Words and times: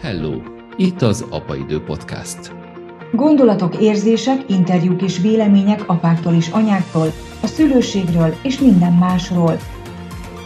Hello! 0.00 0.32
Itt 0.76 1.02
az 1.02 1.24
Apaidő 1.30 1.82
Podcast. 1.82 2.52
Gondolatok, 3.12 3.80
érzések, 3.80 4.44
interjúk 4.46 5.02
és 5.02 5.18
vélemények 5.18 5.88
apáktól 5.88 6.34
és 6.34 6.48
anyáktól, 6.48 7.12
a 7.42 7.46
szülőségről 7.46 8.34
és 8.42 8.58
minden 8.58 8.92
másról. 8.92 9.58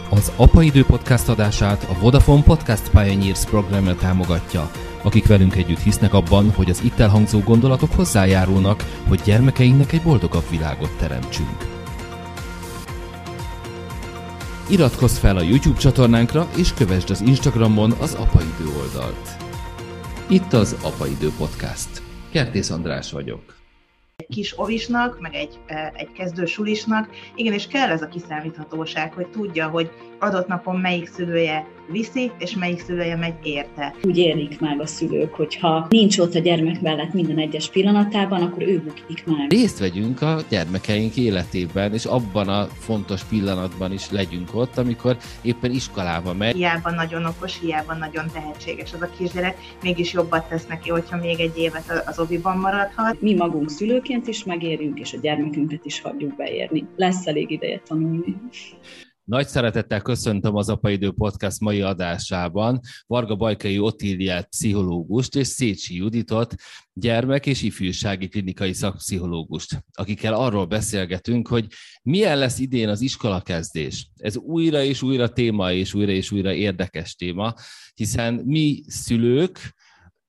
Az 0.09 0.31
Apaidő 0.35 0.85
Podcast 0.85 1.29
adását 1.29 1.87
a 1.89 1.99
Vodafone 1.99 2.43
Podcast 2.43 2.89
Pioneers 2.89 3.45
programja 3.45 3.95
támogatja, 3.95 4.71
akik 5.03 5.27
velünk 5.27 5.55
együtt 5.55 5.79
hisznek 5.79 6.13
abban, 6.13 6.51
hogy 6.55 6.69
az 6.69 6.81
itt 6.83 6.99
elhangzó 6.99 7.39
gondolatok 7.39 7.93
hozzájárulnak, 7.95 8.83
hogy 9.07 9.21
gyermekeinknek 9.25 9.91
egy 9.91 10.01
boldogabb 10.01 10.49
világot 10.49 10.91
teremtsünk. 10.99 11.76
Iratkozz 14.69 15.17
fel 15.17 15.37
a 15.37 15.41
YouTube 15.41 15.79
csatornánkra, 15.79 16.49
és 16.57 16.73
kövessd 16.73 17.09
az 17.09 17.21
Instagramon 17.21 17.91
az 17.91 18.13
Apaidő 18.13 18.65
oldalt. 18.77 19.29
Itt 20.29 20.53
az 20.53 20.77
Apaidő 20.83 21.29
Podcast. 21.37 22.01
Kertész 22.31 22.69
András 22.69 23.11
vagyok 23.11 23.57
egy 24.17 24.35
kis 24.35 24.59
ovisnak, 24.59 25.19
meg 25.19 25.33
egy, 25.33 25.59
e, 25.65 25.93
egy 25.95 26.11
kezdő 26.11 26.45
sulisnak, 26.45 27.09
igenis 27.35 27.67
kell 27.67 27.89
ez 27.89 28.01
a 28.01 28.07
kiszámíthatóság, 28.07 29.13
hogy 29.13 29.27
tudja, 29.27 29.67
hogy 29.67 29.91
adott 30.19 30.47
napon 30.47 30.79
melyik 30.79 31.07
szülője 31.07 31.65
viszi, 31.91 32.31
és 32.37 32.55
melyik 32.55 32.79
szülője 32.79 33.15
megy 33.15 33.33
érte. 33.43 33.95
Úgy 34.03 34.17
élik 34.17 34.59
meg 34.59 34.81
a 34.81 34.85
szülők, 34.85 35.33
hogyha 35.33 35.85
nincs 35.89 36.17
ott 36.17 36.35
a 36.35 36.39
gyermek 36.39 36.81
mellett 36.81 37.13
minden 37.13 37.37
egyes 37.37 37.69
pillanatában, 37.69 38.41
akkor 38.41 38.61
ő 38.61 38.79
bukik 38.79 39.25
meg. 39.25 39.49
Részt 39.51 39.79
vegyünk 39.79 40.21
a 40.21 40.41
gyermekeink 40.49 41.15
életében, 41.15 41.93
és 41.93 42.05
abban 42.05 42.47
a 42.47 42.65
fontos 42.65 43.23
pillanatban 43.23 43.91
is 43.91 44.11
legyünk 44.11 44.55
ott, 44.55 44.77
amikor 44.77 45.17
éppen 45.41 45.71
iskolába 45.71 46.33
megy. 46.33 46.55
Hiába 46.55 46.91
nagyon 46.91 47.25
okos, 47.25 47.59
hiába 47.59 47.93
nagyon 47.93 48.25
tehetséges 48.33 48.93
az 48.93 49.01
a 49.01 49.09
kisgyerek, 49.17 49.57
mégis 49.81 50.13
jobbat 50.13 50.49
tesz 50.49 50.67
neki, 50.67 50.89
hogyha 50.89 51.17
még 51.17 51.39
egy 51.39 51.57
évet 51.57 52.03
az 52.05 52.19
oviban 52.19 52.57
maradhat. 52.57 53.21
Mi 53.21 53.33
magunk 53.33 53.69
szülőként 53.69 54.27
is 54.27 54.43
megérjünk, 54.43 54.99
és 54.99 55.13
a 55.13 55.17
gyermekünket 55.21 55.85
is 55.85 56.01
hagyjuk 56.01 56.35
beérni. 56.35 56.85
Lesz 56.95 57.27
elég 57.27 57.51
ideje 57.51 57.81
tanulni. 57.87 58.35
Nagy 59.27 59.47
szeretettel 59.47 60.01
köszöntöm 60.01 60.55
az 60.55 60.69
Apaidő 60.69 61.11
Podcast 61.11 61.59
mai 61.59 61.81
adásában 61.81 62.79
Varga 63.07 63.35
Bajkai 63.35 63.79
Otíliát, 63.79 64.47
pszichológust, 64.47 65.35
és 65.35 65.47
Szécsi 65.47 65.95
Juditot, 65.95 66.55
gyermek- 66.93 67.45
és 67.45 67.61
ifjúsági 67.61 68.27
klinikai 68.27 68.73
szakpszichológust, 68.73 69.83
akikkel 69.93 70.33
arról 70.33 70.65
beszélgetünk, 70.65 71.47
hogy 71.47 71.67
milyen 72.03 72.37
lesz 72.37 72.59
idén 72.59 72.89
az 72.89 73.01
iskolakezdés. 73.01 74.09
Ez 74.15 74.37
újra 74.37 74.83
és 74.83 75.01
újra 75.01 75.29
téma, 75.29 75.71
és 75.71 75.93
újra 75.93 76.11
és 76.11 76.31
újra 76.31 76.53
érdekes 76.53 77.15
téma, 77.15 77.53
hiszen 77.95 78.33
mi 78.33 78.83
szülők 78.85 79.75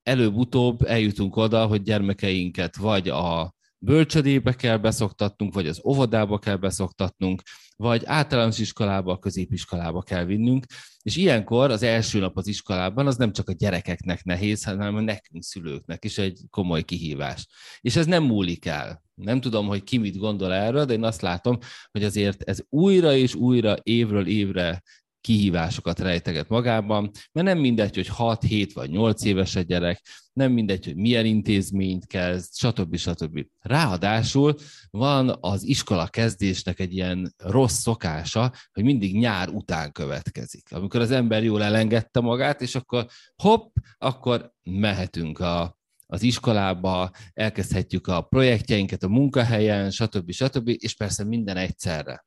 előbb-utóbb 0.02 0.82
eljutunk 0.82 1.36
oda, 1.36 1.66
hogy 1.66 1.82
gyermekeinket 1.82 2.76
vagy 2.76 3.08
a 3.08 3.56
bölcsödébe 3.78 4.52
kell 4.52 4.76
beszoktatnunk, 4.76 5.54
vagy 5.54 5.68
az 5.68 5.80
óvodába 5.84 6.38
kell 6.38 6.56
beszoktatnunk, 6.56 7.42
vagy 7.76 8.02
általános 8.04 8.58
iskolába, 8.58 9.18
középiskolába 9.18 10.02
kell 10.02 10.24
vinnünk, 10.24 10.64
és 11.02 11.16
ilyenkor 11.16 11.70
az 11.70 11.82
első 11.82 12.18
nap 12.18 12.36
az 12.36 12.46
iskolában 12.46 13.06
az 13.06 13.16
nem 13.16 13.32
csak 13.32 13.48
a 13.48 13.52
gyerekeknek 13.52 14.24
nehéz, 14.24 14.64
hanem 14.64 14.96
a 14.96 15.00
nekünk 15.00 15.42
szülőknek 15.42 16.04
is 16.04 16.18
egy 16.18 16.40
komoly 16.50 16.82
kihívás. 16.82 17.46
És 17.80 17.96
ez 17.96 18.06
nem 18.06 18.24
múlik 18.24 18.66
el. 18.66 19.02
Nem 19.14 19.40
tudom, 19.40 19.66
hogy 19.66 19.82
ki 19.82 19.98
mit 19.98 20.16
gondol 20.16 20.52
erről, 20.52 20.84
de 20.84 20.92
én 20.92 21.04
azt 21.04 21.20
látom, 21.20 21.58
hogy 21.90 22.04
azért 22.04 22.42
ez 22.42 22.60
újra 22.68 23.14
és 23.14 23.34
újra 23.34 23.76
évről 23.82 24.26
évre 24.26 24.82
kihívásokat 25.28 25.98
rejteget 25.98 26.48
magában, 26.48 27.10
mert 27.32 27.46
nem 27.46 27.58
mindegy, 27.58 27.94
hogy 27.94 28.06
6, 28.06 28.42
7 28.42 28.72
vagy 28.72 28.90
8 28.90 29.24
éves 29.24 29.56
egy 29.56 29.66
gyerek, 29.66 30.00
nem 30.32 30.52
mindegy, 30.52 30.84
hogy 30.84 30.96
milyen 30.96 31.26
intézményt 31.26 32.06
kezd, 32.06 32.54
stb. 32.54 32.96
stb. 32.96 33.46
Ráadásul 33.60 34.54
van 34.90 35.36
az 35.40 35.64
iskola 35.64 36.06
kezdésnek 36.06 36.80
egy 36.80 36.92
ilyen 36.92 37.34
rossz 37.36 37.80
szokása, 37.80 38.52
hogy 38.72 38.84
mindig 38.84 39.18
nyár 39.18 39.48
után 39.48 39.92
következik. 39.92 40.66
Amikor 40.70 41.00
az 41.00 41.10
ember 41.10 41.44
jól 41.44 41.62
elengedte 41.62 42.20
magát, 42.20 42.60
és 42.60 42.74
akkor 42.74 43.06
hopp, 43.36 43.76
akkor 43.98 44.52
mehetünk 44.62 45.38
a 45.38 45.77
az 46.10 46.22
iskolába, 46.22 47.10
elkezdhetjük 47.32 48.06
a 48.06 48.22
projektjeinket 48.22 49.02
a 49.02 49.08
munkahelyen, 49.08 49.90
stb. 49.90 50.30
stb. 50.30 50.68
és 50.68 50.94
persze 50.94 51.24
minden 51.24 51.56
egyszerre. 51.56 52.24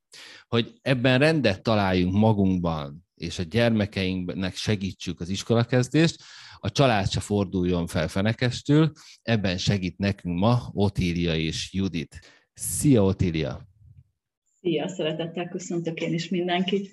Hogy 0.48 0.74
ebben 0.82 1.20
rendet 1.20 1.64
találjunk 1.64 2.14
magunkban, 2.14 3.06
és 3.16 3.40
a 3.40 3.44
gyermekeinknek 3.44 4.56
segítsük 4.56 5.20
az 5.20 5.30
iskolakezdést, 5.30 6.24
a 6.58 6.72
család 6.72 7.10
se 7.10 7.20
forduljon 7.20 7.88
fel 7.88 8.08
fenekestül, 8.08 8.92
ebben 9.22 9.58
segít 9.58 9.98
nekünk 9.98 10.40
ma 10.40 10.70
Otília 10.74 11.36
és 11.36 11.74
Judit. 11.74 12.20
Szia, 12.54 13.04
Otília! 13.04 13.68
Szia, 14.60 14.88
szeretettel 14.88 15.48
köszöntök 15.48 16.00
én 16.00 16.14
is 16.14 16.30
mindenkit. 16.30 16.92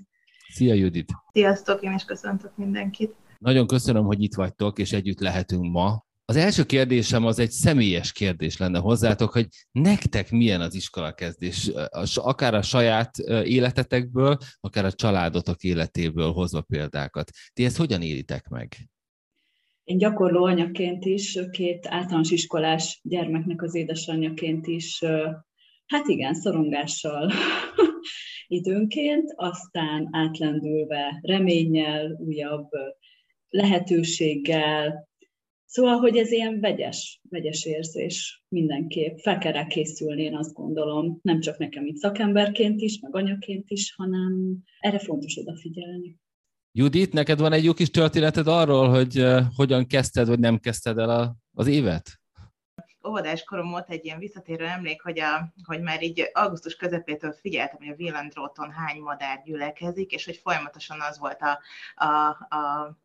Szia, 0.52 0.74
Judit! 0.74 1.12
Sziasztok, 1.32 1.82
én 1.82 1.92
is 1.92 2.04
köszöntök 2.04 2.56
mindenkit. 2.56 3.14
Nagyon 3.38 3.66
köszönöm, 3.66 4.04
hogy 4.04 4.22
itt 4.22 4.34
vagytok, 4.34 4.78
és 4.78 4.92
együtt 4.92 5.20
lehetünk 5.20 5.72
ma. 5.72 6.06
Az 6.30 6.36
első 6.36 6.64
kérdésem 6.64 7.26
az 7.26 7.38
egy 7.38 7.50
személyes 7.50 8.12
kérdés 8.12 8.56
lenne 8.56 8.78
hozzátok, 8.78 9.32
hogy 9.32 9.46
nektek 9.72 10.30
milyen 10.30 10.60
az 10.60 10.74
iskolakezdés, 10.74 11.70
akár 12.14 12.54
a 12.54 12.62
saját 12.62 13.18
életetekből, 13.44 14.36
akár 14.60 14.84
a 14.84 14.92
családotok 14.92 15.62
életéből 15.62 16.32
hozva 16.32 16.60
példákat. 16.60 17.30
Ti 17.52 17.64
ezt 17.64 17.76
hogyan 17.76 18.02
élitek 18.02 18.48
meg? 18.48 18.74
Én 19.84 19.98
gyakorló 19.98 20.44
anyaként 20.44 21.04
is, 21.04 21.38
két 21.50 21.86
általános 21.86 22.30
iskolás 22.30 23.00
gyermeknek 23.02 23.62
az 23.62 23.74
édesanyjaként 23.74 24.66
is, 24.66 25.04
hát 25.86 26.06
igen, 26.06 26.34
szorongással 26.34 27.32
időnként, 28.60 29.32
aztán 29.36 30.08
átlendülve 30.10 31.18
reménnyel, 31.22 32.16
újabb 32.18 32.68
lehetőséggel, 33.48 35.08
Szóval, 35.70 35.96
hogy 35.98 36.16
ez 36.16 36.30
ilyen 36.30 36.60
vegyes, 36.60 37.20
vegyes 37.28 37.64
érzés 37.64 38.44
mindenképp. 38.48 39.18
Fel 39.18 39.38
kell 39.38 39.52
rá 39.52 39.66
készülni, 39.66 40.22
én 40.22 40.36
azt 40.36 40.52
gondolom, 40.52 41.18
nem 41.22 41.40
csak 41.40 41.58
nekem 41.58 41.86
itt 41.86 41.96
szakemberként 41.96 42.80
is, 42.80 42.98
meg 43.00 43.14
anyaként 43.14 43.70
is, 43.70 43.94
hanem 43.96 44.58
erre 44.78 44.98
fontos 44.98 45.38
odafigyelni. 45.38 46.16
Judit, 46.72 47.12
neked 47.12 47.38
van 47.38 47.52
egy 47.52 47.64
jó 47.64 47.72
kis 47.72 47.90
történeted 47.90 48.46
arról, 48.46 48.88
hogy 48.88 49.24
hogyan 49.56 49.86
kezdted, 49.86 50.28
vagy 50.28 50.38
nem 50.38 50.58
kezdted 50.58 50.98
el 50.98 51.10
a, 51.10 51.36
az 51.52 51.66
évet? 51.66 52.20
óvodás 53.08 53.44
korom 53.44 53.70
volt 53.70 53.90
egy 53.90 54.04
ilyen 54.04 54.18
visszatérő 54.18 54.64
emlék, 54.64 55.02
hogy, 55.02 55.20
a, 55.20 55.52
hogy 55.64 55.80
már 55.80 56.02
így 56.02 56.30
augusztus 56.32 56.76
közepétől 56.76 57.32
figyeltem, 57.32 57.78
hogy 57.78 57.88
a 57.88 57.96
villandróton 57.96 58.70
hány 58.70 59.00
madár 59.00 59.42
gyülekezik, 59.44 60.12
és 60.12 60.24
hogy 60.24 60.36
folyamatosan 60.36 61.00
az 61.00 61.18
volt 61.18 61.40
a, 61.40 61.60
a, 62.04 62.28
a 62.56 62.96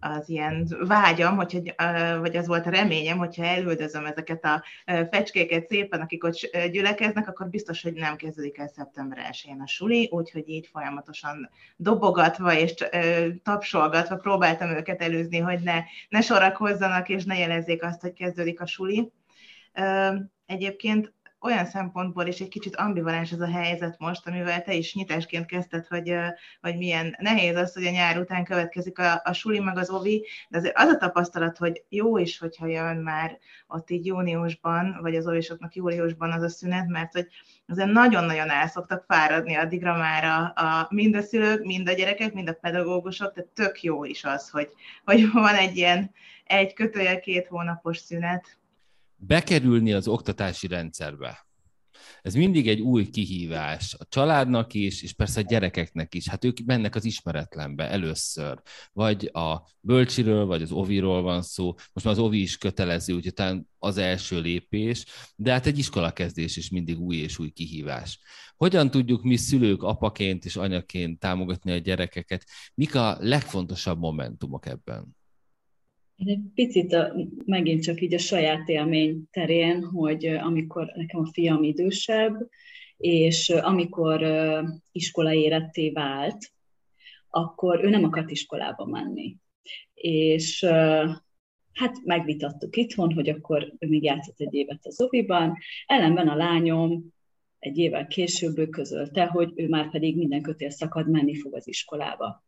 az 0.00 0.28
ilyen 0.28 0.68
vágyam, 0.86 1.36
hogy, 1.36 1.74
vagy 2.20 2.36
az 2.36 2.46
volt 2.46 2.66
a 2.66 2.70
reményem, 2.70 3.18
hogyha 3.18 3.44
elüldözöm 3.44 4.04
ezeket 4.06 4.44
a 4.44 4.62
fecskéket 5.10 5.66
szépen, 5.66 6.00
akik 6.00 6.24
ott 6.24 6.50
gyülekeznek, 6.70 7.28
akkor 7.28 7.48
biztos, 7.48 7.82
hogy 7.82 7.92
nem 7.92 8.16
kezdődik 8.16 8.58
el 8.58 8.68
szeptember 8.68 9.18
1-én 9.30 9.60
a 9.60 9.66
suli, 9.66 10.08
úgyhogy 10.12 10.48
így 10.48 10.68
folyamatosan 10.72 11.50
dobogatva 11.76 12.54
és 12.54 12.74
tapsolgatva 13.42 14.16
próbáltam 14.16 14.68
őket 14.68 15.02
előzni, 15.02 15.38
hogy 15.38 15.60
ne, 15.60 15.82
ne 16.08 16.20
sorakozzanak 16.20 17.08
és 17.08 17.24
ne 17.24 17.38
jelezzék 17.38 17.82
azt, 17.82 18.00
hogy 18.00 18.12
kezdődik 18.12 18.60
a 18.60 18.66
suli. 18.66 19.12
Egyébként 20.46 21.12
olyan 21.40 21.64
szempontból 21.64 22.26
is 22.26 22.40
egy 22.40 22.48
kicsit 22.48 22.76
ambivalens 22.76 23.32
ez 23.32 23.40
a 23.40 23.50
helyzet 23.50 23.98
most, 23.98 24.26
amivel 24.26 24.62
te 24.62 24.74
is 24.74 24.94
nyitásként 24.94 25.46
kezdted, 25.46 25.86
hogy, 25.86 26.14
hogy 26.60 26.76
milyen 26.76 27.16
nehéz 27.18 27.56
az, 27.56 27.74
hogy 27.74 27.86
a 27.86 27.90
nyár 27.90 28.18
után 28.18 28.44
következik 28.44 28.98
a, 28.98 29.20
a 29.24 29.32
suli 29.32 29.58
meg 29.58 29.76
az 29.76 29.90
ovi, 29.90 30.26
de 30.48 30.58
azért 30.58 30.78
az 30.78 30.88
a 30.88 30.96
tapasztalat, 30.96 31.56
hogy 31.56 31.84
jó 31.88 32.18
is, 32.18 32.38
hogyha 32.38 32.66
jön 32.66 32.96
már 32.96 33.38
ott 33.66 33.90
így 33.90 34.06
júniusban, 34.06 34.98
vagy 35.00 35.16
az 35.16 35.26
ovisoknak 35.26 35.74
júliusban 35.74 36.32
az 36.32 36.42
a 36.42 36.48
szünet, 36.48 36.86
mert 36.86 37.12
hogy 37.12 37.26
azért 37.66 37.92
nagyon-nagyon 37.92 38.50
el 38.50 38.68
szoktak 38.68 39.04
fáradni 39.08 39.54
addigra 39.54 39.96
már 39.96 40.24
a, 40.24 40.62
a, 40.62 40.86
mind 40.90 41.14
a 41.14 41.22
szülők, 41.22 41.64
mind 41.64 41.88
a 41.88 41.92
gyerekek, 41.92 42.32
mind 42.32 42.48
a 42.48 42.58
pedagógusok, 42.60 43.32
tehát 43.32 43.50
tök 43.50 43.82
jó 43.82 44.04
is 44.04 44.24
az, 44.24 44.50
hogy, 44.50 44.68
hogy 45.04 45.32
van 45.32 45.54
egy 45.54 45.76
ilyen 45.76 46.10
egy 46.44 46.72
kötője 46.72 47.20
két 47.20 47.46
hónapos 47.46 47.98
szünet 47.98 48.57
bekerülni 49.18 49.92
az 49.92 50.08
oktatási 50.08 50.66
rendszerbe. 50.66 51.46
Ez 52.22 52.34
mindig 52.34 52.68
egy 52.68 52.80
új 52.80 53.10
kihívás 53.10 53.94
a 53.98 54.06
családnak 54.08 54.74
is, 54.74 55.02
és 55.02 55.12
persze 55.12 55.40
a 55.40 55.42
gyerekeknek 55.42 56.14
is. 56.14 56.28
Hát 56.28 56.44
ők 56.44 56.58
mennek 56.64 56.94
az 56.94 57.04
ismeretlenbe 57.04 57.90
először. 57.90 58.62
Vagy 58.92 59.30
a 59.32 59.68
bölcsiről, 59.80 60.46
vagy 60.46 60.62
az 60.62 60.72
oviról 60.72 61.22
van 61.22 61.42
szó. 61.42 61.74
Most 61.92 62.06
már 62.06 62.14
az 62.14 62.20
ovi 62.20 62.40
is 62.40 62.58
kötelező, 62.58 63.14
úgyhogy 63.14 63.34
talán 63.34 63.68
az 63.78 63.96
első 63.96 64.40
lépés, 64.40 65.04
de 65.36 65.52
hát 65.52 65.66
egy 65.66 65.78
iskolakezdés 65.78 66.56
is 66.56 66.70
mindig 66.70 67.00
új 67.00 67.16
és 67.16 67.38
új 67.38 67.50
kihívás. 67.50 68.18
Hogyan 68.56 68.90
tudjuk 68.90 69.22
mi 69.22 69.36
szülők 69.36 69.82
apaként 69.82 70.44
és 70.44 70.56
anyaként 70.56 71.18
támogatni 71.18 71.72
a 71.72 71.78
gyerekeket? 71.78 72.44
Mik 72.74 72.94
a 72.94 73.16
legfontosabb 73.20 73.98
momentumok 73.98 74.66
ebben? 74.66 75.17
Én 76.18 76.28
egy 76.28 76.40
picit 76.54 76.92
a, 76.92 77.14
megint 77.44 77.82
csak 77.82 78.00
így 78.00 78.14
a 78.14 78.18
saját 78.18 78.68
élmény 78.68 79.22
terén, 79.30 79.84
hogy 79.84 80.26
amikor 80.26 80.92
nekem 80.94 81.20
a 81.20 81.30
fiam 81.32 81.62
idősebb, 81.62 82.48
és 82.96 83.50
amikor 83.50 84.22
iskola 84.92 85.32
éretté 85.32 85.90
vált, 85.90 86.52
akkor 87.28 87.84
ő 87.84 87.88
nem 87.88 88.04
akart 88.04 88.30
iskolába 88.30 88.86
menni. 88.86 89.36
És 89.94 90.64
hát 91.72 91.96
megvitattuk 92.04 92.76
itthon, 92.76 93.12
hogy 93.12 93.28
akkor 93.28 93.74
ő 93.78 93.88
még 93.88 94.02
játszott 94.02 94.40
egy 94.40 94.54
évet 94.54 94.86
az 94.86 95.00
oviban, 95.00 95.56
ellenben 95.86 96.28
a 96.28 96.36
lányom 96.36 97.14
egy 97.58 97.78
évvel 97.78 98.06
később 98.06 98.58
ő 98.58 98.66
közölte, 98.66 99.24
hogy 99.24 99.52
ő 99.54 99.68
már 99.68 99.90
pedig 99.90 100.16
minden 100.16 100.42
kötél 100.42 100.70
szakad 100.70 101.10
menni 101.10 101.34
fog 101.34 101.54
az 101.54 101.68
iskolába 101.68 102.44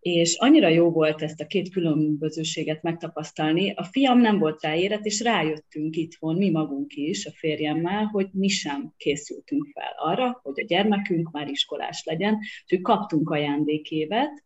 és 0.00 0.36
annyira 0.38 0.68
jó 0.68 0.90
volt 0.90 1.22
ezt 1.22 1.40
a 1.40 1.46
két 1.46 1.70
különbözőséget 1.70 2.82
megtapasztalni. 2.82 3.72
A 3.76 3.84
fiam 3.84 4.20
nem 4.20 4.38
volt 4.38 4.62
ráérett, 4.62 5.04
és 5.04 5.20
rájöttünk 5.20 5.96
itthon, 5.96 6.36
mi 6.36 6.50
magunk 6.50 6.94
is, 6.94 7.26
a 7.26 7.30
férjemmel, 7.34 8.04
hogy 8.04 8.28
mi 8.32 8.48
sem 8.48 8.94
készültünk 8.96 9.68
fel 9.72 9.94
arra, 9.96 10.40
hogy 10.42 10.60
a 10.60 10.64
gyermekünk 10.66 11.30
már 11.30 11.48
iskolás 11.48 12.02
legyen, 12.04 12.38
úgyhogy 12.62 12.80
kaptunk 12.80 13.30
ajándékévet, 13.30 14.44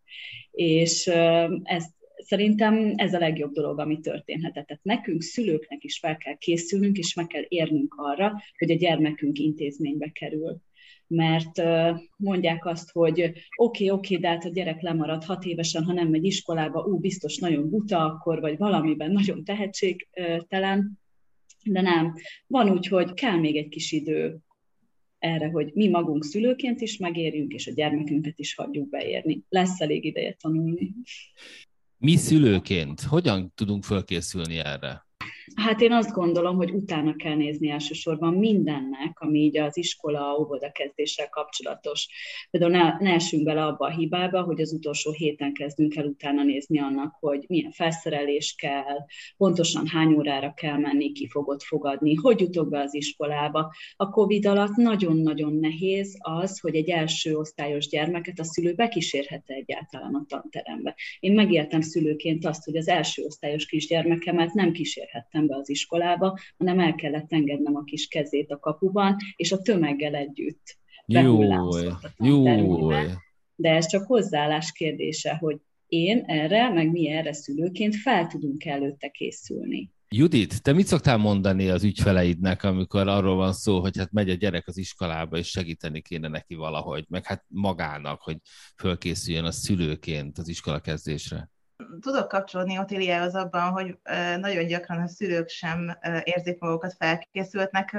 és 0.50 1.06
ez 1.62 1.84
szerintem 2.16 2.92
ez 2.96 3.14
a 3.14 3.18
legjobb 3.18 3.52
dolog, 3.52 3.78
ami 3.78 4.00
történhetett. 4.00 4.66
Tehát 4.66 4.84
nekünk, 4.84 5.22
szülőknek 5.22 5.84
is 5.84 5.98
fel 5.98 6.16
kell 6.16 6.36
készülnünk, 6.36 6.96
és 6.96 7.14
meg 7.14 7.26
kell 7.26 7.44
érnünk 7.48 7.94
arra, 7.96 8.32
hogy 8.58 8.70
a 8.70 8.76
gyermekünk 8.76 9.38
intézménybe 9.38 10.08
kerül 10.08 10.60
mert 11.14 11.62
mondják 12.16 12.66
azt, 12.66 12.90
hogy 12.90 13.20
oké, 13.20 13.32
okay, 13.56 13.90
oké, 13.90 13.90
okay, 13.90 14.16
de 14.16 14.28
hát 14.28 14.44
a 14.44 14.48
gyerek 14.48 14.80
lemarad 14.80 15.24
hat 15.24 15.44
évesen, 15.44 15.84
ha 15.84 15.92
nem 15.92 16.08
megy 16.08 16.24
iskolába, 16.24 16.84
ú, 16.84 16.98
biztos 16.98 17.38
nagyon 17.38 17.70
buta 17.70 18.04
akkor, 18.04 18.40
vagy 18.40 18.56
valamiben 18.56 19.10
nagyon 19.10 19.44
tehetségtelen, 19.44 20.98
de 21.64 21.80
nem. 21.80 22.14
Van 22.46 22.70
úgy, 22.70 22.86
hogy 22.86 23.14
kell 23.14 23.36
még 23.36 23.56
egy 23.56 23.68
kis 23.68 23.92
idő 23.92 24.38
erre, 25.18 25.48
hogy 25.48 25.70
mi 25.74 25.88
magunk 25.88 26.24
szülőként 26.24 26.80
is 26.80 26.96
megérjünk, 26.96 27.52
és 27.52 27.66
a 27.66 27.72
gyermekünket 27.72 28.38
is 28.38 28.54
hagyjuk 28.54 28.88
beérni. 28.88 29.42
Lesz 29.48 29.80
elég 29.80 30.04
ideje 30.04 30.36
tanulni. 30.40 30.94
Mi 31.96 32.16
szülőként 32.16 33.00
hogyan 33.00 33.52
tudunk 33.54 33.84
fölkészülni 33.84 34.58
erre? 34.58 35.03
Hát 35.54 35.80
én 35.80 35.92
azt 35.92 36.12
gondolom, 36.12 36.56
hogy 36.56 36.70
utána 36.70 37.16
kell 37.16 37.34
nézni 37.34 37.68
elsősorban 37.68 38.34
mindennek, 38.34 39.20
ami 39.20 39.38
így 39.38 39.58
az 39.58 39.76
iskola, 39.76 40.36
óvoda 40.38 40.72
kezdéssel 40.72 41.28
kapcsolatos. 41.28 42.08
Például 42.50 42.72
ne, 42.72 42.96
ne 42.98 43.14
esünk 43.14 43.42
bele 43.42 43.64
abba 43.64 43.86
a 43.86 43.90
hibába, 43.90 44.42
hogy 44.42 44.60
az 44.60 44.72
utolsó 44.72 45.12
héten 45.12 45.52
kezdünk 45.52 45.96
el 45.96 46.04
utána 46.04 46.42
nézni 46.42 46.78
annak, 46.78 47.16
hogy 47.20 47.44
milyen 47.48 47.70
felszerelés 47.70 48.54
kell, 48.58 49.06
pontosan 49.36 49.86
hány 49.86 50.12
órára 50.12 50.54
kell 50.54 50.78
menni, 50.78 51.12
ki 51.12 51.28
fogod 51.28 51.62
fogadni, 51.62 52.14
hogy 52.14 52.40
jutok 52.40 52.68
be 52.68 52.80
az 52.80 52.94
iskolába. 52.94 53.74
A 53.96 54.08
COVID 54.10 54.46
alatt 54.46 54.74
nagyon-nagyon 54.74 55.54
nehéz 55.54 56.16
az, 56.18 56.60
hogy 56.60 56.74
egy 56.74 56.90
első 56.90 57.36
osztályos 57.36 57.88
gyermeket 57.88 58.38
a 58.38 58.44
szülő 58.44 58.74
bekísérhet 58.74 59.42
egyáltalán 59.46 60.14
a 60.14 60.24
tanterembe. 60.28 60.94
Én 61.20 61.32
megéltem 61.32 61.80
szülőként 61.80 62.46
azt, 62.46 62.64
hogy 62.64 62.76
az 62.76 62.88
első 62.88 63.22
osztályos 63.22 63.66
kisgyermekemet 63.66 64.52
nem 64.52 64.72
kísérhet 64.72 65.32
mehettem 65.34 65.46
be 65.46 65.56
az 65.56 65.68
iskolába, 65.68 66.38
hanem 66.56 66.78
el 66.78 66.94
kellett 66.94 67.32
engednem 67.32 67.76
a 67.76 67.84
kis 67.84 68.06
kezét 68.06 68.50
a 68.50 68.58
kapuban, 68.58 69.16
és 69.36 69.52
a 69.52 69.62
tömeggel 69.62 70.14
együtt 70.14 70.78
jó. 71.06 72.90
De 73.56 73.70
ez 73.70 73.86
csak 73.86 74.06
hozzáállás 74.06 74.72
kérdése, 74.72 75.36
hogy 75.36 75.56
én 75.86 76.24
erre, 76.26 76.72
meg 76.72 76.90
mi 76.90 77.10
erre 77.10 77.32
szülőként 77.32 77.96
fel 77.96 78.26
tudunk 78.26 78.64
előtte 78.64 79.08
készülni. 79.08 79.92
Judit, 80.08 80.62
te 80.62 80.72
mit 80.72 80.86
szoktál 80.86 81.16
mondani 81.16 81.68
az 81.68 81.84
ügyfeleidnek, 81.84 82.62
amikor 82.62 83.08
arról 83.08 83.36
van 83.36 83.52
szó, 83.52 83.80
hogy 83.80 83.98
hát 83.98 84.12
megy 84.12 84.30
a 84.30 84.34
gyerek 84.34 84.66
az 84.66 84.76
iskolába, 84.76 85.36
és 85.36 85.48
segíteni 85.48 86.00
kéne 86.00 86.28
neki 86.28 86.54
valahogy, 86.54 87.04
meg 87.08 87.24
hát 87.24 87.44
magának, 87.48 88.22
hogy 88.22 88.36
fölkészüljön 88.76 89.44
a 89.44 89.50
szülőként 89.50 90.38
az 90.38 90.48
iskola 90.48 90.80
kezdésre? 90.80 91.53
Tudok 92.00 92.28
kapcsolódni 92.28 92.78
Otiliához 92.78 93.34
abban, 93.34 93.70
hogy 93.70 93.98
nagyon 94.40 94.66
gyakran 94.66 95.02
a 95.02 95.06
szülők 95.06 95.48
sem 95.48 95.98
érzik 96.24 96.58
magukat 96.58 96.94
felkészültnek. 96.98 97.96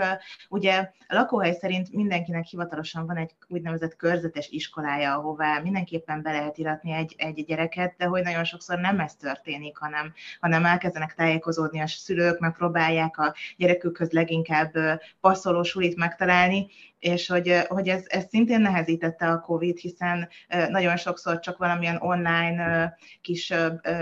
Ugye 0.50 0.90
a 1.08 1.14
lakóhely 1.14 1.54
szerint 1.54 1.94
mindenkinek 1.94 2.46
hivatalosan 2.46 3.06
van 3.06 3.18
egy 3.18 3.32
úgynevezett 3.48 3.96
körzetes 3.96 4.50
iskolája, 4.50 5.16
ahová 5.16 5.60
mindenképpen 5.60 6.22
be 6.22 6.32
lehet 6.32 6.58
iratni 6.58 6.92
egy, 6.92 7.16
egy 7.18 7.46
gyereket, 7.46 7.96
de 7.98 8.06
hogy 8.06 8.24
nagyon 8.24 8.44
sokszor 8.44 8.80
nem 8.80 9.00
ez 9.00 9.16
történik, 9.16 9.78
hanem, 9.78 10.14
hanem 10.40 10.66
elkezdenek 10.66 11.14
tájékozódni 11.14 11.80
a 11.80 11.88
szülők, 11.88 12.40
megpróbálják 12.40 13.18
a 13.18 13.34
gyerekükhöz 13.58 14.12
leginkább 14.12 14.74
passzoló 15.20 15.64
sulit 15.64 15.96
megtalálni, 15.96 16.68
és 17.06 17.28
hogy, 17.28 17.54
hogy 17.68 17.88
ez, 17.88 18.04
ez 18.08 18.26
szintén 18.30 18.62
nehezítette 18.62 19.28
a 19.28 19.40
COVID, 19.40 19.78
hiszen 19.78 20.30
nagyon 20.70 20.98
sokszor 20.98 21.40
csak 21.40 21.58
valamilyen 21.58 21.98
online 22.02 22.98
kis 23.22 23.54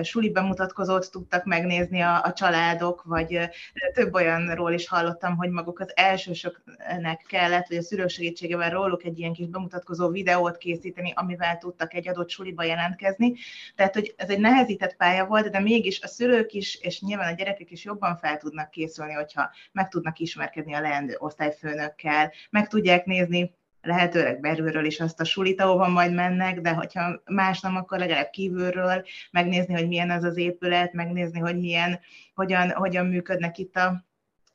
suli 0.01 0.29
bemutatkozót 0.31 1.11
tudtak 1.11 1.45
megnézni 1.45 2.01
a, 2.01 2.23
a 2.23 2.33
családok, 2.33 3.03
vagy 3.05 3.50
több 3.94 4.13
olyanról 4.13 4.73
is 4.73 4.88
hallottam, 4.88 5.35
hogy 5.35 5.50
maguk 5.50 5.79
az 5.79 5.91
elsősöknek 5.95 7.25
kellett, 7.27 7.67
vagy 7.67 7.77
a 7.77 7.81
szülők 7.81 8.09
segítségével 8.09 8.69
róluk 8.69 9.03
egy 9.03 9.19
ilyen 9.19 9.33
kis 9.33 9.47
bemutatkozó 9.47 10.09
videót 10.09 10.57
készíteni, 10.57 11.13
amivel 11.15 11.57
tudtak 11.57 11.94
egy 11.94 12.07
adott 12.07 12.29
suliba 12.29 12.63
jelentkezni. 12.63 13.33
Tehát, 13.75 13.94
hogy 13.94 14.13
ez 14.17 14.29
egy 14.29 14.39
nehezített 14.39 14.95
pálya 14.95 15.25
volt, 15.25 15.50
de 15.50 15.59
mégis 15.59 16.01
a 16.01 16.07
szülők 16.07 16.53
is, 16.53 16.75
és 16.75 17.01
nyilván 17.01 17.33
a 17.33 17.35
gyerekek 17.35 17.71
is 17.71 17.83
jobban 17.83 18.17
fel 18.17 18.38
tudnak 18.38 18.69
készülni, 18.69 19.13
hogyha 19.13 19.51
meg 19.71 19.88
tudnak 19.88 20.19
ismerkedni 20.19 20.73
a 20.73 20.81
leendő 20.81 21.15
osztályfőnökkel, 21.17 22.31
meg 22.50 22.67
tudják 22.67 22.91
tudják 22.94 23.06
nézni 23.06 23.56
lehetőleg 23.81 24.40
belülről 24.40 24.86
is 24.86 25.00
azt 25.00 25.19
a 25.19 25.24
sulit, 25.24 25.62
ahova 25.62 25.88
majd 25.88 26.13
mennek, 26.13 26.62
de 26.62 26.74
hogyha 26.74 27.22
más 27.25 27.60
nem, 27.60 27.75
akkor 27.75 28.00
legalább 28.00 28.30
kívülről 28.30 29.06
megnézni, 29.31 29.74
hogy 29.74 29.88
milyen 29.88 30.10
az 30.10 30.24
az 30.24 30.38
épület, 30.38 30.94
megnézni, 30.94 31.40
hogy 31.40 31.60
milyen, 31.60 32.00
hogyan, 32.34 32.72
hogyan 32.72 33.06
működnek 33.06 33.57
itt 33.57 33.75
a 33.75 34.06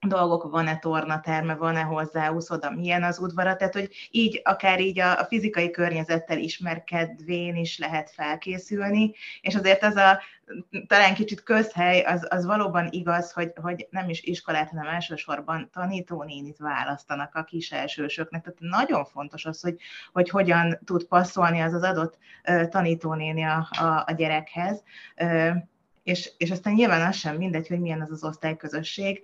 dolgok, 0.07 0.51
van-e 0.51 0.79
tornaterme, 0.79 1.55
van-e 1.55 1.83
hozzá 1.83 2.31
úszoda, 2.31 2.71
milyen 2.71 3.03
az 3.03 3.19
udvara, 3.19 3.57
tehát 3.57 3.75
hogy 3.75 3.91
így, 4.11 4.41
akár 4.45 4.81
így 4.81 5.01
a, 5.01 5.19
a 5.21 5.25
fizikai 5.25 5.71
környezettel 5.71 6.39
ismerkedvén 6.39 7.57
is 7.57 7.79
lehet 7.79 8.11
felkészülni, 8.11 9.15
és 9.41 9.55
azért 9.55 9.83
az 9.83 9.97
a 9.97 10.21
talán 10.87 11.15
kicsit 11.15 11.43
közhely, 11.43 12.01
az, 12.01 12.27
az 12.31 12.47
valóban 12.47 12.89
igaz, 12.91 13.33
hogy, 13.33 13.53
hogy 13.63 13.87
nem 13.91 14.09
is 14.09 14.23
iskolát, 14.23 14.69
hanem 14.69 14.87
elsősorban 14.87 15.71
tanítónénit 15.73 16.59
választanak 16.59 17.35
a 17.35 17.45
kis 17.45 17.73
elsősöknek. 17.73 18.43
Tehát 18.43 18.59
nagyon 18.61 19.05
fontos 19.05 19.45
az, 19.45 19.61
hogy, 19.61 19.77
hogy 20.13 20.29
hogyan 20.29 20.79
tud 20.85 21.05
passzolni 21.05 21.61
az 21.61 21.73
az 21.73 21.83
adott 21.83 22.19
tanítónéni 22.69 23.43
a, 23.43 23.69
a, 23.71 24.05
a 24.07 24.13
gyerekhez. 24.17 24.83
És, 26.09 26.31
és 26.37 26.51
aztán 26.51 26.75
nyilván 26.75 27.09
az 27.09 27.17
sem 27.17 27.37
mindegy, 27.37 27.69
hogy 27.69 27.81
milyen 27.81 28.01
az 28.01 28.11
az 28.11 28.25
osztályközösség. 28.25 29.23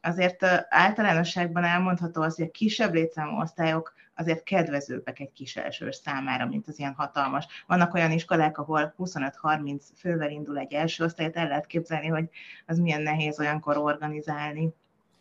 Azért 0.00 0.42
általánosságban 0.68 1.64
elmondható 1.64 2.22
az, 2.22 2.36
hogy 2.36 2.44
a 2.44 2.50
kisebb 2.50 2.94
létszámú 2.94 3.40
osztályok 3.40 3.94
azért 4.14 4.42
kedvezőbbek 4.42 5.20
egy 5.20 5.32
kis 5.32 5.56
elsős 5.56 5.96
számára, 5.96 6.46
mint 6.46 6.68
az 6.68 6.78
ilyen 6.78 6.94
hatalmas. 6.96 7.46
Vannak 7.66 7.94
olyan 7.94 8.10
iskolák, 8.10 8.58
ahol 8.58 8.94
25-30 8.98 9.80
fővel 9.96 10.30
indul 10.30 10.58
egy 10.58 10.72
első 10.72 11.04
osztályt, 11.04 11.36
el 11.36 11.48
lehet 11.48 11.66
képzelni, 11.66 12.06
hogy 12.06 12.24
az 12.66 12.78
milyen 12.78 13.02
nehéz 13.02 13.40
olyankor 13.40 13.76
organizálni. 13.76 14.68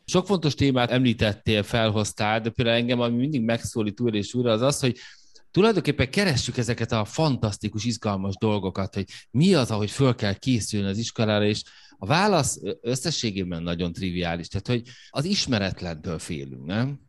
Sok 0.05 0.25
fontos 0.25 0.55
témát 0.55 0.91
említettél, 0.91 1.63
felhoztál, 1.63 2.41
de 2.41 2.49
például 2.49 2.77
engem 2.77 2.99
ami 2.99 3.15
mindig 3.15 3.43
megszólít 3.43 3.99
újra 3.99 4.17
és 4.17 4.33
újra, 4.33 4.51
az 4.51 4.61
az, 4.61 4.79
hogy 4.79 4.97
tulajdonképpen 5.55 6.09
keressük 6.09 6.57
ezeket 6.57 6.91
a 6.91 7.05
fantasztikus, 7.05 7.85
izgalmas 7.85 8.35
dolgokat, 8.39 8.93
hogy 8.93 9.05
mi 9.31 9.53
az, 9.53 9.71
ahogy 9.71 9.91
föl 9.91 10.15
kell 10.15 10.33
készülni 10.33 10.87
az 10.87 10.97
iskolára, 10.97 11.45
és 11.45 11.63
a 11.97 12.05
válasz 12.05 12.59
összességében 12.81 13.63
nagyon 13.63 13.93
triviális, 13.93 14.47
tehát 14.47 14.67
hogy 14.67 14.81
az 15.09 15.25
ismeretlentől 15.25 16.19
félünk, 16.19 16.65
nem? 16.65 16.99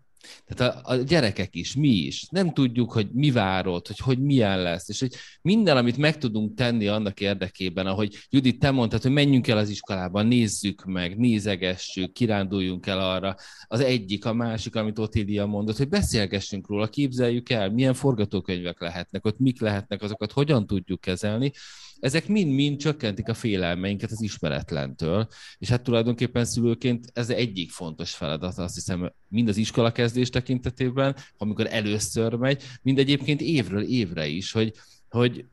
Tehát 0.47 0.75
a, 0.75 0.93
a 0.93 0.97
gyerekek 0.97 1.55
is, 1.55 1.77
mi 1.77 1.89
is. 1.89 2.27
Nem 2.31 2.53
tudjuk, 2.53 2.93
hogy 2.93 3.09
mi 3.13 3.31
várod, 3.31 3.87
hogy, 3.87 3.99
hogy 3.99 4.19
milyen 4.19 4.63
lesz, 4.63 4.89
és 4.89 5.01
hogy 5.01 5.15
minden, 5.43 5.77
amit 5.77 5.97
meg 5.97 6.19
tudunk 6.19 6.55
tenni 6.55 6.87
annak 6.87 7.21
érdekében, 7.21 7.87
ahogy 7.87 8.17
Judit, 8.31 8.59
te 8.59 8.71
mondtad, 8.71 9.03
hogy 9.03 9.11
menjünk 9.11 9.49
el 9.49 9.59
az 9.59 9.69
iskolába, 9.69 10.23
nézzük 10.23 10.85
meg, 10.85 11.19
nézegessük, 11.19 12.13
kiránduljunk 12.13 12.87
el 12.87 13.01
arra. 13.01 13.35
Az 13.67 13.81
egyik, 13.81 14.25
a 14.25 14.33
másik, 14.33 14.75
amit 14.77 14.99
Otília 14.99 15.47
mondott, 15.47 15.77
hogy 15.77 15.89
beszélgessünk 15.89 16.69
róla, 16.69 16.87
képzeljük 16.87 17.51
el, 17.51 17.71
milyen 17.71 17.95
forgatókönyvek 17.95 18.81
lehetnek, 18.81 19.25
ott 19.25 19.39
mik 19.39 19.61
lehetnek, 19.61 20.03
azokat 20.03 20.33
hogyan 20.33 20.67
tudjuk 20.67 21.01
kezelni, 21.01 21.53
ezek 22.01 22.29
mind-mind 22.29 22.79
csökkentik 22.79 23.29
a 23.29 23.35
félelmeinket 23.35 24.11
az 24.11 24.23
ismeretlentől, 24.23 25.29
és 25.59 25.69
hát 25.69 25.83
tulajdonképpen 25.83 26.45
szülőként 26.45 27.11
ez 27.13 27.31
egyik 27.31 27.71
fontos 27.71 28.15
feladat, 28.15 28.59
azt 28.59 28.75
hiszem, 28.75 29.13
mind 29.29 29.49
az 29.49 29.57
iskola 29.57 29.93
kezdés 29.93 30.29
tekintetében, 30.29 31.17
amikor 31.37 31.67
először 31.71 32.35
megy, 32.35 32.63
mind 32.83 32.99
egyébként 32.99 33.41
évről 33.41 33.83
évre 33.83 34.27
is, 34.27 34.53
hogy, 34.53 34.73
hogy 35.09 35.45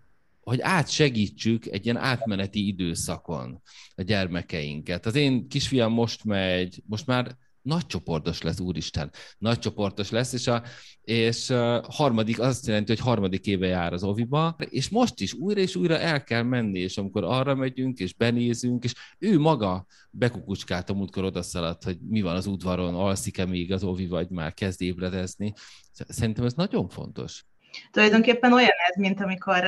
hogy 0.44 0.62
átsegítsük 0.62 1.66
egy 1.66 1.86
ilyen 1.86 1.98
átmeneti 1.98 2.68
időszakon 2.68 3.62
a 3.96 4.02
gyermekeinket. 4.02 5.06
Az 5.06 5.16
én 5.16 5.48
kisfiam 5.48 5.94
most 5.94 6.24
megy, 6.24 6.82
most 6.86 7.06
már 7.06 7.38
nagycsoportos 7.64 8.42
lesz, 8.42 8.60
úristen, 8.60 9.12
nagycsoportos 9.38 10.10
lesz, 10.10 10.34
és 10.34 10.48
a, 10.48 10.64
és 11.02 11.50
a 11.50 11.86
harmadik, 11.90 12.40
az 12.40 12.48
azt 12.48 12.68
jelenti, 12.68 12.92
hogy 12.92 13.02
harmadik 13.02 13.46
éve 13.46 13.68
jár 13.68 13.94
az 13.94 14.04
oviba, 14.04 14.56
és 14.70 14.90
most 14.90 15.20
is 15.20 15.34
újra 15.34 15.60
és 15.60 15.76
újra 15.76 16.00
el 16.00 16.24
kell 16.24 16.44
menni, 16.44 16.80
és 16.80 16.98
amikor 16.98 17.24
arra 17.24 17.56
megyünk, 17.56 18.00
és 18.00 18.14
benézünk, 18.14 18.84
és 18.84 18.94
ő 19.20 19.40
maga 19.40 19.86
bekukucskált 20.10 20.90
a 20.90 20.94
múltkor 20.94 21.24
odaszaladt, 21.24 21.84
hogy 21.84 21.98
mi 22.10 22.22
van 22.22 22.36
az 22.36 22.46
udvaron, 22.46 22.96
alszik-e 22.96 23.46
még 23.46 23.72
az 23.72 23.84
ovi, 23.84 24.08
vagy 24.08 24.30
már 24.30 24.54
kezd 24.54 24.82
ébredezni. 24.82 25.54
Szerintem 25.92 26.46
ez 26.46 26.54
nagyon 26.54 26.90
fontos. 26.90 27.46
Tulajdonképpen 27.92 28.54
olyan 28.54 28.78
ez, 28.90 28.96
mint 29.02 29.22
amikor 29.22 29.64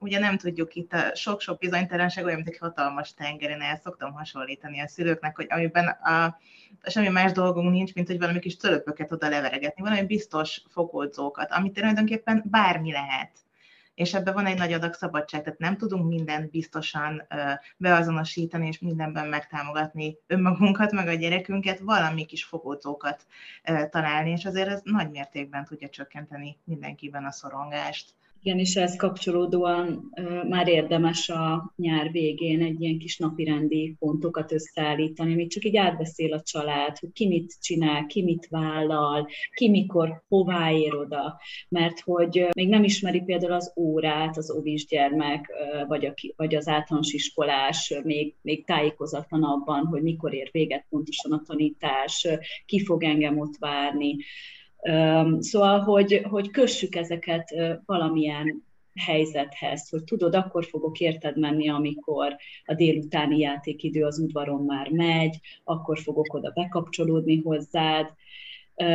ugye 0.00 0.18
nem 0.18 0.36
tudjuk 0.36 0.74
itt 0.74 0.92
a 0.92 1.14
sok-sok 1.14 1.58
bizonytalanság 1.58 2.24
olyan, 2.24 2.36
mint 2.36 2.48
egy 2.48 2.58
hatalmas 2.58 3.14
tengeren 3.14 3.60
el 3.60 3.76
szoktam 3.76 4.12
hasonlítani 4.12 4.80
a 4.80 4.88
szülőknek, 4.88 5.36
hogy 5.36 5.46
amiben 5.48 5.88
a, 5.88 6.38
semmi 6.82 7.08
más 7.08 7.32
dolgunk 7.32 7.70
nincs, 7.70 7.94
mint 7.94 8.06
hogy 8.06 8.18
valami 8.18 8.38
kis 8.38 8.56
tölöpöket 8.56 9.12
oda 9.12 9.28
leveregetni, 9.28 9.82
valami 9.82 10.06
biztos 10.06 10.62
fokodzókat, 10.68 11.50
amit 11.52 11.72
tulajdonképpen 11.72 12.44
bármi 12.50 12.92
lehet 12.92 13.30
és 14.00 14.14
ebben 14.14 14.34
van 14.34 14.46
egy 14.46 14.58
nagy 14.58 14.72
adag 14.72 14.94
szabadság, 14.94 15.42
tehát 15.42 15.58
nem 15.58 15.76
tudunk 15.76 16.08
mindent 16.08 16.50
biztosan 16.50 17.26
beazonosítani, 17.76 18.66
és 18.66 18.78
mindenben 18.78 19.28
megtámogatni 19.28 20.16
önmagunkat, 20.26 20.92
meg 20.92 21.08
a 21.08 21.14
gyerekünket, 21.14 21.78
valami 21.78 22.24
kis 22.24 22.44
fogódzókat 22.44 23.26
találni, 23.90 24.30
és 24.30 24.44
azért 24.44 24.68
ez 24.68 24.80
nagy 24.84 25.10
mértékben 25.10 25.64
tudja 25.64 25.88
csökkenteni 25.88 26.58
mindenkiben 26.64 27.24
a 27.24 27.30
szorongást. 27.30 28.14
Igen, 28.42 28.58
és 28.58 28.76
ehhez 28.76 28.96
kapcsolódóan 28.96 30.12
már 30.48 30.68
érdemes 30.68 31.28
a 31.28 31.72
nyár 31.76 32.10
végén 32.10 32.62
egy 32.62 32.80
ilyen 32.80 32.98
kis 32.98 33.18
napirendi 33.18 33.96
pontokat 33.98 34.52
összeállítani, 34.52 35.32
amit 35.32 35.50
csak 35.50 35.64
így 35.64 35.76
átbeszél 35.76 36.32
a 36.32 36.40
család, 36.42 36.98
hogy 36.98 37.12
ki 37.12 37.26
mit 37.26 37.56
csinál, 37.60 38.06
ki 38.06 38.22
mit 38.22 38.46
vállal, 38.50 39.28
ki 39.54 39.70
mikor 39.70 40.22
hová 40.28 40.72
ér 40.72 40.94
oda, 40.94 41.40
mert 41.68 42.00
hogy 42.00 42.48
még 42.54 42.68
nem 42.68 42.84
ismeri 42.84 43.20
például 43.20 43.52
az 43.52 43.72
órát 43.76 44.36
az 44.36 44.50
ovis 44.50 44.86
gyermek, 44.86 45.52
vagy, 45.88 46.06
a, 46.06 46.14
vagy 46.36 46.54
az 46.54 46.68
általános 46.68 47.12
iskolás, 47.12 47.94
még, 48.04 48.34
még 48.42 48.64
tájékozatlan 48.64 49.42
abban, 49.42 49.86
hogy 49.86 50.02
mikor 50.02 50.34
ér 50.34 50.48
véget 50.52 50.86
pontosan 50.88 51.32
a 51.32 51.42
tanítás, 51.46 52.28
ki 52.66 52.84
fog 52.84 53.04
engem 53.04 53.38
ott 53.38 53.56
várni 53.58 54.16
Szóval, 55.38 55.78
hogy, 55.78 56.22
hogy 56.28 56.50
kössük 56.50 56.94
ezeket 56.94 57.54
valamilyen 57.86 58.64
helyzethez, 58.94 59.88
hogy 59.88 60.04
tudod, 60.04 60.34
akkor 60.34 60.64
fogok 60.64 61.00
érted 61.00 61.38
menni, 61.38 61.68
amikor 61.68 62.36
a 62.64 62.74
délutáni 62.74 63.38
játékidő 63.38 64.04
az 64.04 64.18
udvaron 64.18 64.64
már 64.64 64.88
megy, 64.90 65.40
akkor 65.64 65.98
fogok 65.98 66.34
oda 66.34 66.50
bekapcsolódni 66.50 67.40
hozzád, 67.40 68.06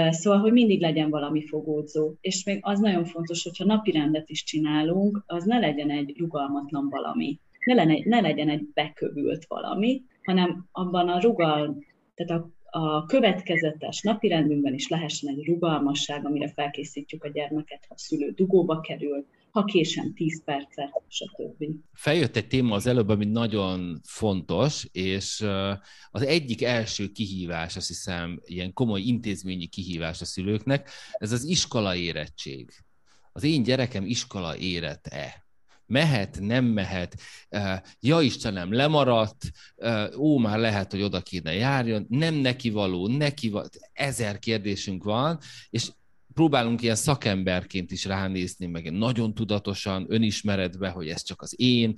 Szóval, 0.09 0.39
hogy 0.39 0.51
mindig 0.51 0.81
legyen 0.81 1.09
valami 1.09 1.45
fogódzó. 1.45 2.13
És 2.21 2.43
még 2.43 2.59
az 2.61 2.79
nagyon 2.79 3.05
fontos, 3.05 3.43
hogyha 3.43 3.65
napi 3.65 3.91
rendet 3.91 4.29
is 4.29 4.43
csinálunk, 4.43 5.23
az 5.27 5.43
ne 5.43 5.59
legyen 5.59 5.89
egy 5.89 6.13
rugalmatlan 6.17 6.89
valami. 6.89 7.39
Ne, 7.65 7.73
lenne, 7.73 7.97
ne 8.03 8.19
legyen 8.19 8.49
egy 8.49 8.67
bekövült 8.73 9.45
valami, 9.47 10.03
hanem 10.23 10.65
abban 10.71 11.09
a 11.09 11.19
rugal, 11.19 11.83
tehát 12.15 12.41
a 12.41 12.49
a 12.77 13.05
következetes 13.05 14.01
napirendünkben 14.01 14.73
is 14.73 14.87
lehessen 14.87 15.29
egy 15.29 15.45
rugalmasság, 15.45 16.25
amire 16.25 16.51
felkészítjük 16.53 17.23
a 17.23 17.29
gyermeket, 17.29 17.85
ha 17.87 17.93
a 17.93 17.97
szülő 17.97 18.31
dugóba 18.31 18.79
kerül, 18.79 19.25
ha 19.51 19.63
késem 19.63 20.13
10 20.13 20.43
percet, 20.43 20.89
stb. 21.07 21.65
Feljött 21.93 22.35
egy 22.35 22.47
téma 22.47 22.75
az 22.75 22.87
előbb, 22.87 23.09
ami 23.09 23.25
nagyon 23.25 23.99
fontos, 24.03 24.87
és 24.91 25.45
az 26.11 26.21
egyik 26.21 26.63
első 26.63 27.11
kihívás, 27.11 27.75
azt 27.75 27.87
hiszem, 27.87 28.41
ilyen 28.45 28.73
komoly 28.73 29.01
intézményi 29.01 29.67
kihívás 29.67 30.21
a 30.21 30.25
szülőknek, 30.25 30.89
ez 31.11 31.31
az 31.31 31.43
iskola 31.43 31.95
érettség. 31.95 32.71
Az 33.31 33.43
én 33.43 33.63
gyerekem 33.63 34.05
iskola 34.05 34.57
érett-e? 34.57 35.44
Mehet, 35.87 36.37
nem 36.39 36.65
mehet, 36.65 37.21
ja 37.99 38.21
Istenem, 38.21 38.73
lemaradt, 38.73 39.51
ó, 40.17 40.37
már 40.37 40.59
lehet, 40.59 40.91
hogy 40.91 41.01
oda 41.01 41.21
kéne 41.21 41.53
járjon, 41.53 42.05
nem 42.09 42.33
neki 42.33 42.69
való, 42.69 43.07
neki 43.07 43.49
való, 43.49 43.67
ezer 43.93 44.39
kérdésünk 44.39 45.03
van, 45.03 45.39
és 45.69 45.89
próbálunk 46.33 46.81
ilyen 46.81 46.95
szakemberként 46.95 47.91
is 47.91 48.05
ránézni, 48.05 48.65
meg 48.65 48.91
nagyon 48.91 49.33
tudatosan, 49.33 50.05
önismeretbe, 50.09 50.89
hogy 50.89 51.07
ez 51.07 51.23
csak 51.23 51.41
az 51.41 51.53
én, 51.57 51.93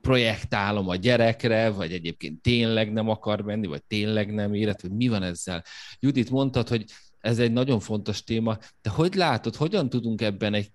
projektálom 0.00 0.88
a 0.88 0.96
gyerekre, 0.96 1.70
vagy 1.70 1.92
egyébként 1.92 2.40
tényleg 2.40 2.92
nem 2.92 3.08
akar 3.08 3.40
menni, 3.40 3.66
vagy 3.66 3.84
tényleg 3.84 4.34
nem 4.34 4.54
élet, 4.54 4.82
vagy 4.82 4.90
mi 4.90 5.08
van 5.08 5.22
ezzel. 5.22 5.64
Judit 5.98 6.30
mondtad, 6.30 6.68
hogy 6.68 6.84
ez 7.20 7.38
egy 7.38 7.52
nagyon 7.52 7.80
fontos 7.80 8.24
téma, 8.24 8.58
de 8.82 8.90
hogy 8.90 9.14
látod, 9.14 9.56
hogyan 9.56 9.88
tudunk 9.88 10.20
ebben 10.20 10.54
egy 10.54 10.72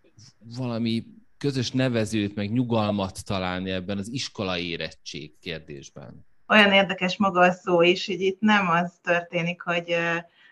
valami 0.57 1.05
közös 1.37 1.71
nevezőt, 1.71 2.35
meg 2.35 2.51
nyugalmat 2.51 3.25
találni 3.25 3.71
ebben 3.71 3.97
az 3.97 4.11
iskola 4.11 4.57
érettség 4.57 5.39
kérdésben? 5.39 6.25
Olyan 6.47 6.71
érdekes 6.71 7.17
maga 7.17 7.39
a 7.39 7.51
szó 7.51 7.81
is, 7.81 8.05
hogy 8.05 8.21
itt 8.21 8.39
nem 8.39 8.69
az 8.69 8.93
történik, 9.03 9.61
hogy 9.61 9.95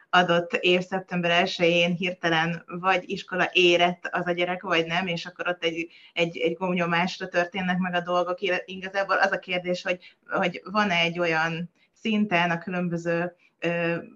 adott 0.09 0.53
év 0.53 0.81
szeptember 0.81 1.47
1-én 1.47 1.95
hirtelen 1.95 2.63
vagy 2.65 3.03
iskola 3.05 3.49
érett 3.53 4.09
az 4.11 4.27
a 4.27 4.31
gyerek, 4.31 4.61
vagy 4.61 4.85
nem, 4.85 5.07
és 5.07 5.25
akkor 5.25 5.47
ott 5.47 5.63
egy, 5.63 5.87
egy, 6.13 6.37
egy 6.37 6.53
gomnyomásra 6.53 7.27
történnek 7.27 7.77
meg 7.77 7.93
a 7.93 8.01
dolgok. 8.01 8.37
Igazából 8.65 9.17
az 9.17 9.31
a 9.31 9.39
kérdés, 9.39 9.83
hogy, 9.83 10.15
hogy 10.27 10.61
van-e 10.71 10.95
egy 10.95 11.19
olyan 11.19 11.71
szinten 11.93 12.51
a 12.51 12.57
különböző 12.57 13.35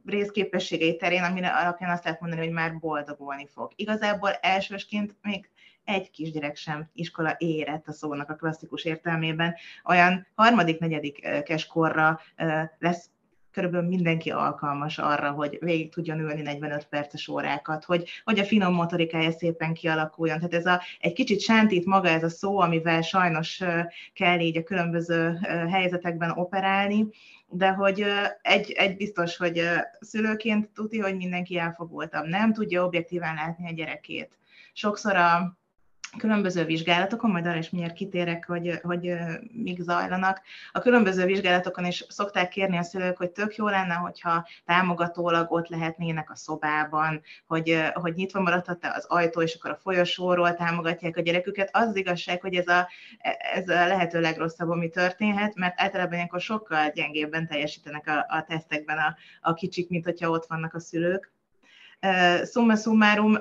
részképességei 0.05 0.95
terén, 0.95 1.23
amire 1.23 1.47
alapján 1.47 1.91
azt 1.91 2.03
lehet 2.03 2.19
mondani, 2.19 2.41
hogy 2.41 2.53
már 2.53 2.79
boldogulni 2.79 3.47
fog. 3.53 3.71
Igazából 3.75 4.31
elsősként 4.31 5.15
még 5.21 5.49
egy 5.89 6.11
kisgyerek 6.11 6.55
sem 6.55 6.89
iskola 6.93 7.35
érett 7.37 7.87
a 7.87 7.91
szónak 7.91 8.29
a 8.29 8.35
klasszikus 8.35 8.83
értelmében. 8.83 9.55
Olyan 9.85 10.27
harmadik, 10.35 10.79
negyedikes 10.79 11.67
korra 11.67 12.19
lesz 12.79 13.09
körülbelül 13.51 13.87
mindenki 13.87 14.31
alkalmas 14.31 14.97
arra, 14.97 15.31
hogy 15.31 15.57
végig 15.61 15.93
tudjon 15.93 16.19
ülni 16.19 16.41
45 16.41 16.87
perces 16.87 17.27
órákat, 17.27 17.85
hogy, 17.85 18.09
hogy 18.23 18.39
a 18.39 18.43
finom 18.43 18.73
motorikája 18.73 19.31
szépen 19.31 19.73
kialakuljon. 19.73 20.37
Tehát 20.37 20.53
ez 20.53 20.65
a, 20.65 20.81
egy 20.99 21.13
kicsit 21.13 21.41
sántít 21.41 21.85
maga 21.85 22.07
ez 22.07 22.23
a 22.23 22.29
szó, 22.29 22.59
amivel 22.59 23.01
sajnos 23.01 23.63
kell 24.13 24.39
így 24.39 24.57
a 24.57 24.63
különböző 24.63 25.37
helyzetekben 25.69 26.31
operálni, 26.31 27.07
de 27.47 27.69
hogy 27.69 28.05
egy, 28.41 28.71
egy 28.71 28.95
biztos, 28.95 29.37
hogy 29.37 29.61
szülőként 29.99 30.69
tudja, 30.69 31.03
hogy 31.03 31.15
mindenki 31.15 31.57
elfogultabb, 31.57 32.25
nem 32.25 32.53
tudja 32.53 32.85
objektíven 32.85 33.35
látni 33.35 33.67
a 33.67 33.73
gyerekét. 33.73 34.37
Sokszor 34.73 35.15
a, 35.15 35.57
különböző 36.17 36.65
vizsgálatokon, 36.65 37.31
majd 37.31 37.45
arra 37.45 37.57
is 37.57 37.69
mindjárt 37.69 37.95
kitérek, 37.95 38.45
hogy, 38.45 38.79
hogy 38.81 39.13
mik 39.51 39.81
zajlanak. 39.81 40.41
A 40.71 40.79
különböző 40.79 41.25
vizsgálatokon 41.25 41.85
is 41.85 42.05
szokták 42.07 42.49
kérni 42.49 42.77
a 42.77 42.83
szülők, 42.83 43.17
hogy 43.17 43.29
tök 43.29 43.55
jó 43.55 43.67
lenne, 43.67 43.93
hogyha 43.93 44.47
támogatólag 44.65 45.51
ott 45.51 45.67
lehetnének 45.67 46.31
a 46.31 46.35
szobában, 46.35 47.21
hogy, 47.47 47.83
hogy 47.93 48.13
nyitva 48.13 48.41
maradhat 48.41 48.85
az 48.95 49.05
ajtó, 49.05 49.41
és 49.41 49.55
akkor 49.55 49.71
a 49.71 49.79
folyosóról 49.81 50.55
támogatják 50.55 51.17
a 51.17 51.21
gyereküket. 51.21 51.69
Az, 51.71 51.87
az 51.87 51.95
igazság, 51.95 52.41
hogy 52.41 52.55
ez 52.55 52.67
a, 52.67 52.89
ez 53.53 53.69
a 53.69 53.87
lehető 53.87 54.19
legrosszabb, 54.19 54.69
ami 54.69 54.89
történhet, 54.89 55.55
mert 55.55 55.81
általában 55.81 56.13
ilyenkor 56.13 56.41
sokkal 56.41 56.89
gyengébben 56.89 57.47
teljesítenek 57.47 58.07
a, 58.07 58.25
a 58.37 58.45
tesztekben 58.47 58.97
a, 58.97 59.15
a 59.41 59.53
kicsik, 59.53 59.89
mint 59.89 60.03
hogyha 60.03 60.29
ott 60.29 60.45
vannak 60.45 60.73
a 60.73 60.79
szülők. 60.79 61.31
Summa 62.45 62.75
summarum, 62.75 63.37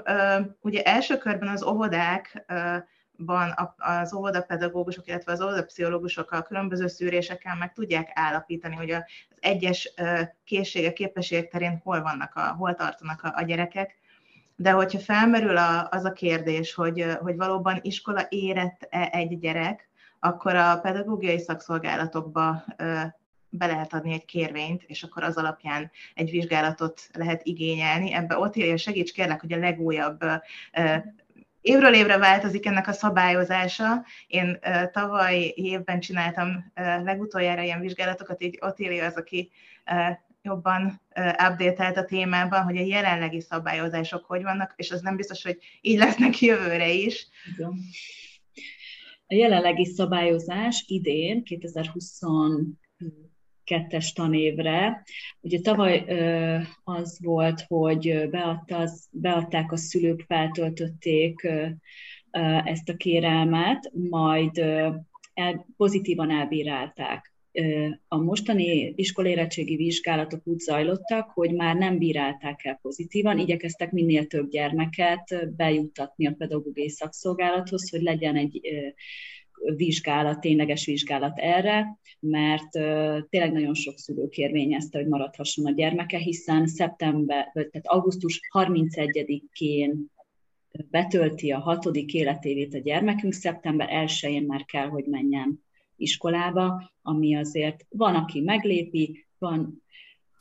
ugye 0.61 0.83
első 0.83 1.19
körben 1.19 1.49
az 1.49 1.62
óvodákban 1.62 3.55
az 3.77 4.15
óvodapedagógusok, 4.15 5.07
illetve 5.07 5.33
az 5.33 5.41
óvodapszichológusok 5.41 6.31
a 6.31 6.43
különböző 6.43 6.87
szűrésekkel 6.87 7.57
meg 7.57 7.73
tudják 7.73 8.11
állapítani, 8.15 8.75
hogy 8.75 8.91
az 8.91 9.03
egyes 9.41 9.95
készségek, 10.45 10.93
képességek 10.93 11.50
terén 11.50 11.81
hol 11.85 12.03
vannak, 12.03 12.35
a, 12.35 12.41
hol 12.41 12.75
tartanak 12.75 13.23
a, 13.23 13.33
a 13.37 13.43
gyerekek, 13.43 13.97
de 14.57 14.71
hogyha 14.71 14.99
felmerül 14.99 15.57
a, 15.57 15.88
az 15.91 16.05
a 16.05 16.12
kérdés, 16.12 16.75
hogy, 16.75 17.05
hogy 17.21 17.37
valóban 17.37 17.79
iskola 17.83 18.27
érett-e 18.29 19.09
egy 19.12 19.38
gyerek, 19.38 19.88
akkor 20.19 20.55
a 20.55 20.79
pedagógiai 20.79 21.38
szakszolgálatokba 21.38 22.65
be 23.50 23.67
lehet 23.67 23.93
adni 23.93 24.12
egy 24.12 24.25
kérvényt, 24.25 24.83
és 24.87 25.02
akkor 25.02 25.23
az 25.23 25.37
alapján 25.37 25.90
egy 26.14 26.31
vizsgálatot 26.31 27.09
lehet 27.12 27.40
igényelni. 27.45 28.12
Ebbe 28.12 28.38
ott 28.38 28.57
írja, 28.57 28.76
segíts 28.76 29.12
kérlek, 29.12 29.40
hogy 29.40 29.52
a 29.52 29.59
legújabb 29.59 30.25
évről 31.61 31.95
évre 31.95 32.19
változik 32.19 32.67
ennek 32.67 32.88
a 32.88 32.93
szabályozása. 32.93 34.05
Én 34.26 34.59
tavaly 34.93 35.52
évben 35.55 36.00
csináltam 36.00 36.73
legutoljára 37.05 37.62
ilyen 37.62 37.81
vizsgálatokat, 37.81 38.43
így 38.43 38.59
ott 38.61 38.81
írja 38.81 39.05
az, 39.05 39.14
aki 39.14 39.50
jobban 40.43 41.00
update 41.49 42.00
a 42.00 42.05
témában, 42.05 42.62
hogy 42.62 42.76
a 42.76 42.85
jelenlegi 42.85 43.40
szabályozások 43.40 44.25
hogy 44.25 44.43
vannak, 44.43 44.73
és 44.76 44.90
az 44.90 45.00
nem 45.00 45.17
biztos, 45.17 45.43
hogy 45.43 45.59
így 45.81 45.99
lesznek 45.99 46.40
jövőre 46.40 46.90
is. 46.90 47.26
A 49.26 49.35
jelenlegi 49.35 49.85
szabályozás 49.85 50.85
idén, 50.87 51.43
2020 51.43 52.21
kettes 53.69 54.13
tanévre. 54.13 55.03
Ugye 55.41 55.61
tavaly 55.61 56.05
az 56.85 57.19
volt, 57.23 57.65
hogy 57.67 58.29
beadta, 58.31 58.89
beadták 59.11 59.73
a 59.73 59.77
szülők, 59.77 60.25
feltöltötték 60.27 61.49
ezt 62.65 62.89
a 62.89 62.97
kérelmet, 62.97 63.91
majd 64.11 64.59
el, 65.35 65.67
pozitívan 65.77 66.31
elbírálták. 66.31 67.33
A 68.09 68.17
mostani 68.17 68.93
iskolérettségi 68.97 69.77
vizsgálatok 69.77 70.41
úgy 70.45 70.59
zajlottak, 70.59 71.31
hogy 71.31 71.55
már 71.55 71.77
nem 71.77 71.99
bírálták 71.99 72.65
el 72.65 72.79
pozitívan, 72.83 73.39
igyekeztek 73.39 73.91
minél 73.91 74.27
több 74.27 74.51
gyermeket 74.51 75.55
bejuttatni 75.57 76.27
a 76.27 76.35
pedagógiai 76.39 76.89
szakszolgálathoz, 76.89 77.91
hogy 77.91 78.03
legyen 78.03 78.37
egy 78.37 78.61
vizsgálat, 79.77 80.41
tényleges 80.41 80.85
vizsgálat 80.87 81.38
erre, 81.38 81.99
mert 82.21 82.71
tényleg 83.29 83.53
nagyon 83.53 83.75
sok 83.75 83.99
szülő 83.99 84.29
kérvényezte, 84.29 84.99
hogy 84.99 85.09
maradhasson 85.09 85.67
a 85.67 85.71
gyermeke, 85.71 86.19
hiszen 86.19 86.67
szeptember, 86.67 87.50
tehát 87.53 87.87
augusztus 87.87 88.41
31-én 88.59 90.11
betölti 90.91 91.50
a 91.50 91.59
hatodik 91.59 92.15
életévét 92.15 92.75
a 92.75 92.79
gyermekünk, 92.79 93.33
szeptember 93.33 93.88
1-én 93.93 94.43
már 94.43 94.65
kell, 94.65 94.87
hogy 94.87 95.05
menjen 95.05 95.65
iskolába, 95.97 96.93
ami 97.03 97.37
azért 97.37 97.87
van, 97.88 98.15
aki 98.15 98.41
meglépi, 98.41 99.27
van 99.38 99.83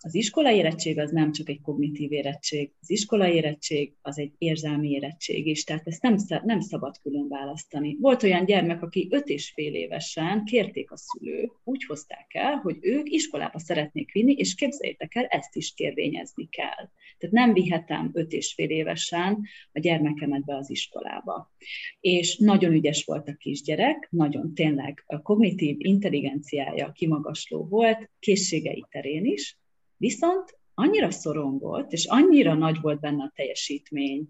az 0.07 0.15
iskolai 0.15 0.55
érettség 0.55 0.99
az 0.99 1.11
nem 1.11 1.31
csak 1.31 1.49
egy 1.49 1.61
kognitív 1.61 2.11
érettség, 2.11 2.71
az 2.81 2.89
iskolai 2.89 3.33
érettség 3.33 3.93
az 4.01 4.19
egy 4.19 4.31
érzelmi 4.37 4.89
érettség 4.89 5.47
is, 5.47 5.63
tehát 5.63 5.87
ezt 5.87 6.01
nem, 6.01 6.15
nem 6.43 6.59
szabad 6.59 6.97
külön 7.01 7.27
választani. 7.27 7.97
Volt 7.99 8.23
olyan 8.23 8.45
gyermek, 8.45 8.81
aki 8.81 9.07
öt 9.11 9.27
és 9.27 9.51
fél 9.51 9.73
évesen 9.73 10.45
kérték 10.45 10.91
a 10.91 10.97
szülők, 10.97 11.51
úgy 11.63 11.83
hozták 11.83 12.33
el, 12.33 12.55
hogy 12.55 12.77
ők 12.81 13.09
iskolába 13.09 13.59
szeretnék 13.59 14.11
vinni, 14.11 14.33
és 14.33 14.55
képzeljétek 14.55 15.15
el, 15.15 15.25
ezt 15.25 15.55
is 15.55 15.73
kérvényezni 15.73 16.49
kell. 16.49 16.89
Tehát 17.17 17.35
nem 17.35 17.53
vihetem 17.53 18.09
öt 18.13 18.31
és 18.31 18.53
fél 18.53 18.69
évesen 18.69 19.43
a 19.71 19.79
gyermekemet 19.79 20.45
be 20.45 20.55
az 20.55 20.69
iskolába. 20.69 21.51
És 21.99 22.37
nagyon 22.37 22.73
ügyes 22.73 23.03
volt 23.05 23.27
a 23.27 23.35
kisgyerek, 23.35 24.07
nagyon 24.11 24.53
tényleg 24.53 25.03
a 25.05 25.21
kognitív 25.21 25.75
intelligenciája 25.79 26.91
kimagasló 26.91 27.67
volt, 27.67 28.09
készségei 28.19 28.85
terén 28.89 29.25
is, 29.25 29.57
Viszont 29.97 30.57
annyira 30.73 31.11
szorongott, 31.11 31.91
és 31.91 32.05
annyira 32.05 32.53
nagy 32.53 32.81
volt 32.81 32.99
benne 32.99 33.23
a 33.23 33.31
teljesítmény 33.35 34.27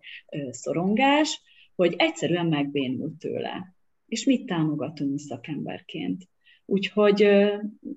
szorongás, 0.49 1.41
hogy 1.75 1.93
egyszerűen 1.97 2.45
megbénult 2.45 3.13
tőle. 3.13 3.75
És 4.07 4.25
mit 4.25 4.45
támogatunk 4.45 5.11
mi 5.11 5.19
szakemberként? 5.19 6.29
Úgyhogy 6.65 7.27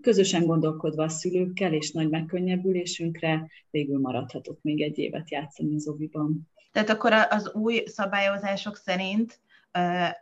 közösen 0.01 0.47
gondolkodva 0.47 1.03
a 1.03 1.09
szülőkkel 1.09 1.73
és 1.73 1.91
nagy 1.91 2.09
megkönnyebbülésünkre 2.09 3.49
végül 3.71 3.99
maradhatott 4.01 4.63
még 4.63 4.81
egy 4.81 4.99
évet 4.99 5.31
játszani 5.31 5.75
az 5.75 5.89
oviban. 5.89 6.51
Tehát 6.73 6.89
akkor 6.89 7.13
az 7.13 7.55
új 7.55 7.83
szabályozások 7.87 8.77
szerint 8.77 9.41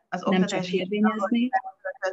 az 0.08 0.22
nem 0.30 0.46
csak 0.46 0.72
érvényezni, 0.72 1.48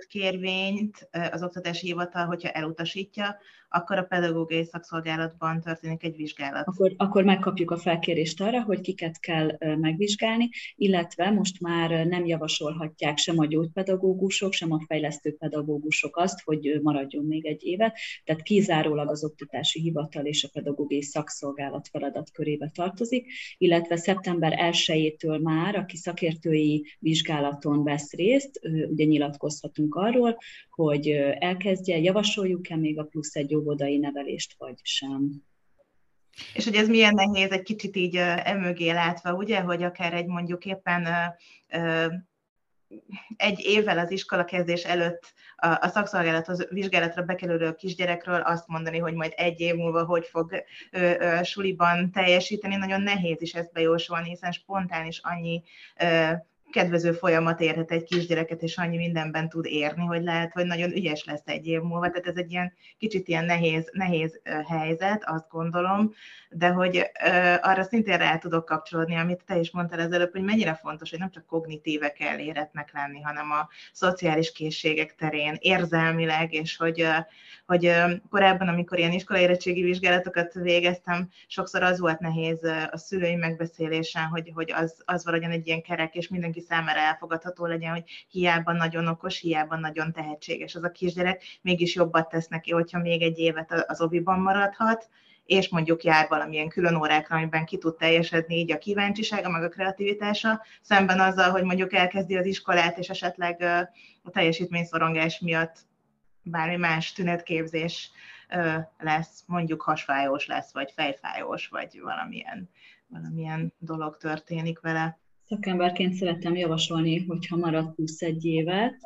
kérvényt 0.07 1.09
az 1.31 1.43
oktatási 1.43 1.85
hivatal, 1.85 2.25
hogyha 2.25 2.49
elutasítja, 2.49 3.37
akkor 3.69 3.97
a 3.97 4.03
pedagógiai 4.03 4.65
szakszolgálatban 4.65 5.61
történik 5.61 6.03
egy 6.03 6.15
vizsgálat. 6.15 6.67
Akkor, 6.67 6.93
akkor 6.97 7.23
megkapjuk 7.23 7.71
a 7.71 7.77
felkérést 7.77 8.41
arra, 8.41 8.63
hogy 8.63 8.81
kiket 8.81 9.19
kell 9.19 9.57
megvizsgálni, 9.59 10.49
illetve 10.75 11.31
most 11.31 11.61
már 11.61 12.05
nem 12.05 12.25
javasolhatják 12.25 13.17
sem 13.17 13.39
a 13.39 13.45
gyógypedagógusok, 13.45 14.53
sem 14.53 14.71
a 14.71 14.83
fejlesztő 14.87 15.35
pedagógusok 15.35 16.17
azt, 16.17 16.41
hogy 16.43 16.79
maradjon 16.81 17.25
még 17.25 17.45
egy 17.45 17.63
évet, 17.63 17.97
tehát 18.23 18.41
kizárólag 18.41 19.09
az 19.09 19.23
oktatási 19.23 19.79
hivatal 19.79 20.25
és 20.25 20.43
a 20.43 20.49
pedagógiai 20.53 21.01
szakszolgálat 21.01 21.87
feladatkörébe 21.87 22.71
tartozik, 22.73 23.31
illetve 23.57 23.95
szeptember 23.95 24.53
1-től 24.71 25.41
már, 25.41 25.75
aki 25.75 25.97
szakértői 25.97 26.85
vizsgálaton 26.99 27.83
vesz 27.85 28.13
részt, 28.13 28.59
ugye 28.63 29.05
nyilatkozhatunk 29.05 29.95
arról, 29.95 30.37
hogy 30.69 31.09
elkezdje, 31.39 31.97
javasoljuk-e 31.97 32.75
még 32.75 32.99
a 32.99 33.03
plusz 33.03 33.35
egy 33.35 33.55
óvodai 33.55 33.97
nevelést, 33.97 34.55
vagy 34.57 34.79
sem. 34.81 35.31
És 36.53 36.63
hogy 36.63 36.75
ez 36.75 36.87
milyen 36.87 37.13
nehéz 37.13 37.51
egy 37.51 37.61
kicsit 37.61 37.95
így 37.95 38.15
emögé 38.43 38.91
látva, 38.91 39.33
ugye, 39.33 39.59
hogy 39.59 39.83
akár 39.83 40.13
egy 40.13 40.25
mondjuk 40.25 40.65
éppen 40.65 41.07
egy 43.37 43.59
évvel 43.59 43.97
az 43.97 44.11
iskola 44.11 44.43
kezdés 44.43 44.83
előtt 44.83 45.33
a, 45.55 45.67
a 45.67 45.87
szakszolgálathoz 45.87 46.67
vizsgálatra 46.69 47.23
bekerülő 47.23 47.73
kisgyerekről 47.73 48.41
azt 48.41 48.67
mondani, 48.67 48.97
hogy 48.97 49.13
majd 49.13 49.33
egy 49.35 49.59
év 49.59 49.75
múlva 49.75 50.05
hogy 50.05 50.25
fog 50.25 50.63
ö, 50.91 51.39
suliban 51.43 52.11
teljesíteni, 52.11 52.75
nagyon 52.75 53.01
nehéz 53.01 53.41
is 53.41 53.53
ezt 53.53 53.71
bejósolni, 53.71 54.29
hiszen 54.29 54.51
spontán 54.51 55.05
is 55.05 55.19
annyi 55.23 55.63
kedvező 56.75 57.11
folyamat 57.11 57.61
érhet 57.61 57.91
egy 57.91 58.03
kisgyereket, 58.03 58.61
és 58.61 58.77
annyi 58.77 58.97
mindenben 58.97 59.49
tud 59.49 59.65
érni, 59.65 60.05
hogy 60.05 60.23
lehet, 60.23 60.51
hogy 60.51 60.65
nagyon 60.65 60.91
ügyes 60.91 61.23
lesz 61.23 61.41
egy 61.45 61.67
év 61.67 61.81
múlva. 61.81 62.09
Tehát 62.09 62.27
ez 62.27 62.35
egy 62.35 62.51
ilyen 62.51 62.73
kicsit 62.97 63.27
ilyen 63.27 63.45
nehéz, 63.45 63.89
nehéz 63.93 64.41
helyzet, 64.67 65.23
azt 65.25 65.49
gondolom, 65.49 66.13
de 66.49 66.67
hogy 66.67 67.11
arra 67.61 67.83
szintén 67.83 68.17
rá 68.17 68.37
tudok 68.37 68.65
kapcsolódni, 68.65 69.15
amit 69.15 69.43
te 69.45 69.57
is 69.57 69.71
mondtál 69.71 69.99
az 69.99 70.11
előbb, 70.11 70.31
hogy 70.31 70.43
mennyire 70.43 70.73
fontos, 70.73 71.09
hogy 71.09 71.19
nem 71.19 71.31
csak 71.31 71.45
kognitíve 71.45 72.11
kell 72.11 72.37
éretnek 72.37 72.91
lenni, 72.93 73.21
hanem 73.21 73.51
a 73.51 73.69
szociális 73.93 74.51
készségek 74.51 75.15
terén, 75.15 75.57
érzelmileg, 75.59 76.53
és 76.53 76.77
hogy, 76.77 77.07
hogy 77.65 77.93
korábban, 78.29 78.67
amikor 78.67 78.97
ilyen 78.97 79.11
iskolai 79.11 79.41
érettségi 79.41 79.81
vizsgálatokat 79.81 80.53
végeztem, 80.53 81.29
sokszor 81.47 81.83
az 81.83 81.99
volt 81.99 82.19
nehéz 82.19 82.63
a 82.91 82.97
szülői 82.97 83.35
megbeszélésen, 83.35 84.25
hogy, 84.25 84.51
hogy 84.53 84.71
az, 84.71 85.01
az 85.05 85.25
valahogyan 85.25 85.51
egy 85.51 85.67
ilyen 85.67 85.81
kerek, 85.81 86.15
és 86.15 86.27
mindenki 86.27 86.63
számára 86.65 86.99
elfogadható 86.99 87.65
legyen, 87.65 87.91
hogy 87.91 88.03
hiába 88.29 88.71
nagyon 88.71 89.07
okos, 89.07 89.39
hiába 89.39 89.75
nagyon 89.75 90.11
tehetséges 90.11 90.75
az 90.75 90.83
a 90.83 90.91
kisgyerek, 90.91 91.43
mégis 91.61 91.95
jobbat 91.95 92.29
tesz 92.29 92.47
neki, 92.47 92.71
hogyha 92.71 92.99
még 92.99 93.21
egy 93.21 93.37
évet 93.37 93.83
az 93.87 94.01
oviban 94.01 94.39
maradhat, 94.39 95.09
és 95.45 95.69
mondjuk 95.69 96.03
jár 96.03 96.27
valamilyen 96.29 96.69
külön 96.69 96.95
órákra, 96.95 97.35
amiben 97.35 97.65
ki 97.65 97.77
tud 97.77 97.95
teljesedni 97.95 98.55
így 98.55 98.71
a 98.71 98.77
kíváncsisága, 98.77 99.49
meg 99.49 99.63
a 99.63 99.69
kreativitása, 99.69 100.61
szemben 100.81 101.19
azzal, 101.19 101.51
hogy 101.51 101.63
mondjuk 101.63 101.93
elkezdi 101.93 102.37
az 102.37 102.45
iskolát, 102.45 102.97
és 102.97 103.09
esetleg 103.09 103.61
a 104.23 104.29
teljesítményszorongás 104.29 105.39
miatt 105.39 105.77
bármi 106.43 106.75
más 106.75 107.11
tünetképzés 107.11 108.11
lesz, 108.97 109.43
mondjuk 109.47 109.81
hasfájós 109.81 110.45
lesz, 110.45 110.73
vagy 110.73 110.91
fejfájós, 110.91 111.67
vagy 111.67 112.01
valamilyen, 112.01 112.69
valamilyen 113.07 113.73
dolog 113.77 114.17
történik 114.17 114.79
vele. 114.79 115.19
Szakemberként 115.47 116.13
szeretem 116.13 116.55
javasolni, 116.55 117.25
hogyha 117.25 117.55
marad 117.55 117.95
plusz 117.95 118.21
egy 118.21 118.45
évet, 118.45 118.97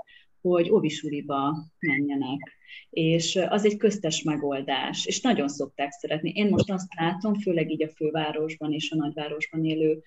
hogy 0.42 0.70
óvisuriba 0.70 1.66
menjenek. 1.80 2.58
És 2.90 3.40
az 3.50 3.66
egy 3.66 3.78
köztes 3.78 4.24
megoldás, 4.24 5.06
és 5.06 5.22
nagyon 5.22 5.48
szokták 5.48 5.92
szeretni. 5.92 6.32
Én 6.36 6.48
most 6.48 6.72
azt 6.72 6.94
látom, 7.00 7.34
főleg 7.34 7.72
így 7.72 7.84
a 7.84 7.90
fővárosban 7.90 8.74
és 8.74 8.92
a 8.92 8.96
nagyvárosban 8.96 9.66
élő 9.66 10.02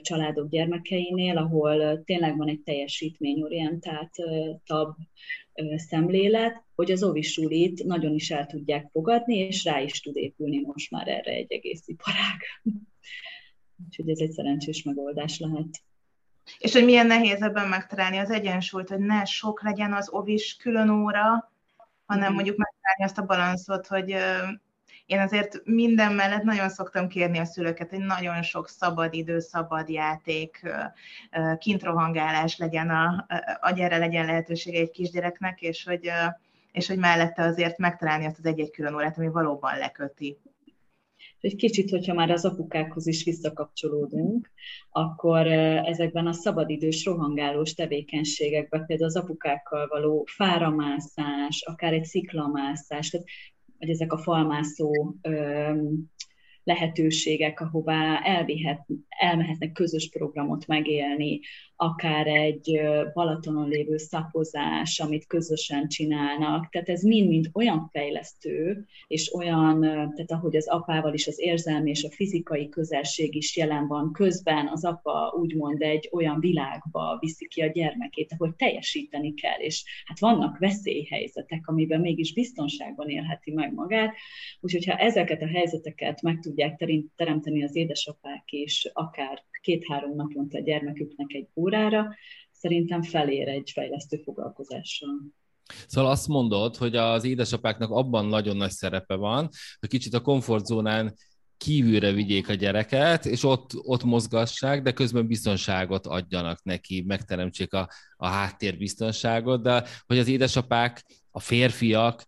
családok 0.00 0.48
gyermekeinél, 0.48 1.36
ahol 1.36 2.04
tényleg 2.04 2.36
van 2.36 2.48
egy 2.48 2.60
teljesítményorientáltabb 2.60 4.94
szemlélet, 5.76 6.64
hogy 6.74 6.90
az 6.90 7.02
óvisulit 7.02 7.84
nagyon 7.84 8.14
is 8.14 8.30
el 8.30 8.46
tudják 8.46 8.88
fogadni, 8.92 9.36
és 9.36 9.64
rá 9.64 9.80
is 9.80 10.00
tud 10.00 10.16
épülni 10.16 10.60
most 10.60 10.90
már 10.90 11.08
erre 11.08 11.32
egy 11.32 11.52
egész 11.52 11.88
iparág. 11.88 12.40
Úgyhogy 13.86 14.10
ez 14.10 14.18
egy 14.18 14.30
szerencsés 14.30 14.82
megoldás 14.82 15.38
lehet. 15.38 15.82
És 16.58 16.72
hogy 16.72 16.84
milyen 16.84 17.06
nehéz 17.06 17.42
ebben 17.42 17.68
megtalálni 17.68 18.16
az 18.18 18.30
egyensúlyt, 18.30 18.88
hogy 18.88 18.98
ne 18.98 19.24
sok 19.24 19.62
legyen 19.62 19.92
az 19.92 20.08
ovis 20.10 20.56
külön 20.56 20.88
óra, 20.88 21.52
hanem 22.06 22.26
mhm. 22.26 22.34
mondjuk 22.34 22.56
megtalálni 22.56 23.04
azt 23.04 23.18
a 23.18 23.26
balanszot, 23.26 23.86
hogy 23.86 24.16
én 25.06 25.20
azért 25.20 25.60
minden 25.64 26.12
mellett 26.12 26.42
nagyon 26.42 26.68
szoktam 26.68 27.08
kérni 27.08 27.38
a 27.38 27.44
szülőket, 27.44 27.90
hogy 27.90 27.98
nagyon 27.98 28.42
sok 28.42 28.68
szabad 28.68 29.14
idő, 29.14 29.38
szabad 29.38 29.88
játék, 29.88 30.68
kintrohangálás 31.58 32.56
legyen, 32.56 32.90
a, 32.90 33.26
a 33.60 33.70
gyere 33.70 33.98
legyen 33.98 34.26
lehetősége 34.26 34.80
egy 34.80 34.90
kisgyereknek, 34.90 35.60
és 35.60 35.84
hogy, 35.84 36.10
és 36.72 36.86
hogy 36.88 36.98
mellette 36.98 37.42
azért 37.42 37.78
megtalálni 37.78 38.26
azt 38.26 38.38
az 38.38 38.44
egy-egy 38.44 38.70
külön 38.70 38.94
órát, 38.94 39.18
ami 39.18 39.28
valóban 39.28 39.78
leköti 39.78 40.38
egy 41.40 41.56
kicsit, 41.56 41.90
hogyha 41.90 42.14
már 42.14 42.30
az 42.30 42.44
apukákhoz 42.44 43.06
is 43.06 43.24
visszakapcsolódunk, 43.24 44.50
akkor 44.90 45.46
ezekben 45.46 46.26
a 46.26 46.32
szabadidős, 46.32 47.04
rohangálós 47.04 47.74
tevékenységekben, 47.74 48.86
például 48.86 49.08
az 49.08 49.16
apukákkal 49.16 49.86
való 49.86 50.26
fáramászás, 50.30 51.62
akár 51.66 51.92
egy 51.92 52.04
sziklamászás, 52.04 53.10
tehát 53.10 53.26
vagy 53.78 53.90
ezek 53.90 54.12
a 54.12 54.18
falmászó 54.18 55.14
lehetőségek, 56.64 57.60
ahová 57.60 58.20
elvihet, 58.24 58.86
elmehetnek 59.08 59.72
közös 59.72 60.08
programot 60.08 60.66
megélni, 60.66 61.40
akár 61.80 62.26
egy 62.26 62.80
Balatonon 63.12 63.68
lévő 63.68 63.96
szapozás, 63.96 65.00
amit 65.00 65.26
közösen 65.26 65.88
csinálnak. 65.88 66.68
Tehát 66.70 66.88
ez 66.88 67.02
mind-mind 67.02 67.50
olyan 67.52 67.88
fejlesztő, 67.92 68.84
és 69.06 69.32
olyan, 69.34 69.80
tehát 69.80 70.32
ahogy 70.32 70.56
az 70.56 70.68
apával 70.68 71.14
is 71.14 71.26
az 71.26 71.40
érzelmi 71.40 71.90
és 71.90 72.04
a 72.04 72.10
fizikai 72.10 72.68
közelség 72.68 73.34
is 73.34 73.56
jelen 73.56 73.86
van 73.86 74.12
közben, 74.12 74.68
az 74.68 74.84
apa 74.84 75.34
úgymond 75.40 75.82
egy 75.82 76.08
olyan 76.12 76.40
világba 76.40 77.16
viszi 77.20 77.48
ki 77.48 77.62
a 77.62 77.70
gyermekét, 77.70 78.32
ahol 78.32 78.54
teljesíteni 78.56 79.34
kell, 79.34 79.58
és 79.58 79.84
hát 80.04 80.18
vannak 80.18 80.58
veszélyhelyzetek, 80.58 81.68
amiben 81.68 82.00
mégis 82.00 82.32
biztonságban 82.32 83.08
élheti 83.08 83.52
meg 83.52 83.74
magát, 83.74 84.14
úgyhogy 84.60 84.84
ha 84.84 84.96
ezeket 84.96 85.42
a 85.42 85.48
helyzeteket 85.48 86.22
meg 86.22 86.38
tudják 86.40 86.84
teremteni 87.16 87.64
az 87.64 87.76
édesapák 87.76 88.44
is, 88.52 88.90
akár 88.92 89.46
két-három 89.60 90.14
naponta 90.14 90.58
a 90.58 90.62
gyermeküknek 90.62 91.32
egy 91.32 91.48
órára, 91.68 92.14
szerintem 92.52 93.02
felér 93.02 93.48
egy 93.48 93.70
fejlesztő 93.74 94.16
foglalkozással. 94.16 95.10
Szóval 95.86 96.10
azt 96.10 96.28
mondod, 96.28 96.76
hogy 96.76 96.96
az 96.96 97.24
édesapáknak 97.24 97.90
abban 97.90 98.26
nagyon 98.26 98.56
nagy 98.56 98.70
szerepe 98.70 99.14
van, 99.14 99.48
hogy 99.80 99.88
kicsit 99.88 100.14
a 100.14 100.20
komfortzónán 100.20 101.14
kívülre 101.56 102.12
vigyék 102.12 102.48
a 102.48 102.54
gyereket, 102.54 103.26
és 103.26 103.44
ott, 103.44 103.70
ott 103.74 104.04
mozgassák, 104.04 104.82
de 104.82 104.92
közben 104.92 105.26
biztonságot 105.26 106.06
adjanak 106.06 106.62
neki, 106.62 107.04
megteremtsék 107.06 107.72
a, 107.72 107.88
a 108.16 108.26
háttérbiztonságot, 108.26 109.62
de 109.62 109.84
hogy 110.06 110.18
az 110.18 110.28
édesapák, 110.28 111.04
a 111.30 111.40
férfiak 111.40 112.24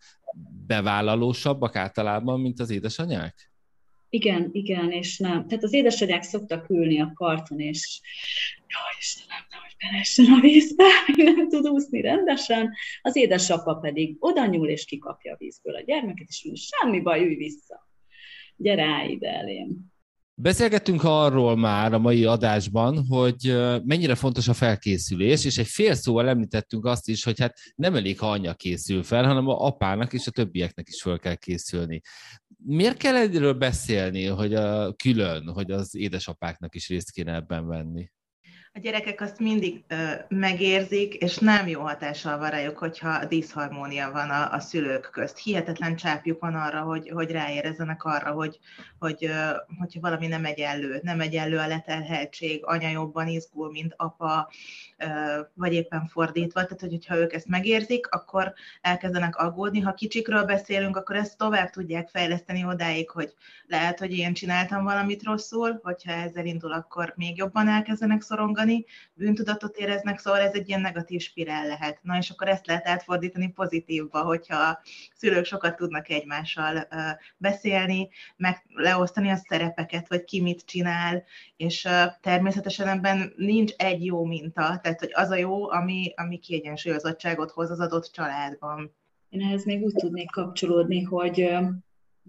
bevállalósabbak 0.66 1.76
általában, 1.76 2.40
mint 2.40 2.61
az 2.61 2.70
édesanyák? 2.70 3.49
Igen, 4.12 4.49
igen, 4.53 4.90
és 4.90 5.18
nem. 5.18 5.46
Tehát 5.46 5.64
az 5.64 5.73
édesanyák 5.73 6.23
szoktak 6.23 6.70
ülni 6.70 7.01
a 7.01 7.12
parton, 7.14 7.61
és 7.61 8.01
jaj, 8.66 8.96
Istenem, 8.99 9.44
hogy 9.49 9.77
beleessen 9.79 10.33
a 10.33 10.40
vízbe, 10.40 10.85
nem 11.35 11.49
tud 11.49 11.68
úszni 11.68 12.01
rendesen. 12.01 12.73
Az 13.03 13.16
édesapa 13.16 13.75
pedig 13.75 14.16
oda 14.18 14.46
nyúl, 14.46 14.68
és 14.68 14.85
kikapja 14.85 15.33
a 15.33 15.37
vízből 15.38 15.75
a 15.75 15.83
gyermeket, 15.83 16.29
és 16.29 16.44
mondja, 16.44 16.62
semmi 16.62 17.01
baj, 17.01 17.25
ülj 17.25 17.35
vissza. 17.35 17.88
Gyere 18.57 18.85
áll 18.85 19.09
ide 19.09 19.29
elém. 19.29 19.90
Beszélgettünk 20.42 21.05
arról 21.05 21.57
már 21.57 21.92
a 21.92 21.99
mai 21.99 22.25
adásban, 22.25 23.07
hogy 23.07 23.57
mennyire 23.85 24.14
fontos 24.14 24.49
a 24.49 24.53
felkészülés, 24.53 25.44
és 25.44 25.59
egy 25.59 25.66
fél 25.66 25.94
szóval 25.94 26.29
említettünk 26.29 26.85
azt 26.85 27.09
is, 27.09 27.25
hogy 27.25 27.40
hát 27.40 27.59
nem 27.75 27.94
elég, 27.94 28.18
ha 28.18 28.31
anya 28.31 28.55
készül 28.55 29.03
fel, 29.03 29.25
hanem 29.25 29.49
a 29.49 29.66
apának 29.66 30.12
és 30.12 30.27
a 30.27 30.31
többieknek 30.31 30.88
is 30.88 31.03
fel 31.03 31.18
kell 31.18 31.35
készülni. 31.35 32.01
Miért 32.64 32.96
kell 32.96 33.16
erről 33.16 33.55
beszélni, 33.55 34.25
hogy 34.25 34.55
a 34.55 34.92
külön, 34.92 35.53
hogy 35.53 35.70
az 35.70 35.94
édesapáknak 35.94 36.75
is 36.75 36.88
részt 36.88 37.11
kéne 37.11 37.35
ebben 37.35 37.66
venni? 37.66 38.11
A 38.72 38.78
gyerekek 38.78 39.20
azt 39.20 39.38
mindig 39.38 39.85
ö, 39.88 39.94
megérzik, 40.28 41.14
és 41.14 41.38
nem 41.38 41.68
jó 41.68 41.80
hatással 41.80 42.38
van 42.38 42.50
rájuk, 42.50 42.78
hogyha 42.78 43.24
diszharmónia 43.24 44.11
van 44.11 44.30
a, 44.30 44.52
a 44.52 44.61
szülők 44.61 45.09
közt. 45.12 45.38
Hihetetlen 45.38 45.96
csápjuk 45.96 46.40
van 46.40 46.54
arra, 46.54 46.80
hogy, 46.80 47.09
hogy 47.09 47.30
ráérezzenek 47.30 48.04
arra, 48.04 48.30
hogy, 48.30 48.59
hogy 48.98 49.24
ö, 49.24 49.50
hogyha 49.78 50.00
valami 50.00 50.26
nem 50.26 50.44
egyenlő, 50.44 51.00
nem 51.02 51.20
egyenlő 51.20 51.59
a 51.59 51.66
leterheltség, 51.66 52.61
anya 52.64 52.88
jobban 52.88 53.28
izgul, 53.28 53.70
mint 53.70 53.94
apa, 53.96 54.50
ö, 54.98 55.40
vagy 55.54 55.72
éppen 55.72 56.06
fordítva. 56.06 56.62
Tehát, 56.62 56.80
hogy, 56.80 56.90
hogyha 56.90 57.16
ők 57.16 57.33
ezt 57.33 57.48
megérzik, 57.48 58.06
akkor 58.09 58.52
elkezdenek 58.80 59.37
aggódni. 59.37 59.80
Ha 59.80 59.94
kicsikről 59.94 60.44
beszélünk, 60.44 60.96
akkor 60.96 61.16
ezt 61.16 61.38
tovább 61.38 61.70
tudják 61.70 62.09
fejleszteni 62.09 62.64
odáig, 62.64 63.11
hogy 63.11 63.35
lehet, 63.66 63.98
hogy 63.98 64.12
én 64.12 64.35
csináltam 64.35 64.85
valamit 64.85 65.22
rosszul, 65.22 65.80
hogyha 65.83 66.12
ezzel 66.12 66.44
indul, 66.44 66.72
akkor 66.72 67.12
még 67.16 67.37
jobban 67.37 67.68
elkezdenek 67.68 68.22
szorongani, 68.22 68.59
mondani, 68.61 68.85
bűntudatot 69.14 69.77
éreznek, 69.77 70.18
szóval 70.18 70.40
ez 70.40 70.55
egy 70.55 70.68
ilyen 70.68 70.81
negatív 70.81 71.20
spirál 71.20 71.66
lehet. 71.66 71.99
Na 72.03 72.16
és 72.16 72.31
akkor 72.31 72.49
ezt 72.49 72.66
lehet 72.66 72.88
átfordítani 72.88 73.53
pozitívba, 73.53 74.23
hogyha 74.23 74.57
a 74.57 74.81
szülők 75.14 75.44
sokat 75.44 75.77
tudnak 75.77 76.09
egymással 76.09 76.88
beszélni, 77.37 78.09
meg 78.37 78.64
leosztani 78.75 79.31
a 79.31 79.37
szerepeket, 79.37 80.09
vagy 80.09 80.25
ki 80.25 80.40
mit 80.40 80.64
csinál, 80.64 81.25
és 81.57 81.88
természetesen 82.20 82.88
ebben 82.88 83.33
nincs 83.37 83.73
egy 83.77 84.05
jó 84.05 84.25
minta, 84.25 84.79
tehát 84.83 85.01
hogy 85.01 85.12
az 85.12 85.31
a 85.31 85.37
jó, 85.37 85.70
ami, 85.70 86.12
ami 86.16 86.38
kiegyensúlyozottságot 86.38 87.51
hoz 87.51 87.70
az 87.70 87.81
adott 87.81 88.11
családban. 88.12 88.94
Én 89.29 89.40
ehhez 89.42 89.64
még 89.64 89.83
úgy 89.83 89.94
tudnék 89.94 90.31
kapcsolódni, 90.31 91.03
hogy 91.03 91.51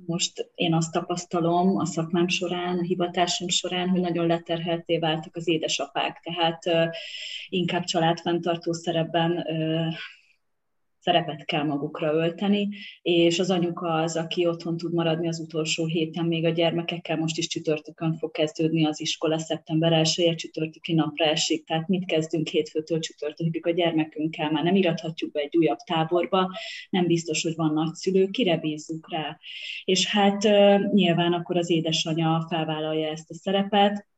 most 0.05 0.51
én 0.55 0.73
azt 0.73 0.91
tapasztalom 0.91 1.77
a 1.77 1.85
szakmám 1.85 2.27
során, 2.27 2.77
a 2.77 2.81
hivatásom 2.81 3.47
során, 3.47 3.89
hogy 3.89 4.01
nagyon 4.01 4.27
leterhelté 4.27 4.97
váltak 4.97 5.35
az 5.35 5.47
édesapák, 5.47 6.19
tehát 6.23 6.91
inkább 7.49 7.83
családfenntartó 7.83 8.73
szerepben 8.73 9.45
szerepet 11.01 11.45
kell 11.45 11.63
magukra 11.63 12.13
ölteni, 12.13 12.69
és 13.01 13.39
az 13.39 13.49
anyuka 13.49 13.93
az, 13.93 14.15
aki 14.17 14.45
otthon 14.47 14.77
tud 14.77 14.93
maradni 14.93 15.27
az 15.27 15.39
utolsó 15.39 15.85
héten 15.85 16.25
még 16.25 16.45
a 16.45 16.49
gyermekekkel, 16.49 17.17
most 17.17 17.37
is 17.37 17.47
csütörtökön 17.47 18.17
fog 18.17 18.31
kezdődni 18.31 18.85
az 18.85 18.99
iskola, 18.99 19.39
szeptember 19.39 19.93
1 19.93 20.35
csütörtöki 20.35 20.93
napra 20.93 21.25
esik, 21.25 21.65
tehát 21.65 21.87
mit 21.87 22.05
kezdünk 22.05 22.47
hétfőtől 22.47 22.99
csütörtökig 22.99 23.67
a 23.67 23.71
gyermekünkkel, 23.71 24.51
már 24.51 24.63
nem 24.63 24.75
irathatjuk 24.75 25.31
be 25.31 25.39
egy 25.39 25.57
újabb 25.57 25.77
táborba, 25.77 26.51
nem 26.89 27.05
biztos, 27.05 27.43
hogy 27.43 27.55
van 27.55 27.73
nagyszülő, 27.73 28.27
kire 28.27 28.57
bízzuk 28.57 29.11
rá. 29.11 29.37
És 29.83 30.07
hát 30.07 30.41
nyilván 30.93 31.33
akkor 31.33 31.57
az 31.57 31.69
édesanyja 31.69 32.45
felvállalja 32.49 33.07
ezt 33.07 33.29
a 33.29 33.33
szerepet, 33.33 34.09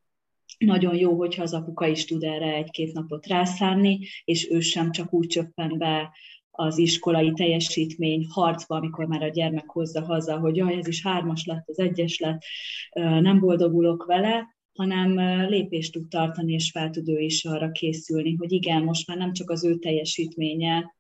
nagyon 0.58 0.96
jó, 0.96 1.18
hogyha 1.18 1.44
az 1.44 1.54
apuka 1.54 1.88
is 1.88 2.06
tud 2.06 2.24
erre 2.24 2.54
egy-két 2.54 2.94
napot 2.94 3.28
rászánni, 3.28 4.00
és 4.24 4.50
ő 4.52 4.60
sem 4.60 4.92
csak 4.92 5.14
úgy 5.14 5.28
csöppen 5.28 5.78
be 5.78 6.12
az 6.56 6.78
iskolai 6.78 7.32
teljesítmény 7.32 8.28
harcba, 8.30 8.76
amikor 8.76 9.06
már 9.06 9.24
a 9.24 9.30
gyermek 9.30 9.70
hozza 9.70 10.02
haza, 10.06 10.40
hogy 10.40 10.56
jaj, 10.56 10.78
ez 10.78 10.88
is 10.88 11.04
hármas 11.04 11.46
lett, 11.46 11.70
az 11.70 11.80
egyes 11.80 12.20
lett, 12.20 12.42
nem 13.22 13.40
boldogulok 13.40 14.06
vele, 14.06 14.56
hanem 14.74 15.16
lépést 15.50 15.92
tud 15.92 16.08
tartani, 16.08 16.54
és 16.54 16.72
fel 16.72 16.90
tud 16.90 17.10
ő 17.10 17.20
is 17.20 17.46
arra 17.46 17.72
készülni, 17.72 18.36
hogy 18.36 18.52
igen, 18.52 18.84
most 18.84 19.08
már 19.08 19.18
nem 19.18 19.34
csak 19.34 19.50
az 19.50 19.64
ő 19.64 19.76
teljesítménye 19.76 20.96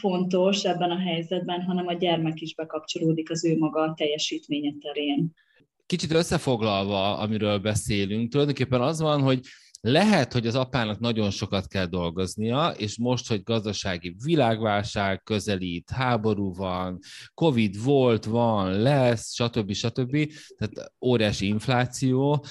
fontos 0.00 0.64
ebben 0.64 0.90
a 0.90 0.98
helyzetben, 0.98 1.62
hanem 1.62 1.86
a 1.86 1.92
gyermek 1.92 2.40
is 2.40 2.54
bekapcsolódik 2.54 3.30
az 3.30 3.44
ő 3.44 3.58
maga 3.58 3.94
teljesítménye 3.96 4.72
terén. 4.80 5.32
Kicsit 5.86 6.12
összefoglalva, 6.12 7.18
amiről 7.18 7.58
beszélünk, 7.58 8.30
tulajdonképpen 8.30 8.80
az 8.80 9.00
van, 9.00 9.22
hogy 9.22 9.40
lehet, 9.80 10.32
hogy 10.32 10.46
az 10.46 10.54
apának 10.54 10.98
nagyon 10.98 11.30
sokat 11.30 11.66
kell 11.66 11.86
dolgoznia, 11.86 12.68
és 12.76 12.98
most, 12.98 13.28
hogy 13.28 13.42
gazdasági 13.42 14.16
világválság 14.24 15.22
közelít, 15.22 15.90
háború 15.90 16.54
van, 16.54 16.98
Covid 17.34 17.82
volt, 17.82 18.24
van, 18.24 18.72
lesz, 18.72 19.32
stb. 19.32 19.72
stb. 19.72 20.32
Tehát 20.56 20.92
óriási 21.00 21.46
infláció. 21.46 22.44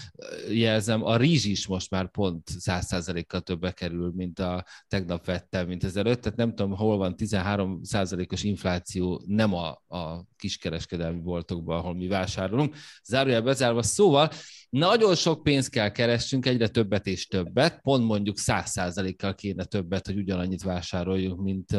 Jelzem, 0.50 1.04
a 1.04 1.18
rizs 1.18 1.46
is 1.46 1.68
most 1.68 1.90
már 1.90 2.12
pont 2.12 2.50
100%-kal 2.60 3.42
többe 3.42 3.72
kerül, 3.72 4.12
mint 4.16 4.40
a 4.40 4.66
tegnap 4.88 5.26
vettem, 5.26 5.68
mint 5.68 5.84
ezelőtt. 5.84 6.22
Tehát 6.22 6.38
nem 6.38 6.50
tudom, 6.50 6.76
hol 6.76 6.98
van 6.98 7.16
13%-os 7.18 8.44
infláció, 8.44 9.22
nem 9.26 9.54
a, 9.54 9.68
a 9.88 10.26
kiskereskedelmi 10.36 11.20
boltokban, 11.20 11.78
ahol 11.78 11.96
mi 11.96 12.08
vásárolunk. 12.08 12.76
Zárójel 13.04 13.42
bezárva. 13.42 13.82
Szóval 13.84 14.30
nagyon 14.70 15.16
sok 15.16 15.44
pénzt 15.44 15.70
kell 15.70 15.90
keressünk, 15.90 16.46
egyre 16.46 16.68
többet 16.68 17.08
és 17.08 17.28
többet, 17.28 17.82
pont 17.82 18.06
mondjuk 18.06 18.38
száz 18.38 18.70
százalékkal 18.70 19.36
kéne 19.36 19.64
többet, 19.64 20.06
hogy 20.06 20.18
ugyanannyit 20.18 20.64
vásároljunk, 20.64 21.42
mint, 21.42 21.78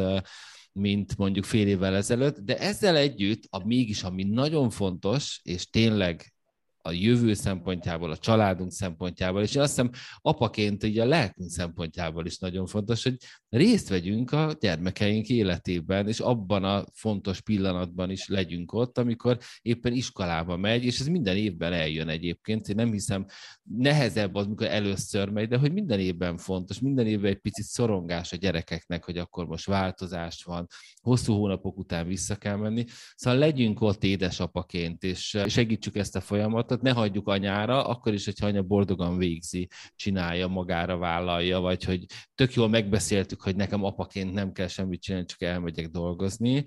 mint 0.71 1.17
mondjuk 1.17 1.45
fél 1.45 1.67
évvel 1.67 1.95
ezelőtt, 1.95 2.39
de 2.39 2.57
ezzel 2.57 2.95
együtt, 2.95 3.41
a 3.49 3.65
mégis, 3.65 4.03
ami 4.03 4.23
nagyon 4.23 4.69
fontos, 4.69 5.39
és 5.43 5.69
tényleg 5.69 6.33
a 6.81 6.91
jövő 6.91 7.33
szempontjából, 7.33 8.11
a 8.11 8.17
családunk 8.17 8.71
szempontjából, 8.71 9.41
és 9.41 9.55
én 9.55 9.61
azt 9.61 9.75
hiszem 9.75 9.91
apaként 10.21 10.83
így 10.83 10.99
a 10.99 11.05
lelkünk 11.05 11.49
szempontjából 11.49 12.25
is 12.25 12.37
nagyon 12.37 12.65
fontos, 12.65 13.03
hogy 13.03 13.17
részt 13.49 13.89
vegyünk 13.89 14.31
a 14.31 14.55
gyermekeink 14.59 15.29
életében, 15.29 16.07
és 16.07 16.19
abban 16.19 16.63
a 16.63 16.85
fontos 16.93 17.41
pillanatban 17.41 18.09
is 18.09 18.27
legyünk 18.27 18.73
ott, 18.73 18.97
amikor 18.97 19.37
éppen 19.61 19.93
iskolába 19.93 20.57
megy, 20.57 20.83
és 20.83 20.99
ez 20.99 21.07
minden 21.07 21.37
évben 21.37 21.73
eljön 21.73 22.07
egyébként. 22.07 22.67
Én 22.67 22.75
nem 22.75 22.91
hiszem, 22.91 23.25
nehezebb 23.63 24.35
az, 24.35 24.45
amikor 24.45 24.67
először 24.67 25.29
megy, 25.29 25.47
de 25.47 25.57
hogy 25.57 25.73
minden 25.73 25.99
évben 25.99 26.37
fontos, 26.37 26.79
minden 26.79 27.07
évben 27.07 27.31
egy 27.31 27.39
picit 27.39 27.65
szorongás 27.65 28.31
a 28.31 28.35
gyerekeknek, 28.35 29.05
hogy 29.05 29.17
akkor 29.17 29.45
most 29.45 29.65
változás 29.65 30.43
van, 30.43 30.67
hosszú 31.01 31.33
hónapok 31.33 31.77
után 31.77 32.07
vissza 32.07 32.35
kell 32.35 32.55
menni. 32.55 32.85
Szóval 33.15 33.39
legyünk 33.39 33.81
ott 33.81 34.03
édesapaként, 34.03 35.03
és 35.03 35.37
segítsük 35.47 35.95
ezt 35.95 36.15
a 36.15 36.21
folyamatot, 36.21 36.81
ne 36.81 36.91
hagyjuk 36.91 37.27
anyára, 37.27 37.87
akkor 37.87 38.13
is, 38.13 38.25
hogyha 38.25 38.47
anya 38.47 38.61
boldogan 38.61 39.17
végzi, 39.17 39.67
csinálja, 39.95 40.47
magára 40.47 40.97
vállalja, 40.97 41.59
vagy 41.59 41.83
hogy 41.83 42.05
tök 42.35 42.53
jól 42.53 42.69
megbeszéltük 42.69 43.38
hogy 43.41 43.55
nekem 43.55 43.83
apaként 43.83 44.33
nem 44.33 44.51
kell 44.51 44.67
semmit 44.67 45.01
csinálni, 45.01 45.25
csak 45.25 45.41
elmegyek 45.41 45.87
dolgozni, 45.87 46.63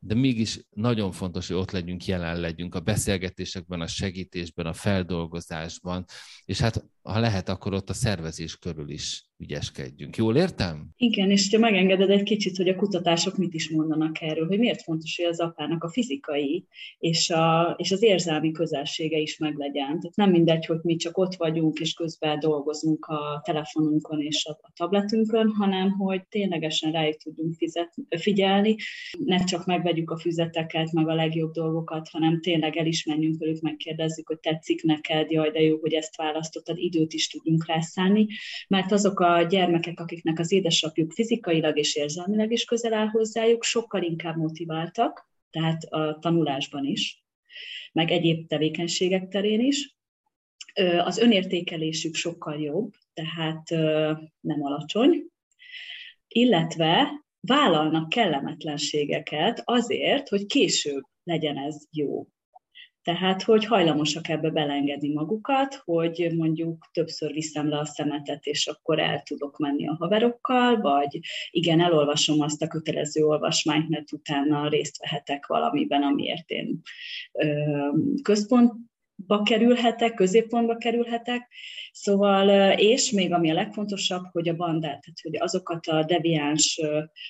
de 0.00 0.14
mégis 0.14 0.60
nagyon 0.70 1.12
fontos, 1.12 1.48
hogy 1.48 1.56
ott 1.56 1.70
legyünk, 1.70 2.06
jelen 2.06 2.40
legyünk 2.40 2.74
a 2.74 2.80
beszélgetésekben, 2.80 3.80
a 3.80 3.86
segítésben, 3.86 4.66
a 4.66 4.72
feldolgozásban, 4.72 6.04
és 6.44 6.60
hát 6.60 6.84
ha 7.02 7.18
lehet, 7.18 7.48
akkor 7.48 7.74
ott 7.74 7.90
a 7.90 7.94
szervezés 7.94 8.56
körül 8.56 8.90
is 8.90 9.26
ügyeskedjünk. 9.44 10.16
Jól 10.16 10.36
értem? 10.36 10.88
Igen, 10.96 11.30
és 11.30 11.48
ha 11.50 11.58
megengeded 11.58 12.10
egy 12.10 12.22
kicsit, 12.22 12.56
hogy 12.56 12.68
a 12.68 12.74
kutatások 12.74 13.36
mit 13.36 13.54
is 13.54 13.70
mondanak 13.70 14.20
erről, 14.20 14.46
hogy 14.46 14.58
miért 14.58 14.82
fontos, 14.82 15.16
hogy 15.16 15.26
az 15.26 15.40
apának 15.40 15.84
a 15.84 15.88
fizikai 15.88 16.66
és, 16.98 17.30
a, 17.30 17.74
és 17.78 17.92
az 17.92 18.02
érzelmi 18.02 18.50
közelsége 18.50 19.18
is 19.18 19.38
meglegyen. 19.38 19.86
Tehát 19.86 20.16
nem 20.16 20.30
mindegy, 20.30 20.66
hogy 20.66 20.78
mi 20.82 20.96
csak 20.96 21.18
ott 21.18 21.34
vagyunk, 21.34 21.78
és 21.78 21.94
közben 21.94 22.38
dolgozunk 22.38 23.04
a 23.04 23.40
telefonunkon 23.44 24.20
és 24.20 24.46
a, 24.46 24.58
a 24.62 24.72
tabletünkön, 24.76 25.48
hanem 25.48 25.90
hogy 25.90 26.26
ténylegesen 26.28 26.92
rájuk 26.92 27.16
tudjunk 27.16 27.54
fizet, 27.54 27.94
figyelni, 28.08 28.76
ne 29.24 29.44
csak 29.44 29.66
megvegyük 29.66 30.10
a 30.10 30.16
füzeteket, 30.16 30.92
meg 30.92 31.08
a 31.08 31.14
legjobb 31.14 31.52
dolgokat, 31.52 32.08
hanem 32.08 32.40
tényleg 32.40 32.76
el 32.76 32.86
is 32.86 33.04
menjünk 33.04 33.38
velük, 33.38 33.60
megkérdezzük, 33.60 34.26
hogy 34.26 34.38
tetszik 34.38 34.82
neked, 34.82 35.30
jaj, 35.30 35.50
de 35.50 35.60
jó, 35.60 35.78
hogy 35.80 35.92
ezt 35.92 36.16
választottad, 36.16 36.78
időt 36.78 37.12
is 37.12 37.28
tudunk 37.28 37.66
rászállni, 37.66 38.26
mert 38.68 38.92
azok 38.92 39.20
a 39.20 39.33
gyermekek, 39.42 40.00
akiknek 40.00 40.38
az 40.38 40.52
édesapjuk 40.52 41.12
fizikailag 41.12 41.78
és 41.78 41.94
érzelmileg 41.94 42.52
is 42.52 42.64
közel 42.64 42.92
áll 42.92 43.06
hozzájuk, 43.06 43.62
sokkal 43.62 44.02
inkább 44.02 44.36
motiváltak, 44.36 45.28
tehát 45.50 45.82
a 45.82 46.18
tanulásban 46.20 46.84
is, 46.84 47.24
meg 47.92 48.10
egyéb 48.10 48.46
tevékenységek 48.46 49.28
terén 49.28 49.60
is. 49.60 49.96
Az 51.04 51.18
önértékelésük 51.18 52.14
sokkal 52.14 52.60
jobb, 52.60 52.92
tehát 53.14 53.70
nem 54.40 54.62
alacsony, 54.62 55.26
illetve 56.28 57.24
vállalnak 57.40 58.08
kellemetlenségeket 58.08 59.62
azért, 59.64 60.28
hogy 60.28 60.46
később 60.46 61.02
legyen 61.24 61.58
ez 61.58 61.86
jó. 61.90 62.26
Tehát, 63.04 63.42
hogy 63.42 63.64
hajlamosak 63.64 64.28
ebbe 64.28 64.50
belengedni 64.50 65.12
magukat, 65.12 65.82
hogy 65.84 66.32
mondjuk 66.36 66.88
többször 66.92 67.32
viszem 67.32 67.68
le 67.68 67.78
a 67.78 67.84
szemetet, 67.84 68.44
és 68.44 68.66
akkor 68.66 68.98
el 68.98 69.22
tudok 69.22 69.58
menni 69.58 69.88
a 69.88 69.96
haverokkal, 69.98 70.80
vagy 70.80 71.20
igen, 71.50 71.80
elolvasom 71.80 72.40
azt 72.40 72.62
a 72.62 72.66
kötelező 72.66 73.24
olvasmányt, 73.24 73.88
mert 73.88 74.12
utána 74.12 74.68
részt 74.68 74.98
vehetek 74.98 75.46
valamiben, 75.46 76.02
amiért 76.02 76.50
én 76.50 76.80
központ 78.22 78.72
ba 79.16 79.42
kerülhetek, 79.42 80.14
középpontba 80.14 80.76
kerülhetek, 80.76 81.52
szóval, 81.92 82.72
és 82.78 83.10
még 83.10 83.32
ami 83.32 83.50
a 83.50 83.54
legfontosabb, 83.54 84.24
hogy 84.32 84.48
a 84.48 84.56
bandát, 84.56 85.00
tehát 85.00 85.20
hogy 85.22 85.36
azokat 85.36 85.86
a 85.86 86.04
deviáns 86.04 86.80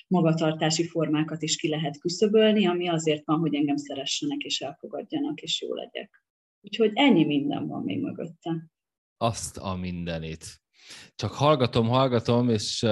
magatartási 0.07 0.87
formákat 0.87 1.41
is 1.41 1.55
ki 1.55 1.67
lehet 1.67 1.99
küszöbölni, 1.99 2.67
ami 2.67 2.87
azért 2.87 3.25
van, 3.25 3.39
hogy 3.39 3.55
engem 3.55 3.77
szeressenek 3.77 4.41
és 4.41 4.61
elfogadjanak, 4.61 5.41
és 5.41 5.61
jó 5.61 5.73
legyek. 5.73 6.23
Úgyhogy 6.61 6.91
ennyi 6.93 7.25
minden 7.25 7.67
van 7.67 7.83
még 7.83 8.01
mögötte. 8.01 8.69
Azt 9.17 9.57
a 9.57 9.75
mindenit. 9.75 10.64
Csak 11.15 11.33
hallgatom, 11.33 11.87
hallgatom, 11.87 12.49
és, 12.49 12.85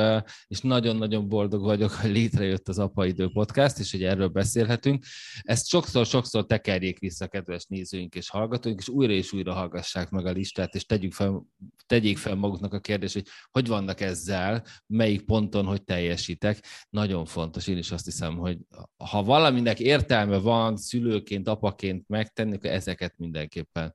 és 0.47 0.61
nagyon-nagyon 0.61 1.29
boldog 1.29 1.61
vagyok, 1.61 1.91
hogy 1.91 2.11
létrejött 2.11 2.67
az 2.67 2.79
Apaidő 2.79 3.29
Podcast, 3.29 3.79
és 3.79 3.91
hogy 3.91 4.03
erről 4.03 4.27
beszélhetünk. 4.27 5.05
Ezt 5.41 5.67
sokszor-sokszor 5.67 6.45
tekerjék 6.45 6.99
vissza, 6.99 7.27
kedves 7.27 7.65
nézőink 7.65 8.15
és 8.15 8.29
hallgatóink, 8.29 8.79
és 8.79 8.89
újra 8.89 9.13
és 9.13 9.33
újra 9.33 9.53
hallgassák 9.53 10.09
meg 10.09 10.25
a 10.25 10.31
listát, 10.31 10.75
és 10.75 10.85
tegyük 10.85 11.13
fel, 11.13 11.45
tegyék 11.85 12.17
fel 12.17 12.35
maguknak 12.35 12.73
a 12.73 12.79
kérdést, 12.79 13.13
hogy 13.13 13.27
hogy 13.51 13.67
vannak 13.67 14.01
ezzel, 14.01 14.63
melyik 14.87 15.25
ponton, 15.25 15.65
hogy 15.65 15.83
teljesítek. 15.83 16.65
Nagyon 16.89 17.25
fontos, 17.25 17.67
én 17.67 17.77
is 17.77 17.91
azt 17.91 18.05
hiszem, 18.05 18.37
hogy 18.37 18.57
ha 18.97 19.23
valaminek 19.23 19.79
értelme 19.79 20.37
van 20.37 20.77
szülőként, 20.77 21.47
apaként 21.47 22.07
megtenni, 22.07 22.55
akkor 22.55 22.69
ezeket 22.69 23.13
mindenképpen 23.17 23.93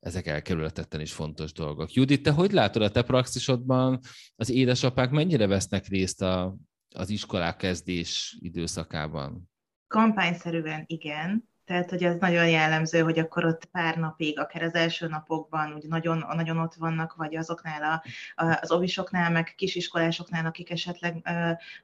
ezek 0.00 0.26
elkerülhetetlen 0.26 1.00
is 1.00 1.12
fontos 1.12 1.52
dolgok. 1.52 1.92
Judit, 1.92 2.22
te 2.22 2.30
hogy 2.30 2.52
látod 2.52 2.82
a 2.82 2.90
te 2.90 3.02
praxisodban, 3.02 4.00
az 4.36 4.50
édesapák 4.50 5.10
mennyire 5.10 5.46
vesznek 5.46 5.86
részt 5.86 6.22
a, 6.22 6.56
az 6.94 7.10
iskolák 7.10 7.56
kezdés 7.56 8.36
időszakában? 8.40 9.50
Kampányszerűen 9.86 10.84
igen, 10.86 11.48
tehát, 11.66 11.90
hogy 11.90 12.04
az 12.04 12.16
nagyon 12.20 12.48
jellemző, 12.48 13.00
hogy 13.00 13.18
akkor 13.18 13.44
ott 13.44 13.64
pár 13.64 13.96
napig, 13.96 14.38
akár 14.38 14.62
az 14.62 14.74
első 14.74 15.06
napokban 15.06 15.74
úgy 15.74 15.86
nagyon, 15.88 16.24
nagyon 16.34 16.58
ott 16.58 16.74
vannak, 16.74 17.14
vagy 17.14 17.36
azoknál 17.36 18.02
a, 18.36 18.58
az 18.60 18.70
ovisoknál, 18.70 19.30
meg 19.30 19.54
kisiskolásoknál, 19.56 20.46
akik 20.46 20.70
esetleg 20.70 21.30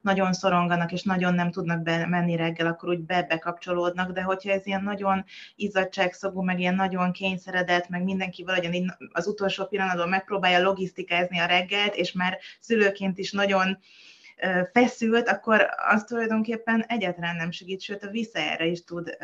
nagyon 0.01 0.33
szoronganak, 0.33 0.91
és 0.91 1.03
nagyon 1.03 1.33
nem 1.33 1.51
tudnak 1.51 1.81
be, 1.81 2.05
menni 2.05 2.35
reggel, 2.35 2.67
akkor 2.67 2.89
úgy 2.89 3.01
be 3.01 3.23
bekapcsolódnak, 3.23 4.11
de 4.11 4.21
hogyha 4.21 4.51
ez 4.51 4.65
ilyen 4.65 4.83
nagyon 4.83 5.25
izzadságszagú, 5.55 6.41
meg 6.41 6.59
ilyen 6.59 6.75
nagyon 6.75 7.11
kényszeredett, 7.11 7.89
meg 7.89 8.03
mindenki 8.03 8.43
valahogyan 8.43 8.97
az 9.11 9.27
utolsó 9.27 9.65
pillanatban 9.65 10.09
megpróbálja 10.09 10.61
logisztikázni 10.61 11.39
a 11.39 11.45
reggelt, 11.45 11.95
és 11.95 12.11
már 12.11 12.37
szülőként 12.59 13.17
is 13.17 13.31
nagyon 13.31 13.77
feszült, 14.71 15.27
akkor 15.27 15.67
az 15.77 16.03
tulajdonképpen 16.03 16.85
egyáltalán 16.87 17.35
nem 17.35 17.51
segít, 17.51 17.81
sőt 17.81 18.03
a 18.03 18.09
visszaerre 18.09 18.65
is 18.65 18.83
tud 18.83 19.17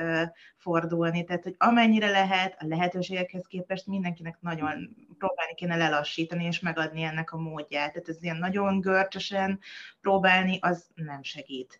fordulni. 0.57 1.23
Tehát, 1.23 1.43
hogy 1.43 1.55
amennyire 1.57 2.09
lehet, 2.09 2.55
a 2.59 2.65
lehetőségekhez 2.67 3.45
képest 3.47 3.87
mindenkinek 3.87 4.37
nagyon 4.39 4.95
próbálni 5.17 5.53
kéne 5.55 5.75
lelassítani 5.75 6.45
és 6.45 6.59
megadni 6.59 7.01
ennek 7.01 7.31
a 7.31 7.37
módját. 7.37 7.91
Tehát 7.93 8.09
ez 8.09 8.23
ilyen 8.23 8.37
nagyon 8.37 8.79
görcsösen 8.79 9.59
próbálni, 10.01 10.57
az 10.61 10.85
nem 10.95 11.23
segít. 11.23 11.79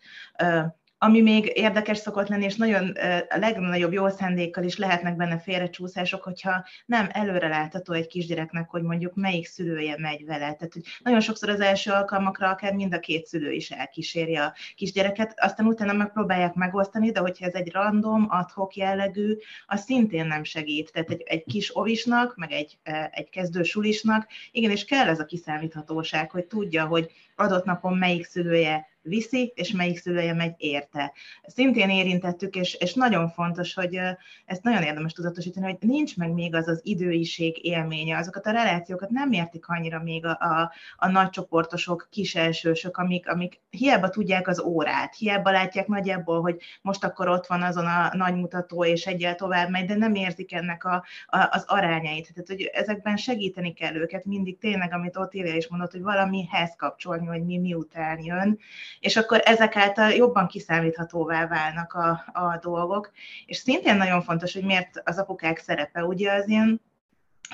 Ami 1.01 1.21
még 1.21 1.51
érdekes 1.55 1.97
szokott 1.97 2.27
lenni, 2.27 2.43
és 2.43 2.55
nagyon 2.55 2.95
a 3.29 3.37
legnagyobb 3.37 3.91
jó 3.91 4.09
szándékkal 4.09 4.63
is 4.63 4.77
lehetnek 4.77 5.15
benne 5.15 5.39
félrecsúszások, 5.39 6.23
hogyha 6.23 6.65
nem 6.85 7.09
előre 7.11 7.47
látható 7.47 7.93
egy 7.93 8.07
kisgyereknek, 8.07 8.69
hogy 8.69 8.81
mondjuk 8.81 9.15
melyik 9.15 9.45
szülője 9.45 9.95
megy 9.97 10.25
vele. 10.25 10.53
Tehát, 10.53 10.73
hogy 10.73 10.83
nagyon 11.03 11.19
sokszor 11.19 11.49
az 11.49 11.59
első 11.59 11.91
alkalmakra 11.91 12.49
akár 12.49 12.73
mind 12.73 12.93
a 12.93 12.99
két 12.99 13.25
szülő 13.25 13.51
is 13.51 13.71
elkíséri 13.71 14.35
a 14.35 14.53
kisgyereket, 14.75 15.33
aztán 15.37 15.65
utána 15.65 15.93
megpróbálják 15.93 16.53
megosztani, 16.53 17.11
de 17.11 17.19
hogyha 17.19 17.45
ez 17.45 17.53
egy 17.53 17.71
random, 17.71 18.25
adhok 18.29 18.75
jellegű, 18.75 19.37
az 19.65 19.81
szintén 19.81 20.25
nem 20.25 20.43
segít. 20.43 20.91
Tehát 20.91 21.09
egy, 21.09 21.21
egy 21.25 21.43
kis 21.43 21.77
ovisnak, 21.77 22.35
meg 22.35 22.51
egy, 22.51 22.77
egy 23.11 23.29
kezdő 23.29 23.63
sulisnak, 23.63 24.27
igenis 24.51 24.85
kell 24.85 25.07
ez 25.07 25.19
a 25.19 25.25
kiszámíthatóság, 25.25 26.31
hogy 26.31 26.45
tudja, 26.45 26.85
hogy 26.85 27.11
adott 27.39 27.65
napon 27.65 27.97
melyik 27.97 28.25
szülője 28.25 28.87
viszi, 29.01 29.51
és 29.55 29.71
melyik 29.71 29.97
szülője 29.97 30.33
megy 30.33 30.53
érte. 30.57 31.13
Szintén 31.47 31.89
érintettük, 31.89 32.55
és, 32.55 32.73
és 32.73 32.93
nagyon 32.93 33.29
fontos, 33.29 33.73
hogy 33.73 33.99
ezt 34.45 34.63
nagyon 34.63 34.83
érdemes 34.83 35.13
tudatosítani, 35.13 35.65
hogy 35.65 35.89
nincs 35.89 36.17
meg 36.17 36.31
még 36.31 36.55
az 36.55 36.67
az 36.67 36.79
időiség 36.83 37.65
élménye, 37.65 38.17
azokat 38.17 38.45
a 38.45 38.51
relációkat 38.51 39.09
nem 39.09 39.31
értik 39.31 39.67
annyira 39.67 40.03
még 40.03 40.25
a, 40.25 40.29
a, 40.29 40.71
a 40.97 41.07
nagycsoportosok, 41.07 42.07
kiselsősök, 42.11 42.97
amik, 42.97 43.29
amik 43.29 43.61
hiába 43.69 44.09
tudják 44.09 44.47
az 44.47 44.61
órát, 44.61 45.15
hiába 45.15 45.51
látják 45.51 45.87
nagyjából, 45.87 46.41
hogy 46.41 46.61
most 46.81 47.03
akkor 47.03 47.27
ott 47.27 47.47
van 47.47 47.61
azon 47.61 47.85
a 47.85 48.09
nagy 48.13 48.35
mutató, 48.35 48.85
és 48.85 49.05
egyel 49.05 49.35
tovább 49.35 49.69
megy, 49.69 49.85
de 49.85 49.95
nem 49.95 50.15
érzik 50.15 50.53
ennek 50.53 50.85
a, 50.85 51.05
a, 51.27 51.47
az 51.51 51.63
arányait. 51.67 52.33
Tehát, 52.33 52.47
hogy 52.47 52.69
ezekben 52.73 53.17
segíteni 53.17 53.73
kell 53.73 53.95
őket 53.95 54.25
mindig 54.25 54.57
tényleg, 54.57 54.93
amit 54.93 55.17
Otília 55.17 55.55
is 55.55 55.67
mondott, 55.67 55.91
hogy 55.91 56.01
valamihez 56.01 56.75
kapcsolni, 56.77 57.27
hogy 57.29 57.45
mi 57.45 57.57
miután 57.57 58.23
jön, 58.23 58.59
és 58.99 59.17
akkor 59.17 59.41
ezek 59.43 59.75
által 59.75 60.11
jobban 60.11 60.47
kiszámíthatóvá 60.47 61.47
válnak 61.47 61.93
a, 61.93 62.25
a 62.33 62.57
dolgok. 62.61 63.11
És 63.45 63.57
szintén 63.57 63.95
nagyon 63.95 64.21
fontos, 64.21 64.53
hogy 64.53 64.63
miért 64.63 65.01
az 65.03 65.17
apukák 65.17 65.57
szerepe, 65.57 66.03
ugye 66.03 66.31
az 66.31 66.47
ilyen 66.47 66.81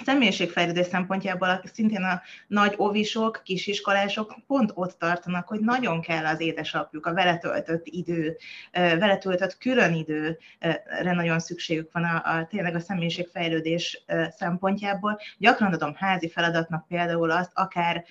személyiségfejlődés 0.04 0.86
szempontjából 0.86 1.62
szintén 1.74 2.04
a 2.04 2.22
nagy 2.48 2.74
ovisok, 2.78 3.42
kisiskolások 3.44 4.36
pont 4.48 4.72
ott 4.74 5.00
tartanak, 5.00 5.48
hogy 5.48 5.60
nagyon 5.60 6.02
kell 6.02 6.26
az 6.26 6.40
édesapjuk, 6.40 7.06
a 7.06 7.14
vele 7.14 7.42
idő, 7.84 8.38
vele 8.72 9.20
külön 9.60 9.94
időre 9.94 11.14
nagyon 11.14 11.40
szükségük 11.40 11.92
van 11.92 12.04
a, 12.04 12.38
a 12.38 12.46
tényleg 12.46 12.76
a 12.76 12.80
személyiségfejlődés 12.80 14.04
szempontjából. 14.30 15.20
Gyakran 15.38 15.74
adom 15.74 15.94
házi 15.96 16.30
feladatnak 16.30 16.88
például 16.88 17.32
azt, 17.32 17.52
akár 17.54 18.06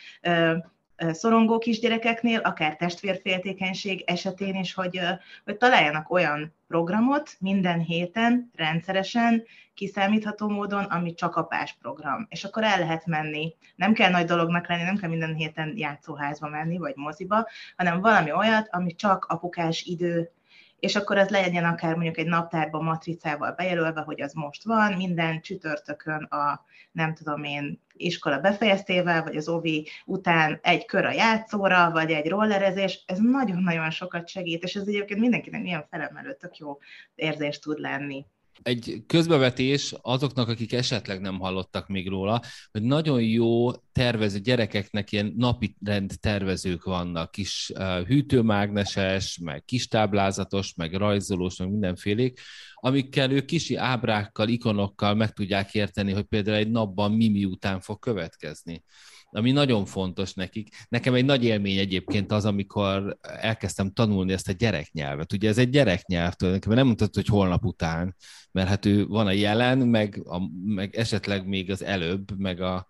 szorongó 0.96 1.58
kisgyerekeknél, 1.58 2.38
akár 2.38 2.76
testvérféltékenység 2.76 4.02
esetén 4.06 4.54
is, 4.54 4.74
hogy, 4.74 5.00
hogy 5.44 5.56
találjanak 5.56 6.10
olyan 6.10 6.54
programot 6.68 7.30
minden 7.38 7.80
héten, 7.80 8.50
rendszeresen, 8.54 9.44
kiszámítható 9.74 10.48
módon, 10.48 10.84
ami 10.84 11.14
csak 11.14 11.36
apás 11.36 11.76
program. 11.80 12.26
És 12.30 12.44
akkor 12.44 12.64
el 12.64 12.78
lehet 12.78 13.06
menni. 13.06 13.54
Nem 13.76 13.92
kell 13.92 14.10
nagy 14.10 14.26
dolognak 14.26 14.68
lenni, 14.68 14.82
nem 14.82 14.96
kell 14.96 15.08
minden 15.08 15.34
héten 15.34 15.72
játszóházba 15.76 16.48
menni, 16.48 16.78
vagy 16.78 16.96
moziba, 16.96 17.48
hanem 17.76 18.00
valami 18.00 18.32
olyat, 18.32 18.68
ami 18.70 18.94
csak 18.94 19.24
apukás 19.24 19.82
idő, 19.82 20.32
és 20.84 20.96
akkor 20.96 21.18
ez 21.18 21.28
legyen 21.28 21.64
akár 21.64 21.94
mondjuk 21.94 22.18
egy 22.18 22.26
naptárba 22.26 22.80
matricával 22.80 23.52
bejelölve, 23.52 24.00
hogy 24.00 24.20
az 24.20 24.32
most 24.32 24.64
van, 24.64 24.92
minden 24.92 25.40
csütörtökön 25.40 26.22
a 26.24 26.64
nem 26.92 27.14
tudom 27.14 27.44
én 27.44 27.82
iskola 27.92 28.38
befejeztével, 28.38 29.22
vagy 29.22 29.36
az 29.36 29.48
ovi 29.48 29.88
után 30.04 30.58
egy 30.62 30.84
kör 30.84 31.04
a 31.04 31.12
játszóra, 31.12 31.90
vagy 31.90 32.10
egy 32.10 32.28
rollerezés, 32.28 33.04
ez 33.06 33.18
nagyon-nagyon 33.18 33.90
sokat 33.90 34.28
segít, 34.28 34.62
és 34.62 34.74
ez 34.74 34.86
egyébként 34.86 35.20
mindenkinek 35.20 35.64
ilyen 35.64 35.86
felemelő, 35.90 36.34
tök 36.34 36.56
jó 36.56 36.78
érzés 37.14 37.58
tud 37.58 37.78
lenni. 37.78 38.26
Egy 38.62 39.02
közbevetés 39.06 39.94
azoknak, 40.00 40.48
akik 40.48 40.72
esetleg 40.72 41.20
nem 41.20 41.38
hallottak 41.38 41.88
még 41.88 42.08
róla, 42.08 42.42
hogy 42.70 42.82
nagyon 42.82 43.22
jó 43.22 43.72
tervező 43.72 44.38
gyerekeknek 44.38 45.12
ilyen 45.12 45.32
napi 45.36 45.76
rend 45.84 46.12
tervezők 46.20 46.84
vannak, 46.84 47.30
kis 47.30 47.72
hűtőmágneses, 48.06 49.38
meg 49.42 49.64
kis 49.64 49.88
táblázatos, 49.88 50.74
meg 50.74 50.94
rajzolós, 50.94 51.56
meg 51.56 51.70
mindenfélék, 51.70 52.40
amikkel 52.74 53.30
ők 53.30 53.44
kisi 53.44 53.76
ábrákkal, 53.76 54.48
ikonokkal 54.48 55.14
meg 55.14 55.32
tudják 55.32 55.74
érteni, 55.74 56.12
hogy 56.12 56.24
például 56.24 56.56
egy 56.56 56.70
napban 56.70 57.12
mi 57.12 57.28
miután 57.28 57.80
fog 57.80 57.98
következni 57.98 58.84
ami 59.34 59.50
nagyon 59.50 59.84
fontos 59.84 60.34
nekik. 60.34 60.68
Nekem 60.88 61.14
egy 61.14 61.24
nagy 61.24 61.44
élmény 61.44 61.78
egyébként 61.78 62.32
az, 62.32 62.44
amikor 62.44 63.18
elkezdtem 63.20 63.92
tanulni 63.92 64.32
ezt 64.32 64.48
a 64.48 64.52
gyereknyelvet. 64.52 65.32
Ugye 65.32 65.48
ez 65.48 65.58
egy 65.58 65.70
gyereknyelv 65.70 66.32
tulajdonképpen, 66.32 66.76
nem 66.76 66.86
mondtad, 66.86 67.14
hogy 67.14 67.26
holnap 67.26 67.64
után, 67.64 68.16
mert 68.52 68.68
hát 68.68 68.86
ő 68.86 69.06
van 69.06 69.26
a 69.26 69.30
jelen, 69.30 69.78
meg, 69.78 70.20
a, 70.24 70.40
meg 70.64 70.96
esetleg 70.96 71.46
még 71.46 71.70
az 71.70 71.82
előbb, 71.82 72.38
meg 72.38 72.60
a, 72.60 72.86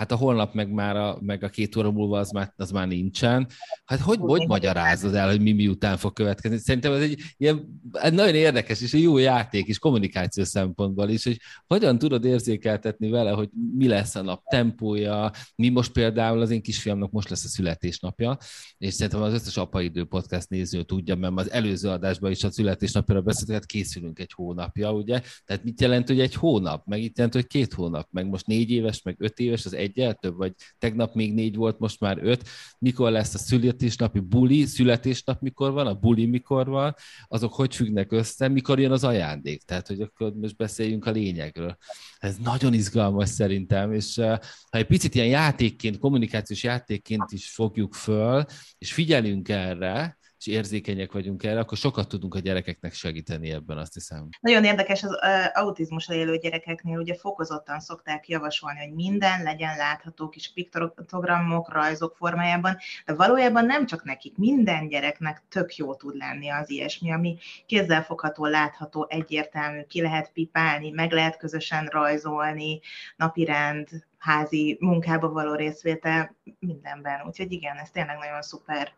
hát 0.00 0.12
a 0.12 0.16
holnap 0.16 0.54
meg 0.54 0.72
már 0.72 0.96
a, 0.96 1.18
meg 1.20 1.44
a 1.44 1.48
két 1.48 1.76
óra 1.76 1.90
múlva 1.90 2.18
az 2.18 2.30
már, 2.30 2.52
az 2.56 2.70
már 2.70 2.86
nincsen. 2.86 3.48
Hát 3.84 4.00
hogy, 4.00 4.18
hogy 4.18 4.46
magyarázod 4.46 5.14
el, 5.14 5.28
hogy 5.28 5.40
mi 5.40 5.52
miután 5.52 5.96
fog 5.96 6.12
következni? 6.12 6.58
Szerintem 6.58 6.92
ez 6.92 7.00
egy 7.00 7.22
ilyen 7.36 7.80
egy 7.92 8.12
nagyon 8.12 8.34
érdekes 8.34 8.80
és 8.80 8.92
egy 8.92 9.02
jó 9.02 9.18
játék 9.18 9.68
is 9.68 9.78
kommunikáció 9.78 10.44
szempontból 10.44 11.08
is, 11.08 11.24
hogy 11.24 11.40
hogyan 11.66 11.98
tudod 11.98 12.24
érzékeltetni 12.24 13.10
vele, 13.10 13.30
hogy 13.30 13.48
mi 13.76 13.88
lesz 13.88 14.14
a 14.14 14.22
nap 14.22 14.42
tempója. 14.44 15.30
Mi 15.56 15.68
most 15.68 15.92
például 15.92 16.40
az 16.40 16.50
én 16.50 16.62
kisfiamnak 16.62 17.10
most 17.10 17.28
lesz 17.28 17.44
a 17.44 17.48
születésnapja, 17.48 18.36
és 18.78 18.94
szerintem 18.94 19.22
az 19.22 19.32
összes 19.32 19.56
apaidő 19.56 20.04
podcast 20.04 20.48
néző 20.48 20.82
tudja, 20.82 21.16
mert 21.16 21.38
az 21.38 21.50
előző 21.50 21.88
adásban 21.88 22.30
is 22.30 22.44
a 22.44 22.50
születésnapjára 22.50 23.20
beszéltünk, 23.20 23.58
hát 23.58 23.66
készülünk 23.66 24.18
egy 24.18 24.32
hónapja, 24.32 24.92
ugye? 24.92 25.22
Tehát 25.44 25.64
mit 25.64 25.80
jelent, 25.80 26.08
hogy 26.08 26.20
egy 26.20 26.34
hónap? 26.34 26.86
Meg 26.86 27.02
itt 27.02 27.16
jelent, 27.16 27.34
hogy 27.34 27.46
két 27.46 27.72
hónap? 27.72 28.08
Meg 28.10 28.26
most 28.26 28.46
négy 28.46 28.70
éves, 28.70 29.02
meg 29.02 29.16
öt 29.18 29.38
éves, 29.38 29.64
az 29.64 29.72
egyel 29.90 30.14
több, 30.14 30.36
vagy 30.36 30.52
tegnap 30.78 31.14
még 31.14 31.34
négy 31.34 31.56
volt, 31.56 31.78
most 31.78 32.00
már 32.00 32.18
öt. 32.22 32.48
Mikor 32.78 33.10
lesz 33.10 33.34
a 33.34 33.38
születésnapi 33.38 34.20
buli, 34.20 34.64
születésnap 34.64 35.40
mikor 35.40 35.72
van, 35.72 35.86
a 35.86 35.94
buli 35.94 36.26
mikor 36.26 36.66
van, 36.66 36.94
azok 37.28 37.54
hogy 37.54 37.74
függnek 37.74 38.12
össze, 38.12 38.48
mikor 38.48 38.80
jön 38.80 38.92
az 38.92 39.04
ajándék. 39.04 39.62
Tehát, 39.62 39.86
hogy 39.86 40.00
akkor 40.00 40.32
most 40.34 40.56
beszéljünk 40.56 41.06
a 41.06 41.10
lényegről. 41.10 41.76
Ez 42.18 42.36
nagyon 42.36 42.74
izgalmas 42.74 43.28
szerintem, 43.28 43.92
és 43.92 44.18
eh, 44.18 44.38
ha 44.70 44.78
egy 44.78 44.86
picit 44.86 45.14
ilyen 45.14 45.26
játékként, 45.26 45.98
kommunikációs 45.98 46.62
játékként 46.62 47.32
is 47.32 47.50
fogjuk 47.50 47.94
föl, 47.94 48.44
és 48.78 48.92
figyelünk 48.92 49.48
erre, 49.48 50.18
és 50.40 50.46
érzékenyek 50.46 51.12
vagyunk 51.12 51.42
erre, 51.42 51.60
akkor 51.60 51.78
sokat 51.78 52.08
tudunk 52.08 52.34
a 52.34 52.38
gyerekeknek 52.38 52.92
segíteni 52.92 53.50
ebben, 53.50 53.78
azt 53.78 53.94
hiszem. 53.94 54.28
Nagyon 54.40 54.64
érdekes 54.64 55.02
az 55.02 55.18
autizmussal 55.52 56.16
élő 56.16 56.36
gyerekeknél, 56.36 56.98
ugye 56.98 57.14
fokozottan 57.14 57.80
szokták 57.80 58.28
javasolni, 58.28 58.78
hogy 58.78 58.94
minden 58.94 59.42
legyen 59.42 59.76
látható 59.76 60.28
kis 60.28 60.52
piktogramok, 60.52 61.72
rajzok 61.72 62.16
formájában, 62.16 62.76
de 63.06 63.14
valójában 63.14 63.64
nem 63.64 63.86
csak 63.86 64.04
nekik, 64.04 64.36
minden 64.36 64.88
gyereknek 64.88 65.42
tök 65.48 65.76
jó 65.76 65.94
tud 65.94 66.16
lenni 66.16 66.48
az 66.48 66.70
ilyesmi, 66.70 67.12
ami 67.12 67.38
kézzelfogható, 67.66 68.44
látható, 68.44 69.06
egyértelmű, 69.08 69.82
ki 69.82 70.00
lehet 70.00 70.32
pipálni, 70.32 70.90
meg 70.90 71.12
lehet 71.12 71.36
közösen 71.36 71.86
rajzolni, 71.86 72.80
napirend, 73.16 73.88
házi 74.18 74.76
munkába 74.80 75.28
való 75.28 75.54
részvétel, 75.54 76.36
mindenben. 76.58 77.26
Úgyhogy 77.26 77.52
igen, 77.52 77.76
ez 77.76 77.90
tényleg 77.90 78.18
nagyon 78.18 78.42
szuper. 78.42 78.92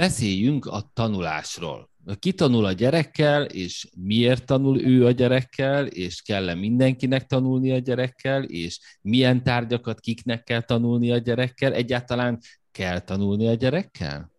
Beszéljünk 0.00 0.66
a 0.66 0.90
tanulásról. 0.92 1.90
Ki 2.18 2.32
tanul 2.32 2.64
a 2.64 2.72
gyerekkel, 2.72 3.44
és 3.44 3.88
miért 3.96 4.46
tanul 4.46 4.80
ő 4.80 5.06
a 5.06 5.10
gyerekkel, 5.10 5.86
és 5.86 6.22
kell-e 6.22 6.54
mindenkinek 6.54 7.26
tanulni 7.26 7.70
a 7.72 7.78
gyerekkel, 7.78 8.44
és 8.44 8.80
milyen 9.02 9.42
tárgyakat 9.42 10.00
kiknek 10.00 10.42
kell 10.42 10.60
tanulni 10.60 11.10
a 11.10 11.18
gyerekkel, 11.18 11.72
egyáltalán 11.72 12.38
kell 12.70 12.98
tanulni 12.98 13.46
a 13.46 13.54
gyerekkel? 13.54 14.32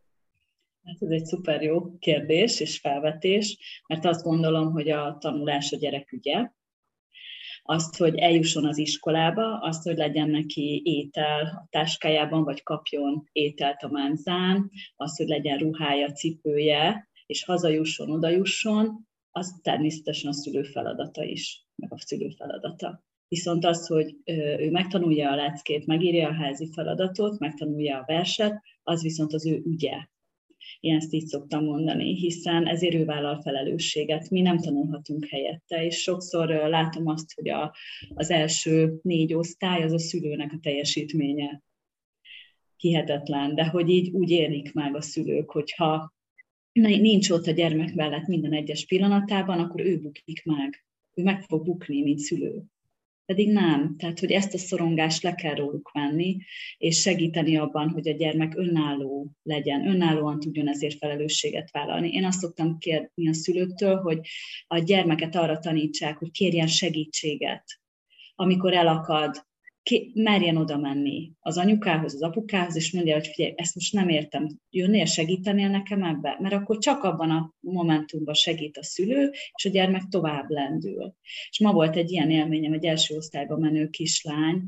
Hát 0.84 0.98
ez 1.00 1.10
egy 1.10 1.26
szuper 1.26 1.62
jó 1.62 1.98
kérdés 1.98 2.60
és 2.60 2.80
felvetés, 2.80 3.58
mert 3.88 4.06
azt 4.06 4.24
gondolom, 4.24 4.72
hogy 4.72 4.90
a 4.90 5.18
tanulás 5.20 5.72
a 5.72 5.78
gyerek 5.78 6.12
ügye, 6.12 6.50
azt, 7.64 7.98
hogy 7.98 8.16
eljusson 8.16 8.66
az 8.66 8.78
iskolába, 8.78 9.60
azt, 9.60 9.84
hogy 9.84 9.98
legyen 9.98 10.30
neki 10.30 10.82
étel 10.86 11.42
a 11.42 11.68
táskájában, 11.70 12.44
vagy 12.44 12.64
kapjon 12.64 13.30
ételt 13.32 13.82
a 13.82 13.90
menzán, 13.90 14.72
azt, 14.96 15.18
hogy 15.18 15.28
legyen 15.28 15.58
ruhája, 15.58 16.12
cipője, 16.12 17.10
és 17.26 17.44
hazajusson, 17.44 18.12
odajusson, 18.12 19.08
az 19.32 19.60
természetesen 19.62 20.30
a 20.30 20.34
szülő 20.34 20.64
feladata 20.64 21.24
is, 21.24 21.66
meg 21.76 21.94
a 21.94 22.00
szülő 22.00 22.30
feladata. 22.30 23.04
Viszont 23.28 23.66
az, 23.66 23.88
hogy 23.88 24.16
ő 24.26 24.72
megtanulja 24.72 25.32
a 25.32 25.36
leckét, 25.36 25.86
megírja 25.86 26.28
a 26.28 26.34
házi 26.34 26.70
feladatot, 26.74 27.40
megtanulja 27.40 27.98
a 27.98 28.04
verset, 28.06 28.62
az 28.84 29.02
viszont 29.02 29.34
az 29.34 29.46
ő 29.46 29.62
ügye. 29.66 29.98
Én 30.82 30.96
ezt 30.96 31.14
így 31.14 31.26
szoktam 31.26 31.64
mondani, 31.64 32.16
hiszen 32.16 32.68
ezért 32.68 32.94
ő 32.94 33.06
vállal 33.06 33.42
felelősséget. 33.42 34.30
Mi 34.30 34.42
nem 34.42 34.58
tanulhatunk 34.58 35.26
helyette, 35.26 35.86
és 35.86 36.02
sokszor 36.02 36.48
látom 36.48 37.08
azt, 37.08 37.34
hogy 37.34 37.50
a, 37.50 37.76
az 38.14 38.30
első 38.30 39.00
négy 39.02 39.34
osztály 39.34 39.84
az 39.84 39.92
a 39.92 40.00
szülőnek 40.00 40.52
a 40.54 40.60
teljesítménye. 40.62 41.62
Hihetetlen, 42.76 43.56
de 43.56 43.66
hogy 43.66 43.90
így 43.90 44.10
úgy 44.10 44.30
érnik 44.30 44.74
meg 44.74 44.96
a 44.96 45.02
szülők, 45.02 45.52
hogyha 45.52 46.14
nincs 46.72 47.30
ott 47.30 47.48
a 47.48 47.52
gyermek 47.52 47.94
mellett 47.94 48.28
minden 48.28 48.54
egyes 48.54 48.86
pillanatában, 48.86 49.60
akkor 49.60 49.86
ő 49.86 50.00
bukik 50.00 50.44
meg. 50.44 50.86
Ő 51.14 51.24
meg 51.24 51.42
fog 51.42 51.66
bukni, 51.66 52.02
mint 52.02 52.20
szülő 52.20 52.64
pedig 53.32 53.52
nem. 53.52 53.96
Tehát, 53.98 54.20
hogy 54.20 54.32
ezt 54.32 54.54
a 54.54 54.58
szorongást 54.58 55.24
le 55.24 55.36
kell 55.36 55.56
róluk 55.56 55.92
venni, 55.94 56.38
és 56.78 57.02
segíteni 57.02 57.58
abban, 57.58 57.90
hogy 57.90 58.08
a 58.08 58.14
gyermek 58.14 58.58
önálló 58.58 59.32
legyen, 59.44 59.88
önállóan 59.88 60.40
tudjon 60.40 60.70
ezért 60.70 60.98
felelősséget 60.98 61.72
vállalni. 61.72 62.10
Én 62.10 62.26
azt 62.26 62.40
szoktam 62.40 62.78
kérni 62.78 63.30
a 63.30 63.34
szülőktől, 63.34 63.96
hogy 63.96 64.20
a 64.68 64.78
gyermeket 64.78 65.36
arra 65.36 65.60
tanítsák, 65.60 66.18
hogy 66.18 66.32
kérjen 66.32 66.68
segítséget, 66.68 67.64
amikor 68.36 68.74
elakad, 68.74 69.50
ki, 69.84 70.12
merjen 70.14 70.58
oda 70.58 70.78
menni 70.78 71.32
az 71.40 71.58
anyukához, 71.58 72.14
az 72.14 72.22
apukához, 72.22 72.76
és 72.76 72.92
mondja, 72.92 73.14
hogy 73.14 73.28
figyelj, 73.28 73.54
ezt 73.58 73.76
most 73.76 73.94
nem 73.94 74.10
értem, 74.10 74.48
jönnél, 74.70 75.06
segítenél 75.06 75.70
nekem 75.70 76.04
ebbe? 76.04 76.38
Mert 76.40 76.54
akkor 76.54 76.78
csak 76.78 77.04
abban 77.04 77.30
a 77.30 77.54
momentumban 77.60 78.34
segít 78.34 78.78
a 78.78 78.84
szülő, 78.84 79.32
és 79.56 79.66
a 79.66 79.70
gyermek 79.70 80.04
tovább 80.10 80.50
lendül. 80.50 81.16
És 81.50 81.60
ma 81.60 81.74
volt 81.74 81.96
egy 81.96 82.12
ilyen 82.12 82.32
élményem, 82.32 82.74
egy 82.74 82.86
első 82.86 83.16
osztályban 83.16 83.60
menő 83.60 83.88
kislány, 83.88 84.62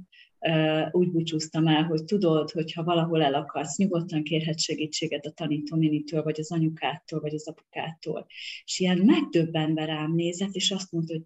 úgy 0.92 1.12
búcsúztam 1.12 1.68
el, 1.68 1.84
hogy 1.84 2.04
tudod, 2.04 2.52
hogy 2.52 2.74
ha 2.74 2.84
valahol 2.84 3.24
elakadsz, 3.24 3.78
nyugodtan 3.78 4.24
kérhet 4.24 4.60
segítséget 4.60 5.26
a 5.26 5.32
tanítónénitől, 5.32 6.24
vagy 6.24 6.40
az 6.40 6.52
anyukától, 6.52 7.20
vagy 7.20 7.34
az 7.34 7.48
apukától. 7.48 8.26
És 8.66 8.80
ilyen 8.80 8.98
megdöbbenve 8.98 9.86
rám 9.86 10.14
nézett, 10.16 10.54
és 10.54 10.72
azt 10.72 10.92
mondta, 10.92 11.14
hogy 11.14 11.24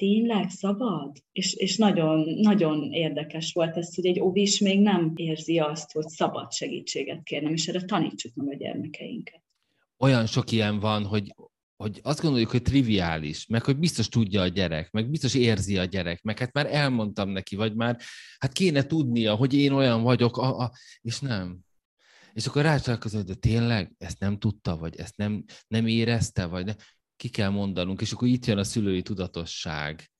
tényleg 0.00 0.50
szabad? 0.50 1.16
És, 1.32 1.54
és 1.54 1.76
nagyon, 1.76 2.28
nagyon 2.28 2.92
érdekes 2.92 3.52
volt 3.52 3.76
ez, 3.76 3.94
hogy 3.94 4.06
egy 4.06 4.20
óvis 4.20 4.58
még 4.58 4.80
nem 4.80 5.12
érzi 5.14 5.58
azt, 5.58 5.92
hogy 5.92 6.08
szabad 6.08 6.52
segítséget 6.52 7.22
kérnem, 7.22 7.52
és 7.52 7.68
erre 7.68 7.84
tanítsuk 7.84 8.34
meg 8.34 8.48
a 8.48 8.56
gyermekeinket. 8.56 9.42
Olyan 9.98 10.26
sok 10.26 10.50
ilyen 10.52 10.80
van, 10.80 11.04
hogy 11.04 11.34
hogy 11.76 12.00
azt 12.02 12.20
gondoljuk, 12.20 12.50
hogy 12.50 12.62
triviális, 12.62 13.46
meg 13.46 13.64
hogy 13.64 13.78
biztos 13.78 14.08
tudja 14.08 14.40
a 14.40 14.46
gyerek, 14.46 14.90
meg 14.90 15.10
biztos 15.10 15.34
érzi 15.34 15.78
a 15.78 15.84
gyerek, 15.84 16.22
meg 16.22 16.38
hát 16.38 16.52
már 16.52 16.74
elmondtam 16.74 17.28
neki, 17.28 17.56
vagy 17.56 17.74
már 17.74 18.00
hát 18.38 18.52
kéne 18.52 18.82
tudnia, 18.82 19.34
hogy 19.34 19.54
én 19.54 19.72
olyan 19.72 20.02
vagyok, 20.02 20.36
a, 20.36 20.58
a, 20.58 20.72
és 21.00 21.20
nem. 21.20 21.58
És 22.32 22.46
akkor 22.46 22.62
rácsálkozom, 22.62 23.20
hogy 23.20 23.30
de 23.30 23.34
tényleg 23.34 23.92
ezt 23.98 24.18
nem 24.18 24.38
tudta, 24.38 24.76
vagy 24.76 24.96
ezt 24.96 25.16
nem, 25.16 25.44
nem 25.68 25.86
érezte, 25.86 26.46
vagy 26.46 26.64
nem 26.64 26.76
ki 27.20 27.28
kell 27.28 27.48
mondanunk, 27.48 28.00
és 28.00 28.12
akkor 28.12 28.28
itt 28.28 28.46
jön 28.46 28.58
a 28.58 28.64
szülői 28.64 29.02
tudatosság, 29.02 30.10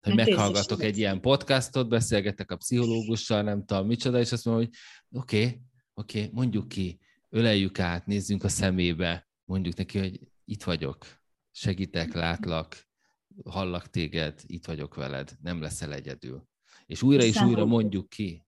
hogy 0.00 0.18
hát 0.18 0.26
meghallgatok 0.26 0.82
egy 0.82 0.98
ilyen 0.98 1.20
podcastot, 1.20 1.88
beszélgetek 1.88 2.50
a 2.50 2.56
pszichológussal, 2.56 3.42
nem 3.42 3.64
tudom 3.64 3.86
micsoda, 3.86 4.18
és 4.18 4.32
azt 4.32 4.44
mondom, 4.44 4.64
hogy 4.64 4.74
oké, 5.20 5.36
okay, 5.36 5.60
oké, 5.94 6.18
okay, 6.18 6.30
mondjuk 6.32 6.68
ki, 6.68 6.98
öleljük 7.28 7.78
át, 7.78 8.06
nézzünk 8.06 8.44
a 8.44 8.48
szemébe, 8.48 9.28
mondjuk 9.44 9.76
neki, 9.76 9.98
hogy 9.98 10.20
itt 10.44 10.62
vagyok, 10.62 11.06
segítek, 11.50 12.14
látlak, 12.14 12.88
hallak 13.44 13.90
téged, 13.90 14.40
itt 14.46 14.66
vagyok 14.66 14.94
veled, 14.94 15.30
nem 15.42 15.60
leszel 15.60 15.92
egyedül. 15.92 16.48
És 16.86 17.02
újra 17.02 17.22
és, 17.22 17.34
és 17.34 17.40
újra 17.40 17.64
mondjuk 17.64 18.08
ki. 18.08 18.46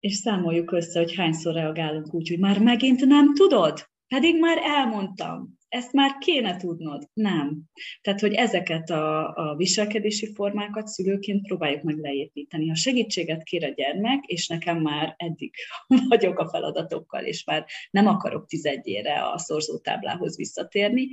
És 0.00 0.14
számoljuk 0.14 0.72
össze, 0.72 0.98
hogy 0.98 1.14
hányszor 1.14 1.54
reagálunk 1.54 2.14
úgy, 2.14 2.28
hogy 2.28 2.38
már 2.38 2.58
megint 2.60 3.00
nem 3.00 3.34
tudod? 3.34 3.88
Pedig 4.08 4.38
már 4.38 4.58
elmondtam, 4.58 5.58
ezt 5.68 5.92
már 5.92 6.18
kéne 6.18 6.56
tudnod. 6.56 7.08
Nem. 7.12 7.62
Tehát, 8.00 8.20
hogy 8.20 8.32
ezeket 8.32 8.90
a, 8.90 9.34
a 9.34 9.56
viselkedési 9.56 10.34
formákat 10.34 10.86
szülőként 10.86 11.46
próbáljuk 11.46 11.82
meg 11.82 11.98
leépíteni. 11.98 12.68
Ha 12.68 12.74
segítséget 12.74 13.42
kér 13.42 13.64
a 13.64 13.68
gyermek, 13.68 14.24
és 14.24 14.46
nekem 14.46 14.80
már 14.80 15.14
eddig 15.16 15.54
vagyok 16.08 16.38
a 16.38 16.48
feladatokkal, 16.48 17.24
és 17.24 17.44
már 17.44 17.66
nem 17.90 18.06
akarok 18.06 18.46
tizedjére 18.46 19.22
a 19.22 19.38
szorzótáblához 19.38 20.36
visszatérni, 20.36 21.08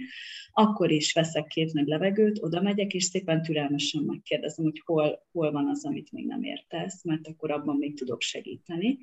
akkor 0.52 0.92
is 0.92 1.14
veszek 1.14 1.48
két 1.48 1.74
nagy 1.74 1.88
levegőt, 1.88 2.40
oda 2.42 2.62
megyek, 2.62 2.94
és 2.94 3.04
szépen 3.04 3.42
türelmesen 3.42 4.04
megkérdezem, 4.04 4.66
hogy 4.66 4.82
hol, 4.86 5.26
hol 5.32 5.52
van 5.52 5.68
az, 5.68 5.86
amit 5.86 6.12
még 6.12 6.26
nem 6.26 6.44
értesz, 6.44 7.04
mert 7.04 7.28
akkor 7.28 7.52
abban 7.52 7.78
még 7.78 7.98
tudok 7.98 8.22
segíteni 8.22 8.98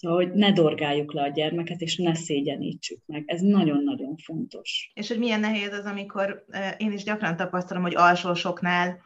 Szóval, 0.00 0.16
hogy 0.16 0.32
ne 0.32 0.52
dorgáljuk 0.52 1.12
le 1.12 1.22
a 1.22 1.28
gyermeket, 1.28 1.80
és 1.80 1.96
ne 1.96 2.14
szégyenítsük 2.14 2.98
meg. 3.06 3.22
Ez 3.26 3.40
nagyon-nagyon 3.40 4.16
fontos. 4.16 4.90
És 4.94 5.08
hogy 5.08 5.18
milyen 5.18 5.40
nehéz 5.40 5.72
az, 5.72 5.84
amikor 5.84 6.44
én 6.76 6.92
is 6.92 7.04
gyakran 7.04 7.36
tapasztalom, 7.36 7.82
hogy 7.82 7.94
alsósoknál 7.96 9.00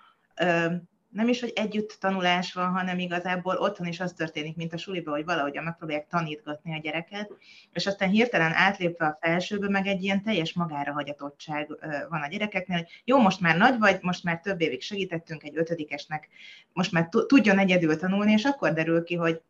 nem 1.08 1.28
is, 1.28 1.40
hogy 1.40 1.52
együtt 1.54 1.96
tanulás 2.00 2.52
van, 2.52 2.70
hanem 2.70 2.98
igazából 2.98 3.56
otthon 3.56 3.86
is 3.86 4.00
az 4.00 4.12
történik, 4.12 4.56
mint 4.56 4.72
a 4.72 4.76
suliba, 4.76 5.10
hogy 5.10 5.24
valahogy 5.24 5.60
megpróbálják 5.64 6.06
tanítgatni 6.06 6.74
a 6.74 6.80
gyereket, 6.80 7.30
és 7.72 7.86
aztán 7.86 8.08
hirtelen 8.08 8.52
átlépve 8.52 9.06
a 9.06 9.18
felsőbe, 9.20 9.68
meg 9.68 9.86
egy 9.86 10.02
ilyen 10.02 10.22
teljes 10.22 10.52
magára 10.52 10.92
hagyatottság 10.92 11.68
van 12.08 12.22
a 12.22 12.28
gyerekeknél, 12.28 12.76
hogy 12.76 13.02
jó, 13.04 13.18
most 13.18 13.40
már 13.40 13.56
nagy 13.56 13.78
vagy, 13.78 13.98
most 14.00 14.24
már 14.24 14.40
több 14.40 14.60
évig 14.60 14.82
segítettünk 14.82 15.42
egy 15.42 15.56
ötödikesnek, 15.56 16.28
most 16.72 16.92
már 16.92 17.08
tudjon 17.26 17.58
egyedül 17.58 17.96
tanulni, 17.96 18.32
és 18.32 18.44
akkor 18.44 18.72
derül 18.72 19.04
ki, 19.04 19.14
hogy 19.14 19.40